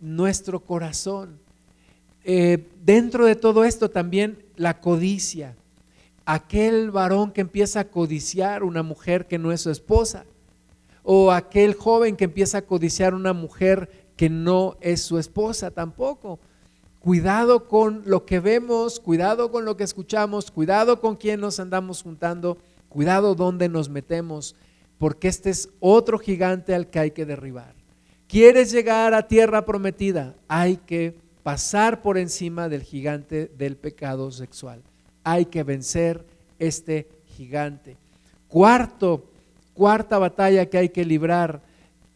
nuestro 0.00 0.58
corazón. 0.58 1.38
Eh, 2.24 2.68
dentro 2.84 3.24
de 3.24 3.36
todo 3.36 3.64
esto 3.64 3.88
también 3.88 4.44
la 4.56 4.80
codicia. 4.80 5.56
Aquel 6.24 6.90
varón 6.90 7.30
que 7.30 7.40
empieza 7.40 7.78
a 7.78 7.88
codiciar 7.88 8.64
una 8.64 8.82
mujer 8.82 9.28
que 9.28 9.38
no 9.38 9.52
es 9.52 9.60
su 9.60 9.70
esposa. 9.70 10.24
O 11.08 11.30
aquel 11.30 11.74
joven 11.74 12.16
que 12.16 12.24
empieza 12.24 12.58
a 12.58 12.62
codiciar 12.62 13.14
una 13.14 13.32
mujer 13.32 13.88
que 14.16 14.28
no 14.28 14.76
es 14.80 15.02
su 15.02 15.18
esposa 15.18 15.70
tampoco. 15.70 16.40
Cuidado 16.98 17.68
con 17.68 18.02
lo 18.06 18.26
que 18.26 18.40
vemos, 18.40 18.98
cuidado 18.98 19.52
con 19.52 19.64
lo 19.64 19.76
que 19.76 19.84
escuchamos, 19.84 20.50
cuidado 20.50 21.00
con 21.00 21.14
quién 21.14 21.40
nos 21.40 21.60
andamos 21.60 22.02
juntando, 22.02 22.58
cuidado 22.88 23.36
dónde 23.36 23.68
nos 23.68 23.88
metemos, 23.88 24.56
porque 24.98 25.28
este 25.28 25.50
es 25.50 25.68
otro 25.78 26.18
gigante 26.18 26.74
al 26.74 26.88
que 26.88 26.98
hay 26.98 27.10
que 27.12 27.24
derribar. 27.24 27.76
¿Quieres 28.26 28.72
llegar 28.72 29.14
a 29.14 29.28
tierra 29.28 29.64
prometida? 29.64 30.34
Hay 30.48 30.78
que 30.78 31.14
pasar 31.44 32.02
por 32.02 32.18
encima 32.18 32.68
del 32.68 32.82
gigante 32.82 33.48
del 33.56 33.76
pecado 33.76 34.32
sexual. 34.32 34.82
Hay 35.22 35.44
que 35.44 35.62
vencer 35.62 36.24
este 36.58 37.06
gigante. 37.36 37.96
Cuarto, 38.48 39.22
cuarta 39.76 40.18
batalla 40.18 40.66
que 40.66 40.78
hay 40.78 40.88
que 40.88 41.04
librar, 41.04 41.60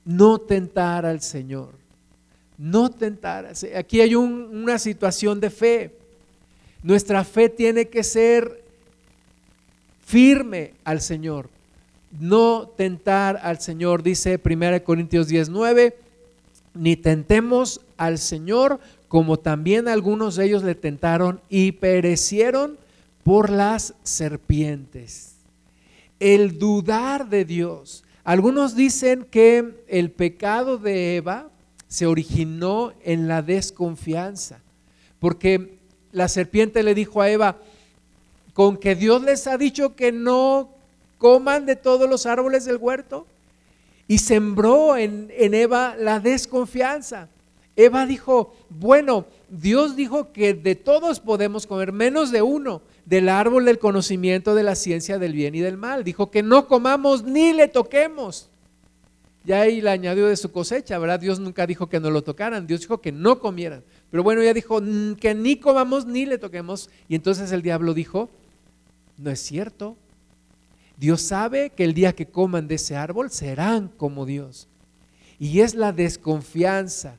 no 0.04 0.38
tentar 0.38 1.06
al 1.06 1.20
Señor 1.20 1.80
no 2.60 2.90
tentar. 2.90 3.50
Aquí 3.74 4.02
hay 4.02 4.14
una 4.14 4.78
situación 4.78 5.40
de 5.40 5.48
fe. 5.48 5.96
Nuestra 6.82 7.24
fe 7.24 7.48
tiene 7.48 7.88
que 7.88 8.04
ser 8.04 8.62
firme 10.04 10.74
al 10.84 11.00
Señor. 11.00 11.48
no 12.18 12.68
tentar 12.76 13.38
al 13.40 13.60
Señor, 13.60 14.02
dice 14.02 14.40
1 14.44 14.82
Corintios 14.82 15.28
19, 15.28 15.96
ni 16.74 16.96
tentemos 16.96 17.80
al 17.96 18.18
Señor 18.18 18.80
como 19.06 19.38
también 19.38 19.86
algunos 19.86 20.34
de 20.34 20.46
ellos 20.46 20.64
le 20.64 20.74
tentaron 20.74 21.40
y 21.48 21.72
perecieron 21.72 22.76
por 23.22 23.48
las 23.48 23.94
serpientes. 24.02 25.36
El 26.20 26.58
dudar 26.58 27.28
de 27.28 27.44
Dios. 27.44 28.04
Algunos 28.22 28.76
dicen 28.76 29.26
que 29.28 29.84
el 29.88 30.12
pecado 30.12 30.78
de 30.78 31.16
Eva 31.16 31.50
se 31.88 32.06
originó 32.06 32.92
en 33.02 33.26
la 33.26 33.42
desconfianza, 33.42 34.60
porque 35.18 35.78
la 36.12 36.28
serpiente 36.28 36.84
le 36.84 36.94
dijo 36.94 37.20
a 37.20 37.30
Eva, 37.30 37.56
con 38.52 38.76
que 38.76 38.94
Dios 38.94 39.22
les 39.22 39.46
ha 39.46 39.56
dicho 39.58 39.96
que 39.96 40.12
no 40.12 40.70
coman 41.18 41.66
de 41.66 41.76
todos 41.76 42.08
los 42.08 42.26
árboles 42.26 42.64
del 42.64 42.76
huerto. 42.76 43.26
Y 44.06 44.18
sembró 44.18 44.96
en, 44.96 45.32
en 45.36 45.54
Eva 45.54 45.94
la 45.96 46.20
desconfianza. 46.20 47.28
Eva 47.76 48.06
dijo, 48.06 48.54
bueno, 48.68 49.24
Dios 49.48 49.96
dijo 49.96 50.32
que 50.32 50.52
de 50.52 50.74
todos 50.74 51.20
podemos 51.20 51.66
comer, 51.66 51.92
menos 51.92 52.30
de 52.30 52.42
uno, 52.42 52.82
del 53.10 53.28
árbol 53.28 53.64
del 53.64 53.80
conocimiento 53.80 54.54
de 54.54 54.62
la 54.62 54.76
ciencia 54.76 55.18
del 55.18 55.32
bien 55.32 55.56
y 55.56 55.58
del 55.58 55.76
mal. 55.76 56.04
Dijo 56.04 56.30
que 56.30 56.44
no 56.44 56.68
comamos 56.68 57.24
ni 57.24 57.52
le 57.52 57.66
toquemos. 57.66 58.48
Ya 59.42 59.62
ahí 59.62 59.80
le 59.80 59.90
añadió 59.90 60.28
de 60.28 60.36
su 60.36 60.52
cosecha, 60.52 60.96
¿verdad? 60.96 61.18
Dios 61.18 61.40
nunca 61.40 61.66
dijo 61.66 61.88
que 61.88 61.98
no 61.98 62.08
lo 62.08 62.22
tocaran, 62.22 62.68
Dios 62.68 62.82
dijo 62.82 63.00
que 63.00 63.10
no 63.10 63.40
comieran. 63.40 63.82
Pero 64.12 64.22
bueno, 64.22 64.42
ella 64.42 64.54
dijo 64.54 64.80
que 65.18 65.34
ni 65.34 65.56
comamos 65.56 66.06
ni 66.06 66.24
le 66.24 66.38
toquemos. 66.38 66.88
Y 67.08 67.16
entonces 67.16 67.50
el 67.50 67.62
diablo 67.62 67.94
dijo, 67.94 68.30
no 69.18 69.30
es 69.30 69.40
cierto. 69.40 69.96
Dios 70.96 71.20
sabe 71.20 71.70
que 71.70 71.82
el 71.82 71.94
día 71.94 72.12
que 72.12 72.26
coman 72.26 72.68
de 72.68 72.76
ese 72.76 72.94
árbol 72.94 73.32
serán 73.32 73.88
como 73.88 74.24
Dios. 74.24 74.68
Y 75.40 75.62
es 75.62 75.74
la 75.74 75.90
desconfianza, 75.90 77.16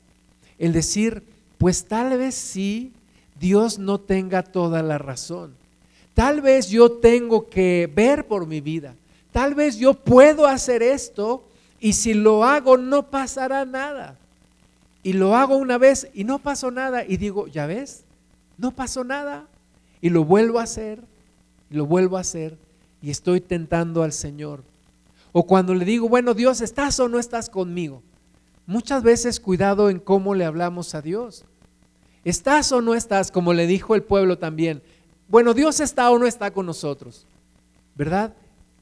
el 0.58 0.72
decir, 0.72 1.22
pues 1.58 1.84
tal 1.84 2.16
vez 2.16 2.34
sí, 2.34 2.94
Dios 3.38 3.78
no 3.78 4.00
tenga 4.00 4.42
toda 4.42 4.82
la 4.82 4.96
razón. 4.96 5.60
Tal 6.14 6.40
vez 6.40 6.68
yo 6.68 6.92
tengo 6.92 7.48
que 7.48 7.90
ver 7.94 8.26
por 8.26 8.46
mi 8.46 8.60
vida. 8.60 8.94
Tal 9.32 9.54
vez 9.54 9.78
yo 9.78 9.94
puedo 9.94 10.46
hacer 10.46 10.82
esto 10.82 11.44
y 11.80 11.94
si 11.94 12.14
lo 12.14 12.44
hago 12.44 12.76
no 12.76 13.10
pasará 13.10 13.64
nada. 13.64 14.18
Y 15.02 15.14
lo 15.14 15.34
hago 15.34 15.56
una 15.56 15.78
vez 15.78 16.08
y 16.14 16.24
no 16.24 16.38
pasó 16.38 16.70
nada. 16.70 17.04
Y 17.04 17.16
digo, 17.16 17.48
ya 17.48 17.66
ves, 17.66 18.04
no 18.58 18.70
pasó 18.70 19.04
nada. 19.04 19.46
Y 20.00 20.10
lo 20.10 20.24
vuelvo 20.24 20.60
a 20.60 20.64
hacer, 20.64 21.02
lo 21.70 21.86
vuelvo 21.86 22.18
a 22.18 22.20
hacer 22.20 22.56
y 23.02 23.10
estoy 23.10 23.40
tentando 23.40 24.02
al 24.02 24.12
Señor. 24.12 24.62
O 25.32 25.46
cuando 25.46 25.74
le 25.74 25.84
digo, 25.84 26.08
bueno, 26.08 26.34
Dios, 26.34 26.60
¿estás 26.60 27.00
o 27.00 27.08
no 27.08 27.18
estás 27.18 27.50
conmigo? 27.50 28.02
Muchas 28.66 29.02
veces 29.02 29.40
cuidado 29.40 29.90
en 29.90 29.98
cómo 29.98 30.34
le 30.34 30.44
hablamos 30.44 30.94
a 30.94 31.02
Dios. 31.02 31.44
¿Estás 32.24 32.70
o 32.70 32.80
no 32.80 32.94
estás? 32.94 33.32
Como 33.32 33.52
le 33.52 33.66
dijo 33.66 33.94
el 33.94 34.04
pueblo 34.04 34.38
también. 34.38 34.82
Bueno, 35.32 35.54
Dios 35.54 35.80
está 35.80 36.10
o 36.10 36.18
no 36.18 36.26
está 36.26 36.50
con 36.50 36.66
nosotros, 36.66 37.26
¿verdad? 37.94 38.34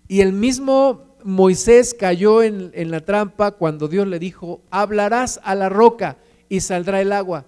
Y 0.09 0.21
el 0.21 0.33
mismo 0.33 1.15
Moisés 1.23 1.95
cayó 1.95 2.43
en, 2.43 2.73
la 2.91 3.05
trampa 3.05 3.53
cuando 3.53 3.87
Dios 3.87 4.09
le 4.09 4.19
dijo, 4.19 4.61
hablarás 4.69 5.39
a 5.45 5.55
la 5.55 5.69
roca 5.69 6.17
y 6.49 6.59
saldrá 6.59 7.01
el 7.01 7.13
agua. 7.13 7.45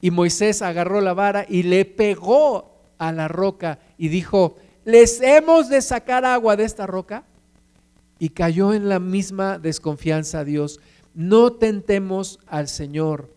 Y 0.00 0.10
Moisés 0.10 0.62
agarró 0.62 1.02
la 1.02 1.12
vara 1.12 1.44
y 1.46 1.64
le 1.64 1.84
pegó 1.84 2.80
a 2.96 3.12
la 3.12 3.28
roca 3.28 3.80
y 3.98 4.08
dijo, 4.08 4.56
les 4.86 5.20
hemos 5.20 5.68
de 5.68 5.82
sacar 5.82 6.24
agua 6.24 6.56
de 6.56 6.64
esta 6.64 6.86
roca. 6.86 7.24
Y 8.18 8.30
cayó 8.30 8.72
en 8.72 8.88
la 8.88 8.98
misma 8.98 9.58
desconfianza 9.58 10.38
a 10.38 10.44
Dios. 10.44 10.80
No 11.12 11.52
tentemos 11.52 12.38
al 12.46 12.68
Señor. 12.68 13.28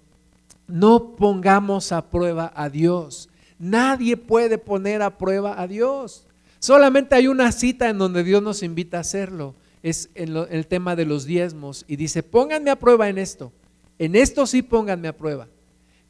No 0.68 1.18
pongamos 1.18 1.92
a 1.92 2.10
prueba 2.10 2.54
a 2.56 2.70
Dios. 2.70 3.28
Nadie 3.58 4.18
puede 4.18 4.58
poner 4.58 5.02
a 5.02 5.18
prueba 5.18 5.62
a 5.62 5.68
Dios. 5.68 6.26
Solamente 6.60 7.16
hay 7.16 7.28
una 7.28 7.52
cita 7.52 7.90
en 7.90 7.98
donde 7.98 8.24
Dios 8.24 8.42
nos 8.42 8.64
invita 8.64 8.98
a 8.98 9.02
hacerlo. 9.02 9.56
Es 9.84 10.10
en 10.16 10.36
el 10.36 10.68
tema 10.68 10.96
de 10.96 11.06
los 11.06 11.26
diezmos. 11.26 11.86
Y 11.88 11.96
dice, 11.96 12.24
pónganme 12.24 12.72
a 12.72 12.80
prueba 12.80 13.08
en 13.08 13.18
esto. 13.18 13.52
En 14.00 14.16
esto 14.16 14.46
sí 14.48 14.62
pónganme 14.62 15.08
a 15.08 15.16
prueba. 15.16 15.48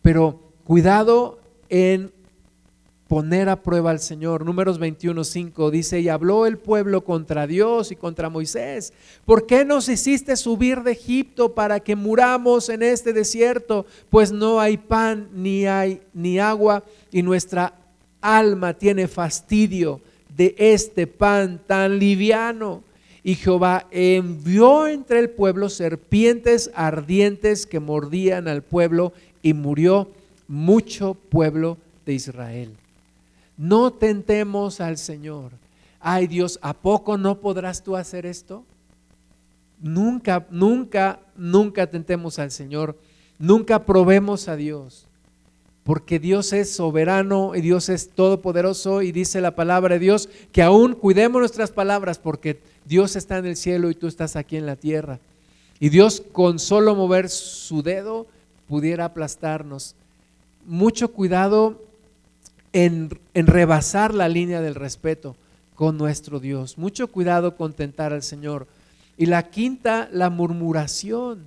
Pero 0.02 0.54
cuidado 0.64 1.40
en 1.70 2.12
poner 3.08 3.50
a 3.50 3.62
prueba 3.62 3.92
al 3.92 4.00
Señor. 4.00 4.46
Números 4.46 4.80
21.5 4.80 5.70
dice, 5.70 6.00
y 6.00 6.10
habló 6.10 6.46
el 6.46 6.58
pueblo 6.58 7.04
contra 7.04 7.46
Dios 7.48 7.92
y 7.92 7.96
contra 7.96 8.30
Moisés. 8.30 8.94
¿Por 9.26 9.46
qué 9.46 9.64
nos 9.64 9.88
hiciste 9.90 10.36
subir 10.36 10.82
de 10.82 10.94
Egipto 10.94 11.54
para 11.54 11.80
que 11.80 11.96
muramos 11.96 12.70
en 12.70 12.82
este 12.84 13.14
desierto? 13.14 13.86
Pues 14.10 14.32
no 14.32 14.60
hay 14.60 14.78
pan 14.78 15.30
ni 15.34 15.66
hay 15.66 16.02
ni 16.14 16.40
agua 16.40 16.84
y 17.12 17.22
nuestra 17.22 17.74
alma 18.22 18.74
tiene 18.74 19.08
fastidio 19.08 20.02
de 20.36 20.56
este 20.58 21.06
pan 21.08 21.62
tan 21.66 22.00
liviano. 22.00 22.84
Y 23.24 23.36
Jehová 23.36 23.88
envió 23.90 24.88
entre 24.88 25.20
el 25.20 25.32
pueblo 25.32 25.70
serpientes 25.70 26.70
ardientes 26.76 27.66
que 27.66 27.80
mordían 27.80 28.48
al 28.48 28.62
pueblo 28.62 29.14
y 29.42 29.54
murió 29.54 30.12
mucho 30.48 31.16
pueblo 31.16 31.78
de 32.06 32.14
Israel. 32.14 32.78
No 33.58 33.92
tentemos 33.92 34.82
al 34.82 34.98
Señor. 34.98 35.52
Ay 36.00 36.28
Dios, 36.28 36.60
¿a 36.62 36.74
poco 36.74 37.18
no 37.18 37.40
podrás 37.40 37.84
tú 37.84 37.96
hacer 37.96 38.26
esto? 38.26 38.64
Nunca, 39.82 40.46
nunca, 40.50 41.20
nunca 41.36 41.88
tentemos 41.88 42.40
al 42.40 42.52
Señor. 42.52 42.98
Nunca 43.40 43.86
probemos 43.86 44.48
a 44.48 44.56
Dios. 44.56 45.06
Porque 45.84 46.18
Dios 46.20 46.52
es 46.54 46.72
soberano 46.72 47.54
y 47.56 47.62
Dios 47.62 47.90
es 47.90 48.10
todopoderoso 48.10 49.04
y 49.04 49.12
dice 49.12 49.40
la 49.40 49.52
palabra 49.52 49.96
de 49.96 50.00
Dios 50.00 50.30
que 50.52 50.64
aún 50.64 50.94
cuidemos 50.94 51.40
nuestras 51.40 51.72
palabras 51.72 52.18
porque 52.18 52.60
Dios 52.86 53.16
está 53.16 53.38
en 53.38 53.46
el 53.46 53.56
cielo 53.56 53.92
y 53.92 53.96
tú 53.96 54.08
estás 54.08 54.36
aquí 54.36 54.58
en 54.58 54.66
la 54.66 54.76
tierra. 54.76 55.20
Y 55.80 55.90
Dios 55.90 56.24
con 56.32 56.58
solo 56.58 56.96
mover 56.96 57.30
su 57.30 57.84
dedo 57.84 58.26
pudiera 58.68 59.06
aplastarnos. 59.06 59.94
Mucho 60.66 61.12
cuidado 61.12 61.82
en, 62.76 63.10
rebasar 63.34 64.14
la 64.14 64.28
línea 64.28 64.60
del 64.60 64.76
respeto 64.76 65.38
con 65.76 65.98
nuestro 65.98 66.42
Dios. 66.42 66.78
Mucho 66.78 67.08
cuidado 67.08 67.56
con 67.56 67.72
tentar 67.72 68.12
al 68.12 68.22
Señor. 68.22 68.68
Y 69.18 69.28
la 69.28 69.44
quinta, 69.50 70.10
la 70.12 70.30
murmuración. 70.30 71.46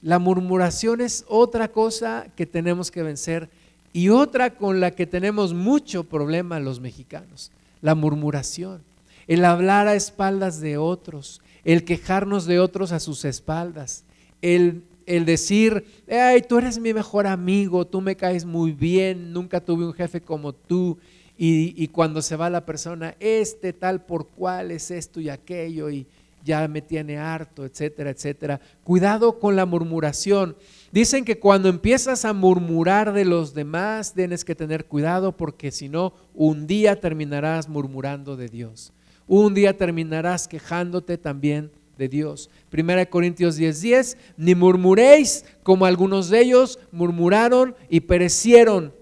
La 0.00 0.18
murmuración 0.18 1.02
es 1.02 1.26
otra 1.28 1.68
cosa 1.68 2.28
que 2.34 2.46
tenemos 2.46 2.90
que 2.90 3.02
vencer 3.02 3.50
y 3.92 4.08
otra 4.08 4.54
con 4.54 4.80
la 4.80 4.92
que 4.92 5.06
tenemos 5.06 5.52
mucho 5.52 6.04
problema 6.04 6.58
los 6.60 6.80
mexicanos. 6.80 7.52
La 7.82 7.94
murmuración. 7.94 8.80
El 9.26 9.44
hablar 9.44 9.86
a 9.86 9.94
espaldas 9.94 10.60
de 10.60 10.78
otros, 10.78 11.42
el 11.64 11.84
quejarnos 11.84 12.46
de 12.46 12.58
otros 12.58 12.90
a 12.92 13.00
sus 13.00 13.26
espaldas, 13.26 14.04
el 14.40 14.82
el 15.06 15.24
decir, 15.24 15.84
ay, 16.10 16.42
tú 16.42 16.58
eres 16.58 16.78
mi 16.78 16.94
mejor 16.94 17.26
amigo, 17.26 17.86
tú 17.86 18.00
me 18.00 18.16
caes 18.16 18.44
muy 18.44 18.72
bien, 18.72 19.32
nunca 19.32 19.60
tuve 19.60 19.86
un 19.86 19.92
jefe 19.92 20.20
como 20.20 20.52
tú, 20.52 20.98
y, 21.36 21.88
cuando 21.88 22.22
se 22.22 22.36
va 22.36 22.48
la 22.48 22.64
persona, 22.64 23.16
este 23.18 23.72
tal 23.72 24.04
por 24.04 24.28
cual 24.28 24.70
es 24.70 24.90
esto 24.90 25.20
y 25.20 25.28
aquello, 25.28 25.90
y 25.90 26.06
ya 26.44 26.68
me 26.68 26.82
tiene 26.82 27.16
harto, 27.16 27.64
etcétera, 27.64 28.10
etcétera. 28.10 28.60
Cuidado 28.84 29.40
con 29.40 29.56
la 29.56 29.66
murmuración. 29.66 30.56
Dicen 30.92 31.24
que 31.24 31.40
cuando 31.40 31.68
empiezas 31.68 32.24
a 32.24 32.34
murmurar 32.34 33.12
de 33.12 33.24
los 33.24 33.54
demás, 33.54 34.12
tienes 34.14 34.44
que 34.44 34.54
tener 34.54 34.84
cuidado 34.84 35.36
porque 35.36 35.72
si 35.72 35.88
no, 35.88 36.12
un 36.34 36.66
día 36.66 37.00
terminarás 37.00 37.68
murmurando 37.68 38.36
de 38.36 38.48
Dios. 38.48 38.92
Un 39.26 39.54
día 39.54 39.76
terminarás 39.76 40.46
quejándote 40.46 41.16
también 41.16 41.72
de 41.98 42.08
Dios. 42.08 42.50
Primera 42.70 43.06
Corintios 43.06 43.58
10:10, 43.58 43.80
10, 43.80 44.16
ni 44.36 44.54
murmuréis 44.54 45.44
como 45.62 45.86
algunos 45.86 46.28
de 46.28 46.40
ellos 46.40 46.78
murmuraron 46.92 47.74
y 47.88 48.00
perecieron 48.00 48.92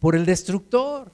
por 0.00 0.16
el 0.16 0.24
destructor. 0.24 1.10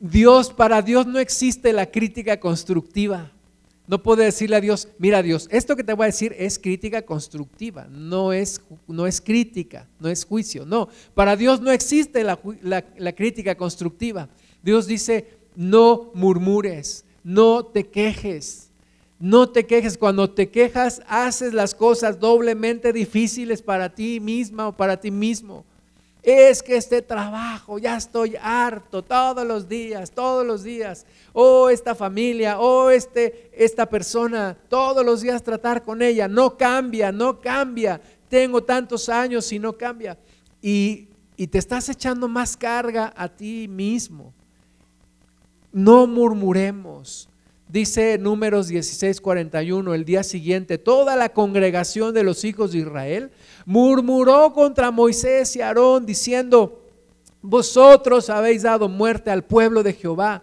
Dios, 0.00 0.52
para 0.52 0.82
Dios 0.82 1.06
no 1.06 1.18
existe 1.18 1.72
la 1.72 1.86
crítica 1.86 2.40
constructiva. 2.40 3.30
No 3.86 4.02
puede 4.02 4.24
decirle 4.24 4.56
a 4.56 4.60
Dios, 4.60 4.88
mira 4.98 5.22
Dios, 5.22 5.48
esto 5.50 5.76
que 5.76 5.84
te 5.84 5.92
voy 5.92 6.04
a 6.04 6.06
decir 6.06 6.34
es 6.38 6.58
crítica 6.58 7.02
constructiva, 7.02 7.88
no 7.90 8.32
es, 8.32 8.60
no 8.86 9.06
es 9.06 9.20
crítica, 9.20 9.88
no 9.98 10.08
es 10.08 10.24
juicio, 10.24 10.64
no. 10.64 10.88
Para 11.14 11.36
Dios 11.36 11.60
no 11.60 11.70
existe 11.70 12.24
la, 12.24 12.38
la 12.62 13.12
crítica 13.12 13.56
constructiva. 13.56 14.28
Dios 14.62 14.86
dice, 14.86 15.36
no 15.56 16.10
murmures, 16.14 17.04
no 17.22 17.66
te 17.66 17.88
quejes, 17.88 18.71
no 19.22 19.48
te 19.48 19.64
quejes. 19.66 19.96
Cuando 19.96 20.28
te 20.28 20.50
quejas, 20.50 21.00
haces 21.06 21.54
las 21.54 21.76
cosas 21.76 22.18
doblemente 22.18 22.92
difíciles 22.92 23.62
para 23.62 23.94
ti 23.94 24.18
misma 24.18 24.66
o 24.66 24.72
para 24.72 25.00
ti 25.00 25.12
mismo. 25.12 25.64
Es 26.24 26.60
que 26.60 26.74
este 26.74 27.02
trabajo, 27.02 27.78
ya 27.78 27.96
estoy 27.96 28.34
harto 28.40 29.00
todos 29.04 29.46
los 29.46 29.68
días, 29.68 30.10
todos 30.10 30.44
los 30.44 30.64
días. 30.64 31.06
Oh, 31.32 31.68
esta 31.68 31.94
familia, 31.94 32.58
oh, 32.58 32.90
este, 32.90 33.48
esta 33.52 33.88
persona, 33.88 34.58
todos 34.68 35.06
los 35.06 35.20
días 35.20 35.40
tratar 35.44 35.84
con 35.84 36.02
ella. 36.02 36.26
No 36.26 36.56
cambia, 36.56 37.12
no 37.12 37.40
cambia. 37.40 38.00
Tengo 38.28 38.64
tantos 38.64 39.08
años 39.08 39.52
y 39.52 39.60
no 39.60 39.72
cambia. 39.74 40.18
Y, 40.60 41.06
y 41.36 41.46
te 41.46 41.58
estás 41.58 41.88
echando 41.88 42.26
más 42.26 42.56
carga 42.56 43.12
a 43.16 43.28
ti 43.28 43.68
mismo. 43.68 44.34
No 45.70 46.08
murmuremos. 46.08 47.28
Dice 47.72 48.18
Números 48.18 48.68
16:41, 48.68 49.94
el 49.94 50.04
día 50.04 50.22
siguiente, 50.24 50.76
toda 50.76 51.16
la 51.16 51.30
congregación 51.30 52.12
de 52.12 52.22
los 52.22 52.44
hijos 52.44 52.72
de 52.72 52.80
Israel 52.80 53.30
murmuró 53.64 54.52
contra 54.52 54.90
Moisés 54.90 55.56
y 55.56 55.62
Aarón 55.62 56.04
diciendo, 56.04 56.82
vosotros 57.40 58.28
habéis 58.28 58.64
dado 58.64 58.90
muerte 58.90 59.30
al 59.30 59.44
pueblo 59.44 59.82
de 59.82 59.94
Jehová. 59.94 60.42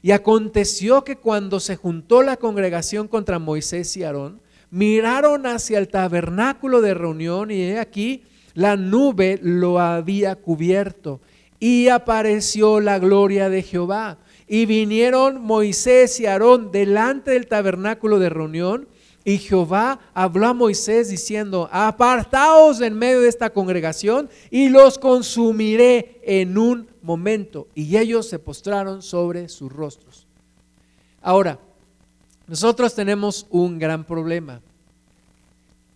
Y 0.00 0.12
aconteció 0.12 1.04
que 1.04 1.16
cuando 1.16 1.60
se 1.60 1.76
juntó 1.76 2.22
la 2.22 2.38
congregación 2.38 3.08
contra 3.08 3.38
Moisés 3.38 3.94
y 3.98 4.04
Aarón, 4.04 4.40
miraron 4.70 5.44
hacia 5.44 5.78
el 5.78 5.88
tabernáculo 5.88 6.80
de 6.80 6.94
reunión 6.94 7.50
y 7.50 7.72
aquí 7.72 8.22
la 8.54 8.76
nube 8.76 9.38
lo 9.42 9.80
había 9.80 10.34
cubierto 10.34 11.20
y 11.58 11.88
apareció 11.88 12.80
la 12.80 12.98
gloria 12.98 13.50
de 13.50 13.62
Jehová. 13.62 14.16
Y 14.52 14.66
vinieron 14.66 15.40
Moisés 15.40 16.18
y 16.18 16.26
Aarón 16.26 16.72
delante 16.72 17.30
del 17.30 17.46
tabernáculo 17.46 18.18
de 18.18 18.30
reunión. 18.30 18.88
Y 19.22 19.38
Jehová 19.38 20.00
habló 20.12 20.48
a 20.48 20.54
Moisés 20.54 21.08
diciendo, 21.08 21.68
apartaos 21.70 22.80
en 22.80 22.98
medio 22.98 23.20
de 23.20 23.28
esta 23.28 23.50
congregación 23.50 24.28
y 24.50 24.68
los 24.68 24.98
consumiré 24.98 26.20
en 26.24 26.58
un 26.58 26.88
momento. 27.00 27.68
Y 27.76 27.96
ellos 27.96 28.28
se 28.28 28.40
postraron 28.40 29.02
sobre 29.02 29.48
sus 29.48 29.72
rostros. 29.72 30.26
Ahora, 31.22 31.60
nosotros 32.48 32.92
tenemos 32.92 33.46
un 33.50 33.78
gran 33.78 34.02
problema, 34.02 34.62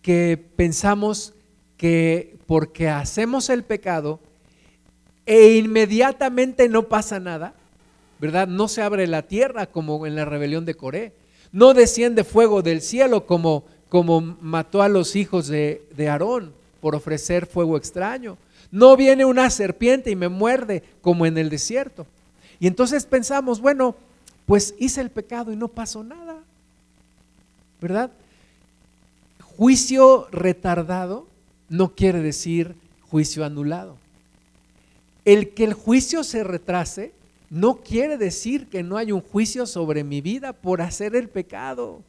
que 0.01 0.41
pensamos 0.55 1.33
que 1.75 2.37
porque 2.47 2.87
hacemos 2.87 3.49
el 3.49 3.65
pecado 3.65 4.21
e 5.25 5.57
inmediatamente 5.57 6.69
no 6.69 6.83
pasa 6.83 7.19
nada, 7.19 7.53
¿verdad? 8.19 8.47
No 8.47 8.67
se 8.67 8.81
abre 8.81 9.07
la 9.07 9.23
tierra 9.23 9.65
como 9.67 10.05
en 10.05 10.15
la 10.15 10.25
rebelión 10.25 10.65
de 10.65 10.75
Coré. 10.75 11.13
No 11.51 11.73
desciende 11.73 12.23
fuego 12.23 12.61
del 12.61 12.81
cielo 12.81 13.25
como, 13.25 13.63
como 13.89 14.21
mató 14.21 14.81
a 14.81 14.89
los 14.89 15.15
hijos 15.15 15.47
de, 15.47 15.83
de 15.95 16.09
Aarón 16.09 16.53
por 16.81 16.95
ofrecer 16.95 17.45
fuego 17.45 17.77
extraño. 17.77 18.37
No 18.71 18.97
viene 18.97 19.25
una 19.25 19.49
serpiente 19.49 20.11
y 20.11 20.15
me 20.15 20.29
muerde 20.29 20.83
como 21.01 21.25
en 21.25 21.37
el 21.37 21.49
desierto. 21.49 22.05
Y 22.59 22.67
entonces 22.67 23.05
pensamos, 23.05 23.59
bueno, 23.61 23.95
pues 24.45 24.75
hice 24.79 25.01
el 25.01 25.09
pecado 25.09 25.51
y 25.51 25.55
no 25.55 25.67
pasó 25.67 26.03
nada. 26.03 26.37
¿Verdad? 27.81 28.11
Juicio 29.57 30.27
retardado 30.31 31.27
no 31.69 31.95
quiere 31.95 32.21
decir 32.21 32.75
juicio 33.09 33.45
anulado. 33.45 33.97
El 35.23 35.49
que 35.49 35.63
el 35.63 35.73
juicio 35.73 36.23
se 36.23 36.43
retrase 36.43 37.13
no 37.49 37.77
quiere 37.77 38.17
decir 38.17 38.67
que 38.67 38.83
no 38.83 38.97
hay 38.97 39.11
un 39.11 39.21
juicio 39.21 39.65
sobre 39.65 40.03
mi 40.03 40.21
vida 40.21 40.53
por 40.53 40.81
hacer 40.81 41.15
el 41.15 41.29
pecado. 41.29 42.01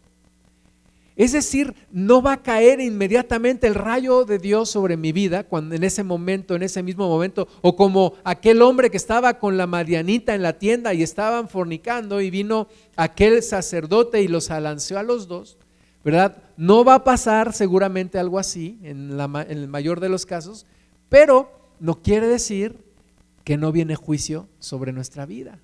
Es 1.17 1.33
decir, 1.33 1.75
no 1.91 2.21
va 2.21 2.35
a 2.35 2.43
caer 2.43 2.79
inmediatamente 2.79 3.67
el 3.67 3.75
rayo 3.75 4.27
de 4.27 4.39
Dios 4.39 4.69
sobre 4.69 4.99
mi 4.99 5.13
vida 5.13 5.45
cuando 5.45 5.75
en 5.75 5.83
ese 5.83 6.05
momento, 6.05 6.55
en 6.55 6.63
ese 6.63 6.83
mismo 6.83 7.09
momento, 7.09 7.49
o 7.63 7.75
como 7.75 8.13
aquel 8.23 8.61
hombre 8.61 8.91
que 8.91 8.99
estaba 8.99 9.39
con 9.39 9.57
la 9.57 9.67
Marianita 9.67 10.35
en 10.35 10.43
la 10.43 10.59
tienda 10.59 10.93
y 10.93 11.03
estaban 11.03 11.49
fornicando 11.49 12.21
y 12.21 12.31
vino 12.31 12.69
aquel 12.97 13.43
sacerdote 13.43 14.21
y 14.21 14.29
los 14.29 14.51
alanceó 14.51 14.99
a 14.99 15.03
los 15.03 15.27
dos, 15.27 15.57
¿verdad? 16.05 16.37
No 16.59 16.85
va 16.85 16.97
a 16.97 17.05
pasar 17.05 17.55
seguramente 17.55 18.19
algo 18.19 18.39
así 18.39 18.79
en, 18.83 19.19
en 19.19 19.59
el 19.59 19.69
mayor 19.69 20.01
de 20.01 20.11
los 20.11 20.27
casos, 20.27 20.67
pero 21.09 21.51
no 21.81 22.03
quiere 22.03 22.27
decir 22.27 22.86
que 23.47 23.57
no 23.57 23.71
viene 23.71 23.95
juicio 23.95 24.49
sobre 24.59 24.93
nuestra 24.93 25.25
vida. 25.25 25.61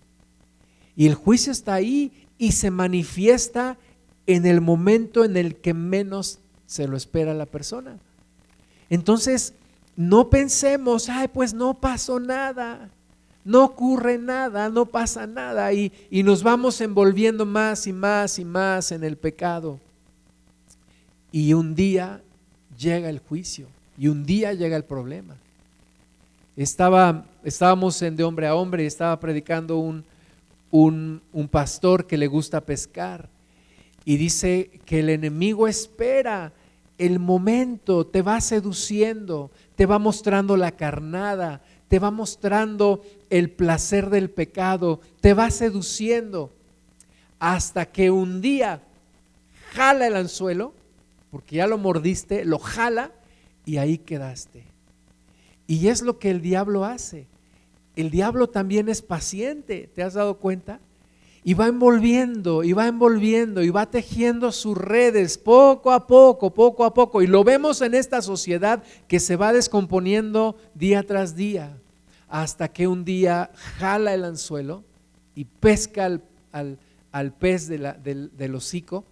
Y 0.95 1.09
el 1.09 1.17
juicio 1.17 1.51
está 1.51 1.75
ahí 1.75 2.13
y 2.39 2.53
se 2.53 2.71
manifiesta 2.71 3.77
en 4.29 4.47
el 4.47 4.61
momento 4.61 5.25
en 5.25 5.37
el 5.37 5.57
que 5.57 5.75
menos 5.75 6.39
se 6.65 6.87
lo 6.87 6.97
espera 6.97 7.35
la 7.35 7.47
persona. 7.47 7.99
Entonces, 8.89 9.55
no 9.97 10.31
pensemos, 10.31 11.09
ay, 11.09 11.27
pues 11.27 11.55
no 11.55 11.81
pasó 11.81 12.21
nada, 12.21 12.89
no 13.45 13.65
ocurre 13.65 14.17
nada, 14.17 14.69
no 14.69 14.87
pasa 14.87 15.27
nada, 15.27 15.73
y, 15.73 15.93
y 16.09 16.23
nos 16.23 16.45
vamos 16.45 16.81
envolviendo 16.81 17.45
más 17.47 17.89
y 17.89 17.93
más 17.93 18.39
y 18.39 18.45
más 18.45 18.93
en 18.93 19.03
el 19.03 19.17
pecado. 19.17 19.81
Y 21.33 21.53
un 21.55 21.75
día 21.75 22.23
llega 22.79 23.11
el 23.11 23.19
juicio, 23.19 23.67
y 23.99 24.07
un 24.07 24.25
día 24.25 24.53
llega 24.53 24.77
el 24.77 24.85
problema. 24.85 25.37
Estaba, 26.57 27.25
estábamos 27.45 28.01
en 28.03 28.17
de 28.17 28.25
hombre 28.25 28.47
a 28.47 28.55
hombre 28.55 28.85
y 28.85 28.87
estaba 28.87 29.19
predicando 29.19 29.79
un, 29.79 30.05
un, 30.71 31.23
un 31.33 31.49
pastor 31.49 32.07
que 32.07 32.19
le 32.19 32.27
gusta 32.27 32.61
pescar 32.61 33.29
y 34.05 34.17
dice 34.17 34.71
que 34.85 35.01
el 35.01 35.11
enemigo 35.11 35.69
espera 35.69 36.53
el 36.99 37.19
momento, 37.19 38.07
te 38.07 38.23
va 38.23 38.41
seduciendo, 38.41 39.51
te 39.77 39.87
va 39.87 39.99
mostrando 39.99 40.57
la 40.57 40.73
carnada, 40.73 41.63
te 41.89 41.99
va 41.99 42.11
mostrando 42.11 43.03
el 43.31 43.51
placer 43.51 44.11
del 44.11 44.31
pecado, 44.31 45.01
te 45.21 45.35
va 45.35 45.51
seduciendo 45.51 46.51
hasta 47.39 47.87
que 47.87 48.11
un 48.11 48.41
día 48.41 48.83
jala 49.73 50.07
el 50.07 50.17
anzuelo, 50.17 50.75
porque 51.31 51.57
ya 51.57 51.67
lo 51.67 51.79
mordiste, 51.79 52.45
lo 52.45 52.59
jala 52.59 53.11
y 53.65 53.79
ahí 53.79 53.99
quedaste. 53.99 54.72
Y 55.67 55.89
es 55.89 56.03
lo 56.03 56.19
que 56.19 56.31
el 56.31 56.41
diablo 56.41 56.85
hace. 56.85 57.27
El 57.97 58.11
diablo 58.11 58.49
también 58.49 58.89
es 58.89 59.03
paciente, 59.03 59.91
¿te 59.95 60.03
has 60.03 60.15
dado 60.15 60.39
cuenta? 60.39 60.81
Y 61.45 61.55
va 61.55 61.67
envolviendo, 61.67 62.63
y 62.63 62.73
va 62.73 62.87
envolviendo, 62.87 63.63
y 63.63 63.71
va 63.71 63.91
tejiendo 63.91 64.53
sus 64.53 64.79
redes 64.79 65.37
poco 65.39 65.91
a 65.91 66.07
poco, 66.07 66.55
poco 66.55 66.85
a 66.85 66.95
poco. 66.95 67.21
Y 67.21 67.27
lo 67.27 67.45
vemos 67.45 67.83
en 67.83 67.95
esta 67.95 68.23
sociedad 68.23 68.83
que 69.09 69.21
se 69.21 69.37
va 69.37 69.53
descomponiendo 69.53 70.57
día 70.75 71.03
tras 71.03 71.35
día, 71.35 71.77
hasta 72.29 72.69
que 72.69 72.87
un 72.87 73.05
día 73.05 73.51
jala 73.79 74.15
el 74.15 74.25
anzuelo 74.25 74.85
y 75.35 75.45
pesca 75.45 76.07
al, 76.53 77.33
pez 77.35 77.69
del 77.69 78.55
hocico 78.55 79.05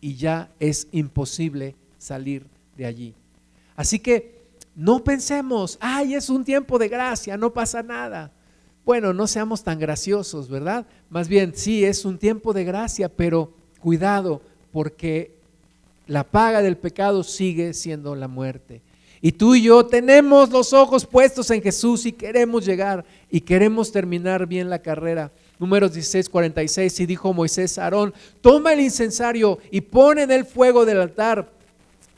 y 0.00 0.16
ya 0.16 0.50
es 0.58 0.88
imposible 0.90 1.76
salir 1.98 2.46
de 2.76 2.86
allí. 2.86 3.14
Así 3.76 3.98
que 3.98 4.33
no 4.76 5.04
pensemos, 5.04 5.78
ay, 5.80 6.14
es 6.14 6.28
un 6.28 6.44
tiempo 6.44 6.78
de 6.78 6.88
gracia, 6.88 7.36
no 7.36 7.52
pasa 7.52 7.82
nada. 7.82 8.32
Bueno, 8.84 9.14
no 9.14 9.26
seamos 9.26 9.62
tan 9.62 9.78
graciosos, 9.78 10.48
¿verdad? 10.48 10.86
Más 11.08 11.28
bien, 11.28 11.52
sí, 11.54 11.84
es 11.84 12.04
un 12.04 12.18
tiempo 12.18 12.52
de 12.52 12.64
gracia, 12.64 13.08
pero 13.08 13.52
cuidado, 13.80 14.42
porque 14.72 15.34
la 16.06 16.24
paga 16.24 16.60
del 16.60 16.76
pecado 16.76 17.22
sigue 17.22 17.72
siendo 17.72 18.14
la 18.14 18.28
muerte. 18.28 18.82
Y 19.22 19.32
tú 19.32 19.54
y 19.54 19.62
yo 19.62 19.86
tenemos 19.86 20.50
los 20.50 20.74
ojos 20.74 21.06
puestos 21.06 21.50
en 21.50 21.62
Jesús 21.62 22.04
y 22.04 22.12
queremos 22.12 22.66
llegar 22.66 23.06
y 23.30 23.40
queremos 23.40 23.90
terminar 23.90 24.46
bien 24.46 24.68
la 24.68 24.80
carrera. 24.80 25.32
Números 25.58 25.94
16, 25.94 26.28
46, 26.28 27.00
y 27.00 27.06
dijo 27.06 27.32
Moisés 27.32 27.78
a 27.78 27.84
Aarón, 27.84 28.12
toma 28.42 28.74
el 28.74 28.80
incensario 28.80 29.60
y 29.70 29.80
pon 29.80 30.18
en 30.18 30.30
el 30.30 30.44
fuego 30.44 30.84
del 30.84 31.00
altar 31.00 31.53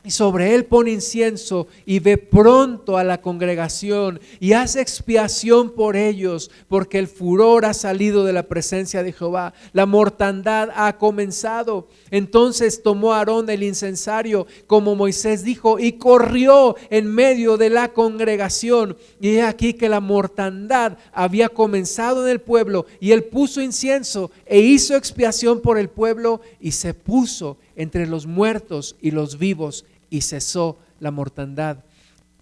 y 0.07 0.13
sobre 0.13 0.55
él 0.55 0.67
pone 0.67 0.93
incienso 0.93 1.67
y 1.85 1.99
ve 1.99 2.17
pronto 2.17 2.97
a 2.97 3.03
la 3.03 3.21
congregación 3.21 4.21
y 4.39 4.53
hace 4.53 4.81
expiación 4.81 5.71
por 5.71 5.97
ellos, 5.97 6.49
porque 6.69 7.01
el 7.01 7.09
furor 7.09 7.65
ha 7.65 7.75
salido 7.75 8.25
de 8.25 8.33
la 8.33 8.45
presencia 8.45 9.03
de 9.03 9.13
Jehová, 9.13 9.53
la 9.73 9.85
mortandad 9.85 10.69
ha 10.77 10.97
comenzado. 10.97 11.89
Entonces 12.13 12.85
tomó 12.85 13.15
Aarón 13.15 13.51
el 13.51 13.65
incensario, 13.65 14.47
como 14.69 14.95
Moisés 14.95 15.43
dijo, 15.43 15.81
y 15.81 15.95
corrió 15.95 16.77
en 16.89 17.13
medio 17.13 17.57
de 17.57 17.71
la 17.71 17.93
congregación. 17.93 18.97
Y 19.21 19.31
he 19.31 19.43
aquí 19.43 19.75
que 19.75 19.89
la 19.89 19.99
mortandad 19.99 20.99
había 21.13 21.49
comenzado 21.49 22.25
en 22.25 22.31
el 22.31 22.41
pueblo, 22.41 22.87
y 23.01 23.11
él 23.11 23.25
puso 23.25 23.61
incienso 23.61 24.31
e 24.45 24.61
hizo 24.61 24.95
expiación 24.95 25.61
por 25.61 25.79
el 25.79 25.89
pueblo, 25.89 26.41
y 26.61 26.71
se 26.71 26.95
puso 26.95 27.57
entre 27.75 28.07
los 28.07 28.27
muertos 28.27 28.97
y 29.01 29.11
los 29.11 29.39
vivos 29.39 29.85
y 30.11 30.23
cesó 30.23 30.79
la 31.01 31.11
mortandad. 31.11 31.79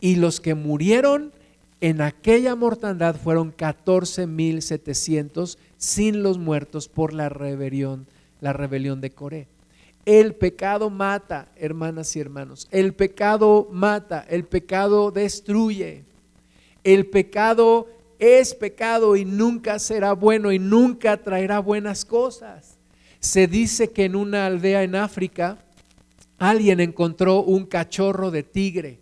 Y 0.00 0.16
los 0.16 0.40
que 0.40 0.54
murieron 0.54 1.32
en 1.80 2.00
aquella 2.00 2.56
mortandad 2.56 3.16
fueron 3.16 3.54
14.700 3.54 5.58
sin 5.76 6.22
los 6.22 6.38
muertos 6.38 6.88
por 6.88 7.12
la 7.12 7.28
rebelión, 7.28 8.06
la 8.40 8.52
rebelión 8.52 9.00
de 9.00 9.10
Coré. 9.10 9.48
El 10.06 10.34
pecado 10.34 10.90
mata, 10.90 11.48
hermanas 11.56 12.14
y 12.16 12.20
hermanos. 12.20 12.68
El 12.70 12.94
pecado 12.94 13.68
mata, 13.70 14.24
el 14.28 14.44
pecado 14.44 15.10
destruye. 15.10 16.04
El 16.84 17.06
pecado 17.06 17.88
es 18.18 18.54
pecado 18.54 19.16
y 19.16 19.24
nunca 19.24 19.78
será 19.78 20.12
bueno 20.12 20.52
y 20.52 20.58
nunca 20.58 21.22
traerá 21.22 21.58
buenas 21.58 22.04
cosas. 22.04 22.76
Se 23.20 23.46
dice 23.46 23.90
que 23.90 24.04
en 24.04 24.16
una 24.16 24.46
aldea 24.46 24.82
en 24.82 24.94
África 24.94 25.58
alguien 26.50 26.80
encontró 26.80 27.42
un 27.42 27.66
cachorro 27.66 28.30
de 28.30 28.42
tigre. 28.42 28.98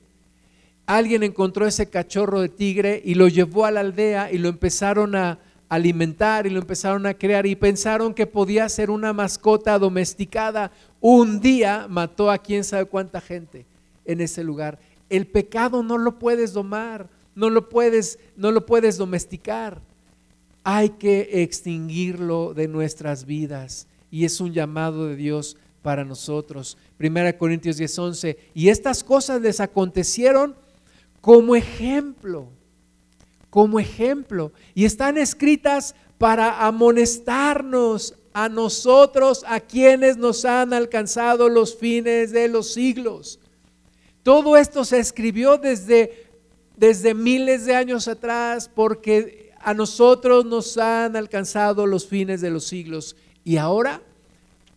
Alguien 0.86 1.22
encontró 1.22 1.66
ese 1.66 1.88
cachorro 1.88 2.40
de 2.40 2.49
tigre 2.49 3.01
y 3.05 3.14
lo 3.14 3.28
llevó 3.28 3.64
a 3.64 3.70
la 3.70 3.80
aldea 3.80 4.32
y 4.32 4.38
lo 4.38 4.49
empezaron 4.49 5.14
a 5.14 5.38
alimentar 5.68 6.47
y 6.47 6.51
lo 6.51 6.61
empezaron 6.61 7.07
a 7.07 7.14
crear 7.14 7.47
y 7.47 7.57
pensaron 7.57 8.12
que 8.12 8.26
podía 8.26 8.68
ser 8.68 8.90
una 8.90 9.12
mascota 9.12 9.78
domesticada. 9.78 10.72
Un 11.01 11.40
día 11.40 11.86
mató 11.88 12.30
a 12.30 12.38
quién 12.38 12.64
sabe 12.64 12.84
cuánta 12.86 13.20
gente 13.20 13.64
en 14.05 14.20
ese 14.20 14.45
lugar. 14.45 14.78
El 15.09 15.26
pecado 15.26 15.82
no 15.82 15.99
lo 15.99 16.18
puedes 16.18 16.53
domar 16.53 17.09
no 17.34 17.51
lo 17.51 17.68
puedes, 17.68 18.18
no 18.36 18.53
lo 18.53 18.66
puedes 18.66 18.97
domesticar. 18.99 19.80
Hay 20.64 20.90
que 20.90 21.43
extinguirlo 21.43 22.55
de 22.55 22.68
nuestras 22.68 23.24
vidas 23.24 23.86
y 24.11 24.24
es 24.24 24.40
un 24.40 24.53
llamado 24.53 25.09
de 25.09 25.16
Dios 25.16 25.57
para 25.83 26.05
nosotros. 26.05 26.78
Primera 26.97 27.37
Corintios 27.37 27.76
10, 27.76 27.99
11. 27.99 28.39
Y 28.55 28.68
estas 28.68 29.05
cosas 29.05 29.41
les 29.41 29.61
acontecieron 29.61 30.55
como 31.20 31.55
ejemplo, 31.57 32.49
como 33.51 33.78
ejemplo. 33.78 34.53
Y 34.74 34.85
están 34.85 35.18
escritas 35.18 35.95
para 36.18 36.66
amonestarnos 36.66 38.14
a 38.33 38.49
nosotros, 38.49 39.45
a 39.47 39.61
quienes 39.61 40.16
nos 40.16 40.45
han 40.45 40.72
alcanzado 40.72 41.49
los 41.49 41.76
fines 41.76 42.30
de 42.33 42.49
los 42.49 42.72
siglos. 42.72 43.39
Todo 44.22 44.57
esto 44.57 44.85
se 44.85 45.01
escribió 45.01 45.59
desde 45.59 46.33
desde 46.76 47.14
miles 47.14 47.64
de 47.64 47.76
años 47.76 48.09
atrás 48.09 48.70
porque 48.72 49.53
a 49.61 49.74
nosotros 49.74 50.45
nos 50.45 50.76
han 50.78 51.16
alcanzado 51.16 51.87
los 51.87 52.07
fines 52.07 52.41
de 52.41 52.51
los 52.51 52.64
siglos 52.64 53.16
y 53.45 53.57
ahora 53.57 54.03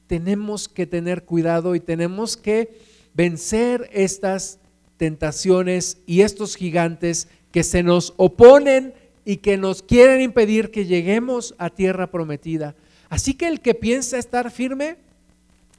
tenemos 0.07 0.67
que 0.67 0.85
tener 0.85 1.23
cuidado 1.23 1.75
y 1.75 1.79
tenemos 1.79 2.37
que 2.37 2.79
vencer 3.13 3.89
estas 3.93 4.59
tentaciones 4.97 5.97
y 6.05 6.21
estos 6.21 6.55
gigantes 6.55 7.27
que 7.51 7.63
se 7.63 7.83
nos 7.83 8.13
oponen 8.17 8.93
y 9.23 9.37
que 9.37 9.57
nos 9.57 9.81
quieren 9.81 10.21
impedir 10.21 10.71
que 10.71 10.85
lleguemos 10.85 11.55
a 11.57 11.69
tierra 11.69 12.11
prometida. 12.11 12.75
Así 13.09 13.33
que 13.33 13.47
el 13.47 13.61
que 13.61 13.73
piensa 13.73 14.17
estar 14.17 14.51
firme, 14.51 14.97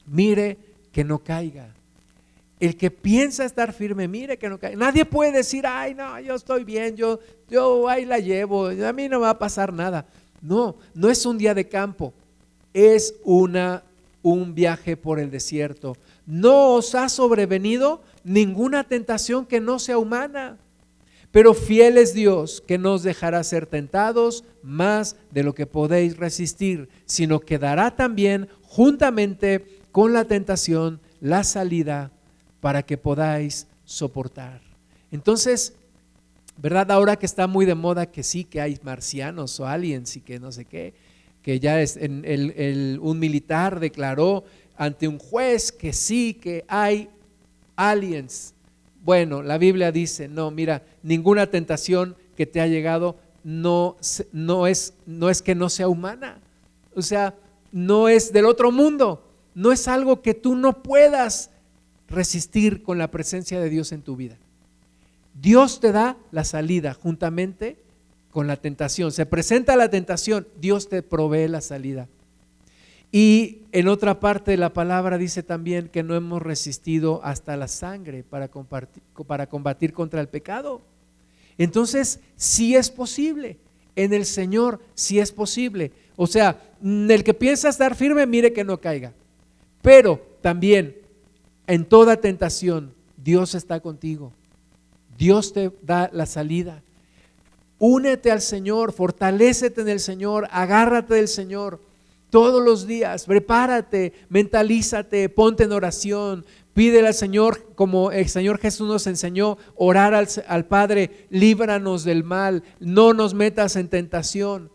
mire 0.06 0.58
que 0.92 1.04
no 1.04 1.18
caiga. 1.18 1.74
El 2.58 2.76
que 2.76 2.90
piensa 2.90 3.44
estar 3.44 3.72
firme, 3.72 4.08
mire 4.08 4.38
que 4.38 4.48
no 4.48 4.58
cae. 4.58 4.76
Nadie 4.76 5.04
puede 5.04 5.32
decir, 5.32 5.66
ay, 5.66 5.94
no, 5.94 6.18
yo 6.20 6.34
estoy 6.34 6.64
bien, 6.64 6.96
yo, 6.96 7.20
yo 7.48 7.88
ahí 7.88 8.06
la 8.06 8.18
llevo, 8.18 8.68
a 8.68 8.92
mí 8.92 9.08
no 9.08 9.20
va 9.20 9.30
a 9.30 9.38
pasar 9.38 9.72
nada. 9.72 10.06
No, 10.40 10.76
no 10.94 11.10
es 11.10 11.26
un 11.26 11.36
día 11.36 11.54
de 11.54 11.68
campo, 11.68 12.14
es 12.72 13.14
una, 13.24 13.82
un 14.26 14.56
viaje 14.56 14.96
por 14.96 15.20
el 15.20 15.30
desierto. 15.30 15.96
No 16.26 16.74
os 16.74 16.96
ha 16.96 17.08
sobrevenido 17.08 18.02
ninguna 18.24 18.82
tentación 18.82 19.46
que 19.46 19.60
no 19.60 19.78
sea 19.78 19.98
humana, 19.98 20.58
pero 21.30 21.54
fiel 21.54 21.96
es 21.96 22.12
Dios 22.12 22.60
que 22.66 22.76
no 22.76 22.94
os 22.94 23.04
dejará 23.04 23.44
ser 23.44 23.66
tentados 23.66 24.42
más 24.64 25.14
de 25.30 25.44
lo 25.44 25.54
que 25.54 25.66
podéis 25.66 26.16
resistir, 26.16 26.88
sino 27.04 27.38
que 27.38 27.58
dará 27.58 27.94
también 27.94 28.48
juntamente 28.62 29.78
con 29.92 30.12
la 30.12 30.24
tentación 30.24 31.00
la 31.20 31.44
salida 31.44 32.10
para 32.58 32.82
que 32.82 32.98
podáis 32.98 33.68
soportar. 33.84 34.60
Entonces, 35.12 35.74
¿verdad? 36.56 36.90
Ahora 36.90 37.14
que 37.14 37.26
está 37.26 37.46
muy 37.46 37.64
de 37.64 37.76
moda 37.76 38.06
que 38.06 38.24
sí, 38.24 38.42
que 38.42 38.60
hay 38.60 38.76
marcianos 38.82 39.60
o 39.60 39.68
aliens 39.68 40.16
y 40.16 40.20
que 40.20 40.40
no 40.40 40.50
sé 40.50 40.64
qué, 40.64 40.94
que 41.46 41.60
ya 41.60 41.80
es 41.80 41.96
un 41.96 43.18
militar 43.20 43.78
declaró 43.78 44.42
ante 44.76 45.06
un 45.06 45.20
juez 45.20 45.70
que 45.70 45.92
sí, 45.92 46.34
que 46.34 46.64
hay 46.66 47.08
aliens. 47.76 48.52
Bueno, 49.04 49.44
la 49.44 49.56
Biblia 49.56 49.92
dice, 49.92 50.26
no, 50.26 50.50
mira, 50.50 50.82
ninguna 51.04 51.46
tentación 51.46 52.16
que 52.36 52.46
te 52.46 52.60
ha 52.60 52.66
llegado 52.66 53.14
no, 53.44 53.96
no, 54.32 54.66
es, 54.66 54.94
no 55.06 55.30
es 55.30 55.40
que 55.40 55.54
no 55.54 55.68
sea 55.68 55.86
humana. 55.86 56.40
O 56.96 57.02
sea, 57.02 57.36
no 57.70 58.08
es 58.08 58.32
del 58.32 58.46
otro 58.46 58.72
mundo. 58.72 59.22
No 59.54 59.70
es 59.70 59.86
algo 59.86 60.22
que 60.22 60.34
tú 60.34 60.56
no 60.56 60.82
puedas 60.82 61.50
resistir 62.08 62.82
con 62.82 62.98
la 62.98 63.12
presencia 63.12 63.60
de 63.60 63.70
Dios 63.70 63.92
en 63.92 64.02
tu 64.02 64.16
vida. 64.16 64.36
Dios 65.32 65.78
te 65.78 65.92
da 65.92 66.16
la 66.32 66.42
salida 66.42 66.92
juntamente 66.92 67.85
con 68.36 68.46
la 68.46 68.58
tentación. 68.58 69.12
Se 69.12 69.24
presenta 69.24 69.76
la 69.76 69.88
tentación, 69.88 70.46
Dios 70.60 70.90
te 70.90 71.02
provee 71.02 71.48
la 71.48 71.62
salida. 71.62 72.06
Y 73.10 73.62
en 73.72 73.88
otra 73.88 74.20
parte 74.20 74.50
de 74.50 74.56
la 74.58 74.74
palabra 74.74 75.16
dice 75.16 75.42
también 75.42 75.88
que 75.88 76.02
no 76.02 76.14
hemos 76.14 76.42
resistido 76.42 77.22
hasta 77.24 77.56
la 77.56 77.66
sangre 77.66 78.24
para, 78.24 78.50
para 79.26 79.46
combatir 79.46 79.94
contra 79.94 80.20
el 80.20 80.28
pecado. 80.28 80.82
Entonces, 81.56 82.20
sí 82.36 82.76
es 82.76 82.90
posible. 82.90 83.56
En 83.94 84.12
el 84.12 84.26
Señor 84.26 84.82
sí 84.92 85.18
es 85.18 85.32
posible. 85.32 85.92
O 86.14 86.26
sea, 86.26 86.60
el 86.82 87.24
que 87.24 87.32
piensa 87.32 87.70
estar 87.70 87.94
firme, 87.94 88.26
mire 88.26 88.52
que 88.52 88.64
no 88.64 88.78
caiga. 88.78 89.14
Pero 89.80 90.20
también 90.42 90.94
en 91.66 91.86
toda 91.86 92.18
tentación, 92.18 92.92
Dios 93.16 93.54
está 93.54 93.80
contigo. 93.80 94.34
Dios 95.16 95.54
te 95.54 95.72
da 95.80 96.10
la 96.12 96.26
salida. 96.26 96.82
Únete 97.78 98.30
al 98.30 98.40
Señor, 98.40 98.92
fortalécete 98.92 99.82
en 99.82 99.88
el 99.88 100.00
Señor, 100.00 100.48
agárrate 100.50 101.14
del 101.14 101.28
Señor 101.28 101.80
todos 102.30 102.62
los 102.62 102.86
días, 102.86 103.24
prepárate, 103.24 104.12
mentalízate, 104.28 105.28
ponte 105.28 105.64
en 105.64 105.72
oración, 105.72 106.44
pídele 106.74 107.08
al 107.08 107.14
Señor, 107.14 107.72
como 107.74 108.10
el 108.10 108.28
Señor 108.28 108.58
Jesús 108.58 108.88
nos 108.88 109.06
enseñó, 109.06 109.58
orar 109.74 110.12
al, 110.14 110.28
al 110.48 110.66
Padre, 110.66 111.26
líbranos 111.30 112.04
del 112.04 112.24
mal, 112.24 112.62
no 112.80 113.14
nos 113.14 113.32
metas 113.32 113.76
en 113.76 113.88
tentación, 113.88 114.70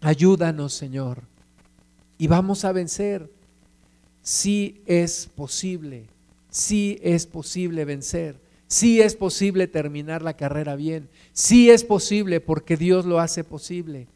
ayúdanos 0.00 0.72
Señor. 0.72 1.22
Y 2.18 2.26
vamos 2.26 2.64
a 2.64 2.72
vencer 2.72 3.30
sí 4.22 4.82
es 4.86 5.28
posible, 5.34 6.06
sí 6.50 6.98
es 7.02 7.26
posible 7.26 7.84
vencer, 7.84 8.40
sí 8.70 9.02
es 9.02 9.16
posible 9.16 9.66
terminar 9.66 10.22
la 10.22 10.36
carrera 10.36 10.76
bien, 10.76 11.08
sí 11.32 11.70
es 11.70 11.84
posible 11.84 12.40
porque 12.40 12.76
Dios 12.76 13.04
lo 13.04 13.18
hace 13.18 13.42
posible. 13.42 14.06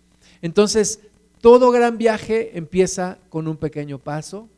Entonces, 0.40 1.00
todo 1.40 1.72
gran 1.72 1.98
viaje 1.98 2.56
empieza 2.56 3.18
con 3.28 3.48
un 3.48 3.56
pequeño 3.56 3.98
paso, 3.98 4.48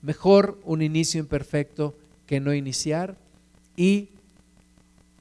mejor 0.00 0.58
un 0.64 0.80
inicio 0.80 1.20
imperfecto 1.20 1.94
que 2.26 2.40
no 2.40 2.54
iniciar 2.54 3.16
y 3.76 4.08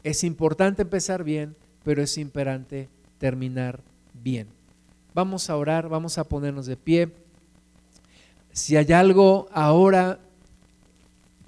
es 0.03 0.23
importante 0.23 0.83
empezar 0.83 1.23
bien, 1.23 1.55
pero 1.83 2.01
es 2.01 2.17
imperante 2.17 2.87
terminar 3.17 3.81
bien. 4.13 4.47
Vamos 5.13 5.49
a 5.49 5.57
orar, 5.57 5.89
vamos 5.89 6.17
a 6.17 6.23
ponernos 6.23 6.65
de 6.65 6.77
pie. 6.77 7.11
Si 8.53 8.77
hay 8.77 8.93
algo 8.93 9.49
ahora 9.51 10.19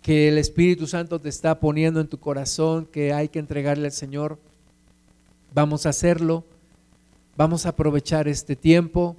que 0.07 0.29
el 0.29 0.37
Espíritu 0.37 0.87
Santo 0.87 1.19
te 1.19 1.27
está 1.27 1.59
poniendo 1.59 1.99
en 1.99 2.07
tu 2.07 2.17
corazón 2.17 2.85
que 2.85 3.11
hay 3.11 3.27
que 3.27 3.39
entregarle 3.39 3.87
al 3.87 3.91
Señor, 3.91 4.39
vamos 5.53 5.85
a 5.85 5.89
hacerlo. 5.89 6.45
Vamos 7.35 7.65
a 7.65 7.69
aprovechar 7.69 8.29
este 8.29 8.55
tiempo. 8.55 9.17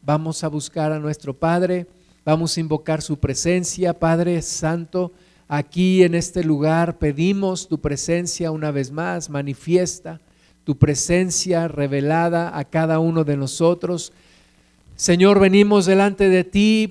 Vamos 0.00 0.42
a 0.42 0.48
buscar 0.48 0.90
a 0.90 0.98
nuestro 0.98 1.34
Padre. 1.34 1.86
Vamos 2.24 2.56
a 2.56 2.60
invocar 2.60 3.02
su 3.02 3.18
presencia, 3.18 3.92
Padre 3.92 4.40
Santo. 4.40 5.12
Aquí 5.48 6.02
en 6.02 6.14
este 6.14 6.42
lugar 6.42 6.96
pedimos 6.96 7.68
tu 7.68 7.78
presencia 7.78 8.52
una 8.52 8.70
vez 8.70 8.90
más, 8.90 9.28
manifiesta 9.28 10.18
tu 10.64 10.78
presencia 10.78 11.68
revelada 11.68 12.56
a 12.56 12.64
cada 12.64 13.00
uno 13.00 13.24
de 13.24 13.36
nosotros. 13.36 14.14
Señor, 14.96 15.40
venimos 15.40 15.84
delante 15.84 16.30
de 16.30 16.44
ti 16.44 16.90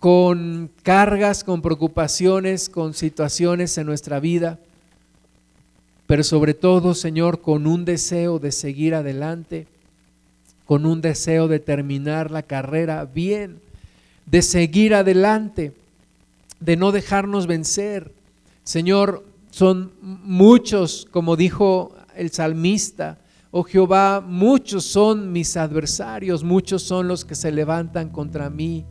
con 0.00 0.70
cargas, 0.82 1.44
con 1.44 1.60
preocupaciones, 1.60 2.70
con 2.70 2.94
situaciones 2.94 3.76
en 3.76 3.86
nuestra 3.86 4.18
vida, 4.18 4.58
pero 6.06 6.24
sobre 6.24 6.54
todo, 6.54 6.94
Señor, 6.94 7.42
con 7.42 7.66
un 7.66 7.84
deseo 7.84 8.38
de 8.38 8.50
seguir 8.50 8.94
adelante, 8.94 9.68
con 10.64 10.86
un 10.86 11.02
deseo 11.02 11.48
de 11.48 11.60
terminar 11.60 12.30
la 12.30 12.42
carrera 12.42 13.04
bien, 13.04 13.60
de 14.24 14.40
seguir 14.40 14.94
adelante, 14.94 15.74
de 16.60 16.76
no 16.76 16.92
dejarnos 16.92 17.46
vencer. 17.46 18.10
Señor, 18.64 19.24
son 19.50 19.92
muchos, 20.00 21.06
como 21.10 21.36
dijo 21.36 21.94
el 22.16 22.30
salmista, 22.30 23.18
oh 23.50 23.64
Jehová, 23.64 24.24
muchos 24.26 24.84
son 24.84 25.30
mis 25.30 25.56
adversarios, 25.56 26.42
muchos 26.42 26.82
son 26.82 27.06
los 27.06 27.24
que 27.24 27.34
se 27.34 27.52
levantan 27.52 28.08
contra 28.08 28.48
mí. 28.48 28.84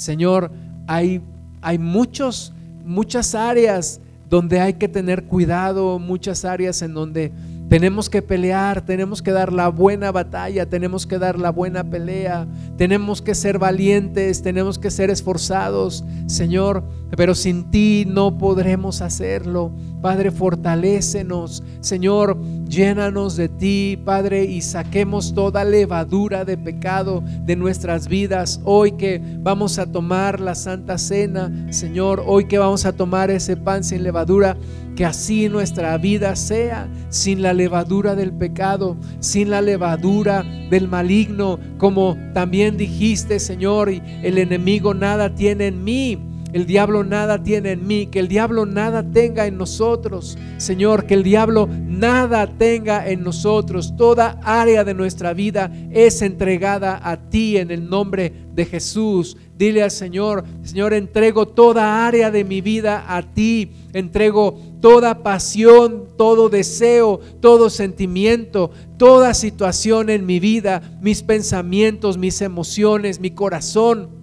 Señor, 0.00 0.50
hay, 0.86 1.20
hay 1.60 1.78
muchos, 1.78 2.54
muchas 2.86 3.34
áreas 3.34 4.00
donde 4.30 4.58
hay 4.58 4.72
que 4.72 4.88
tener 4.88 5.24
cuidado, 5.24 5.98
muchas 5.98 6.46
áreas 6.46 6.80
en 6.80 6.94
donde 6.94 7.32
Tenemos 7.70 8.10
que 8.10 8.20
pelear, 8.20 8.84
tenemos 8.84 9.22
que 9.22 9.30
dar 9.30 9.52
la 9.52 9.68
buena 9.68 10.10
batalla, 10.10 10.68
tenemos 10.68 11.06
que 11.06 11.20
dar 11.20 11.38
la 11.38 11.52
buena 11.52 11.84
pelea, 11.84 12.48
tenemos 12.76 13.22
que 13.22 13.32
ser 13.32 13.60
valientes, 13.60 14.42
tenemos 14.42 14.76
que 14.76 14.90
ser 14.90 15.08
esforzados, 15.08 16.04
Señor, 16.26 16.82
pero 17.16 17.32
sin 17.36 17.70
ti 17.70 18.06
no 18.08 18.38
podremos 18.38 19.02
hacerlo. 19.02 19.70
Padre, 20.00 20.30
fortalécenos, 20.30 21.62
Señor, 21.80 22.40
llénanos 22.66 23.36
de 23.36 23.50
ti, 23.50 23.98
Padre, 24.02 24.44
y 24.44 24.62
saquemos 24.62 25.34
toda 25.34 25.62
levadura 25.62 26.46
de 26.46 26.56
pecado 26.56 27.22
de 27.42 27.54
nuestras 27.54 28.08
vidas. 28.08 28.60
Hoy 28.64 28.92
que 28.92 29.20
vamos 29.40 29.78
a 29.78 29.84
tomar 29.84 30.40
la 30.40 30.54
Santa 30.54 30.96
Cena, 30.96 31.52
Señor, 31.70 32.22
hoy 32.26 32.46
que 32.46 32.58
vamos 32.58 32.86
a 32.86 32.92
tomar 32.92 33.30
ese 33.30 33.58
pan 33.58 33.84
sin 33.84 34.02
levadura, 34.02 34.56
que 34.96 35.04
así 35.04 35.50
nuestra 35.50 35.98
vida 35.98 36.34
sea, 36.34 36.88
sin 37.10 37.42
la 37.42 37.52
levadura 37.52 38.14
del 38.14 38.32
pecado, 38.32 38.96
sin 39.18 39.50
la 39.50 39.60
levadura 39.60 40.44
del 40.70 40.88
maligno, 40.88 41.58
como 41.76 42.16
también 42.32 42.78
dijiste, 42.78 43.38
Señor, 43.38 43.90
el 43.90 44.38
enemigo 44.38 44.94
nada 44.94 45.34
tiene 45.34 45.66
en 45.66 45.84
mí 45.84 46.29
el 46.52 46.66
diablo 46.66 47.04
nada 47.04 47.42
tiene 47.42 47.72
en 47.72 47.86
mí, 47.86 48.06
que 48.06 48.18
el 48.18 48.28
diablo 48.28 48.66
nada 48.66 49.02
tenga 49.10 49.46
en 49.46 49.56
nosotros. 49.56 50.36
Señor, 50.58 51.06
que 51.06 51.14
el 51.14 51.22
diablo 51.22 51.68
nada 51.68 52.46
tenga 52.46 53.08
en 53.08 53.22
nosotros. 53.22 53.94
Toda 53.96 54.40
área 54.42 54.84
de 54.84 54.94
nuestra 54.94 55.32
vida 55.32 55.70
es 55.90 56.22
entregada 56.22 57.00
a 57.02 57.16
ti 57.16 57.56
en 57.56 57.70
el 57.70 57.88
nombre 57.88 58.32
de 58.52 58.64
Jesús. 58.64 59.36
Dile 59.56 59.82
al 59.82 59.90
Señor, 59.90 60.44
Señor, 60.62 60.94
entrego 60.94 61.46
toda 61.46 62.06
área 62.06 62.30
de 62.30 62.44
mi 62.44 62.60
vida 62.60 63.04
a 63.06 63.22
ti. 63.22 63.72
Entrego 63.92 64.58
toda 64.80 65.22
pasión, 65.22 66.06
todo 66.16 66.48
deseo, 66.48 67.20
todo 67.40 67.70
sentimiento, 67.70 68.70
toda 68.96 69.34
situación 69.34 70.10
en 70.10 70.24
mi 70.24 70.40
vida, 70.40 70.98
mis 71.00 71.22
pensamientos, 71.22 72.16
mis 72.16 72.40
emociones, 72.40 73.20
mi 73.20 73.30
corazón 73.30 74.19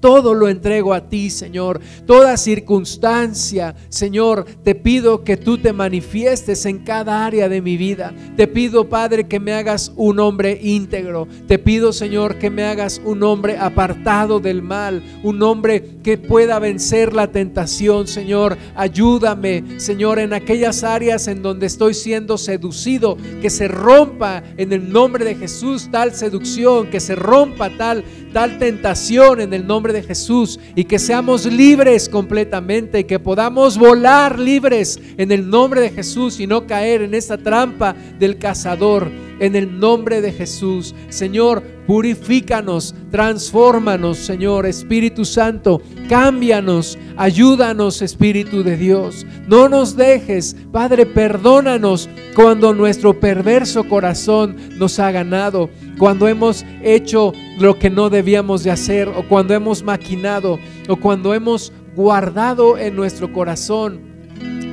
todo 0.00 0.34
lo 0.34 0.48
entrego 0.48 0.94
a 0.94 1.08
ti, 1.08 1.30
Señor. 1.30 1.80
Toda 2.06 2.36
circunstancia, 2.36 3.74
Señor, 3.88 4.44
te 4.62 4.74
pido 4.74 5.24
que 5.24 5.36
tú 5.36 5.58
te 5.58 5.72
manifiestes 5.72 6.66
en 6.66 6.78
cada 6.80 7.24
área 7.24 7.48
de 7.48 7.62
mi 7.62 7.76
vida. 7.76 8.14
Te 8.36 8.46
pido, 8.46 8.88
Padre, 8.88 9.26
que 9.26 9.40
me 9.40 9.52
hagas 9.54 9.92
un 9.96 10.20
hombre 10.20 10.58
íntegro. 10.62 11.26
Te 11.46 11.58
pido, 11.58 11.92
Señor, 11.92 12.36
que 12.36 12.50
me 12.50 12.64
hagas 12.64 13.00
un 13.04 13.22
hombre 13.22 13.56
apartado 13.58 14.40
del 14.40 14.62
mal. 14.62 15.02
Un 15.22 15.42
hombre 15.42 15.98
que 16.02 16.18
pueda 16.18 16.58
vencer 16.58 17.12
la 17.12 17.32
tentación, 17.32 18.06
Señor. 18.06 18.56
Ayúdame, 18.74 19.64
Señor, 19.78 20.18
en 20.18 20.32
aquellas 20.32 20.84
áreas 20.84 21.26
en 21.28 21.42
donde 21.42 21.66
estoy 21.66 21.94
siendo 21.94 22.38
seducido. 22.38 23.16
Que 23.40 23.50
se 23.50 23.68
rompa 23.68 24.42
en 24.56 24.72
el 24.72 24.92
nombre 24.92 25.24
de 25.24 25.34
Jesús 25.34 25.88
tal 25.90 26.12
seducción. 26.12 26.88
Que 26.90 27.00
se 27.00 27.14
rompa 27.14 27.70
tal, 27.76 28.04
tal 28.32 28.58
tentación 28.58 29.40
en 29.40 29.52
el 29.52 29.66
de 29.92 30.02
Jesús 30.02 30.58
y 30.74 30.84
que 30.84 30.98
seamos 30.98 31.46
libres 31.46 32.08
completamente 32.08 33.00
y 33.00 33.04
que 33.04 33.18
podamos 33.18 33.78
volar 33.78 34.38
libres 34.38 35.00
en 35.16 35.32
el 35.32 35.48
nombre 35.48 35.80
de 35.80 35.90
Jesús 35.90 36.40
y 36.40 36.46
no 36.46 36.66
caer 36.66 37.02
en 37.02 37.14
esta 37.14 37.38
trampa 37.38 37.94
del 38.18 38.38
cazador 38.38 39.25
en 39.40 39.56
el 39.56 39.78
nombre 39.78 40.20
de 40.20 40.32
Jesús. 40.32 40.94
Señor, 41.08 41.62
purifícanos, 41.86 42.94
transfórmanos, 43.10 44.18
Señor 44.18 44.66
Espíritu 44.66 45.24
Santo, 45.24 45.80
cámbianos, 46.08 46.98
ayúdanos, 47.16 48.02
Espíritu 48.02 48.62
de 48.62 48.76
Dios. 48.76 49.26
No 49.46 49.68
nos 49.68 49.96
dejes, 49.96 50.56
Padre, 50.72 51.06
perdónanos 51.06 52.08
cuando 52.34 52.74
nuestro 52.74 53.18
perverso 53.18 53.84
corazón 53.84 54.56
nos 54.78 54.98
ha 54.98 55.10
ganado, 55.10 55.70
cuando 55.98 56.28
hemos 56.28 56.64
hecho 56.82 57.32
lo 57.58 57.78
que 57.78 57.90
no 57.90 58.10
debíamos 58.10 58.64
de 58.64 58.70
hacer, 58.70 59.08
o 59.08 59.26
cuando 59.28 59.54
hemos 59.54 59.82
maquinado, 59.82 60.58
o 60.88 60.96
cuando 60.96 61.34
hemos 61.34 61.72
guardado 61.94 62.76
en 62.76 62.94
nuestro 62.94 63.32
corazón 63.32 64.16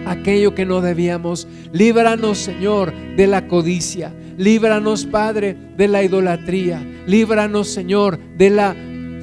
aquello 0.06 0.54
que 0.54 0.66
no 0.66 0.82
debíamos. 0.82 1.48
Líbranos, 1.72 2.38
Señor, 2.38 2.94
de 3.16 3.28
la 3.28 3.48
codicia. 3.48 4.14
Líbranos, 4.38 5.06
Padre, 5.06 5.56
de 5.78 5.88
la 5.88 6.04
idolatría. 6.04 6.86
Líbranos, 7.08 7.68
Señor, 7.68 8.20
de 8.38 8.50
la 8.50 8.76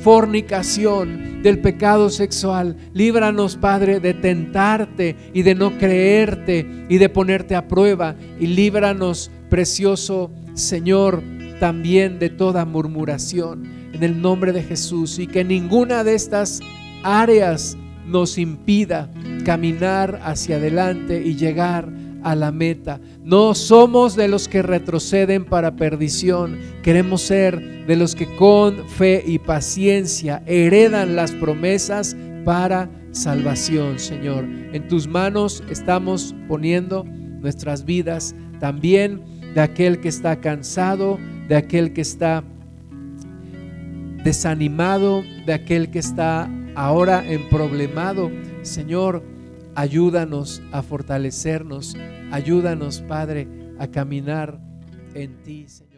fornicación, 0.02 1.42
del 1.42 1.61
pecado 1.61 2.11
sexual. 2.11 2.76
Líbranos, 2.92 3.56
Padre, 3.56 4.00
de 4.00 4.14
tentarte 4.14 5.16
y 5.32 5.42
de 5.42 5.54
no 5.54 5.78
creerte 5.78 6.86
y 6.88 6.98
de 6.98 7.08
ponerte 7.08 7.54
a 7.54 7.66
prueba. 7.66 8.16
Y 8.38 8.46
líbranos, 8.48 9.30
precioso 9.48 10.30
Señor, 10.54 11.22
también 11.58 12.18
de 12.18 12.30
toda 12.30 12.64
murmuración. 12.64 13.90
En 13.92 14.02
el 14.02 14.20
nombre 14.20 14.52
de 14.52 14.62
Jesús. 14.62 15.18
Y 15.18 15.26
que 15.26 15.44
ninguna 15.44 16.04
de 16.04 16.14
estas 16.14 16.61
áreas 17.02 17.76
nos 18.06 18.38
impida 18.38 19.11
caminar 19.44 20.20
hacia 20.22 20.56
adelante 20.56 21.22
y 21.24 21.36
llegar 21.36 21.88
a 22.22 22.34
la 22.34 22.52
meta. 22.52 23.00
No 23.22 23.54
somos 23.54 24.16
de 24.16 24.28
los 24.28 24.48
que 24.48 24.62
retroceden 24.62 25.44
para 25.44 25.76
perdición. 25.76 26.58
Queremos 26.82 27.22
ser 27.22 27.86
de 27.86 27.96
los 27.96 28.14
que 28.14 28.34
con 28.36 28.88
fe 28.88 29.22
y 29.26 29.38
paciencia 29.38 30.42
heredan 30.46 31.16
las 31.16 31.32
promesas 31.32 32.16
para 32.44 32.90
salvación, 33.12 33.98
Señor. 33.98 34.44
En 34.72 34.88
tus 34.88 35.06
manos 35.06 35.62
estamos 35.68 36.34
poniendo 36.48 37.04
nuestras 37.04 37.84
vidas, 37.84 38.34
también 38.60 39.22
de 39.54 39.60
aquel 39.60 40.00
que 40.00 40.08
está 40.08 40.40
cansado, 40.40 41.18
de 41.48 41.56
aquel 41.56 41.92
que 41.92 42.02
está 42.02 42.44
desanimado, 44.22 45.22
de 45.46 45.52
aquel 45.52 45.90
que 45.90 45.98
está 45.98 46.48
ahora 46.74 47.24
en 47.26 47.48
problemado. 47.48 48.30
Señor, 48.62 49.22
Ayúdanos 49.74 50.62
a 50.72 50.82
fortalecernos. 50.82 51.96
Ayúdanos, 52.32 53.02
Padre, 53.02 53.48
a 53.78 53.86
caminar 53.88 54.60
en 55.14 55.42
ti, 55.42 55.68
Señor. 55.68 55.89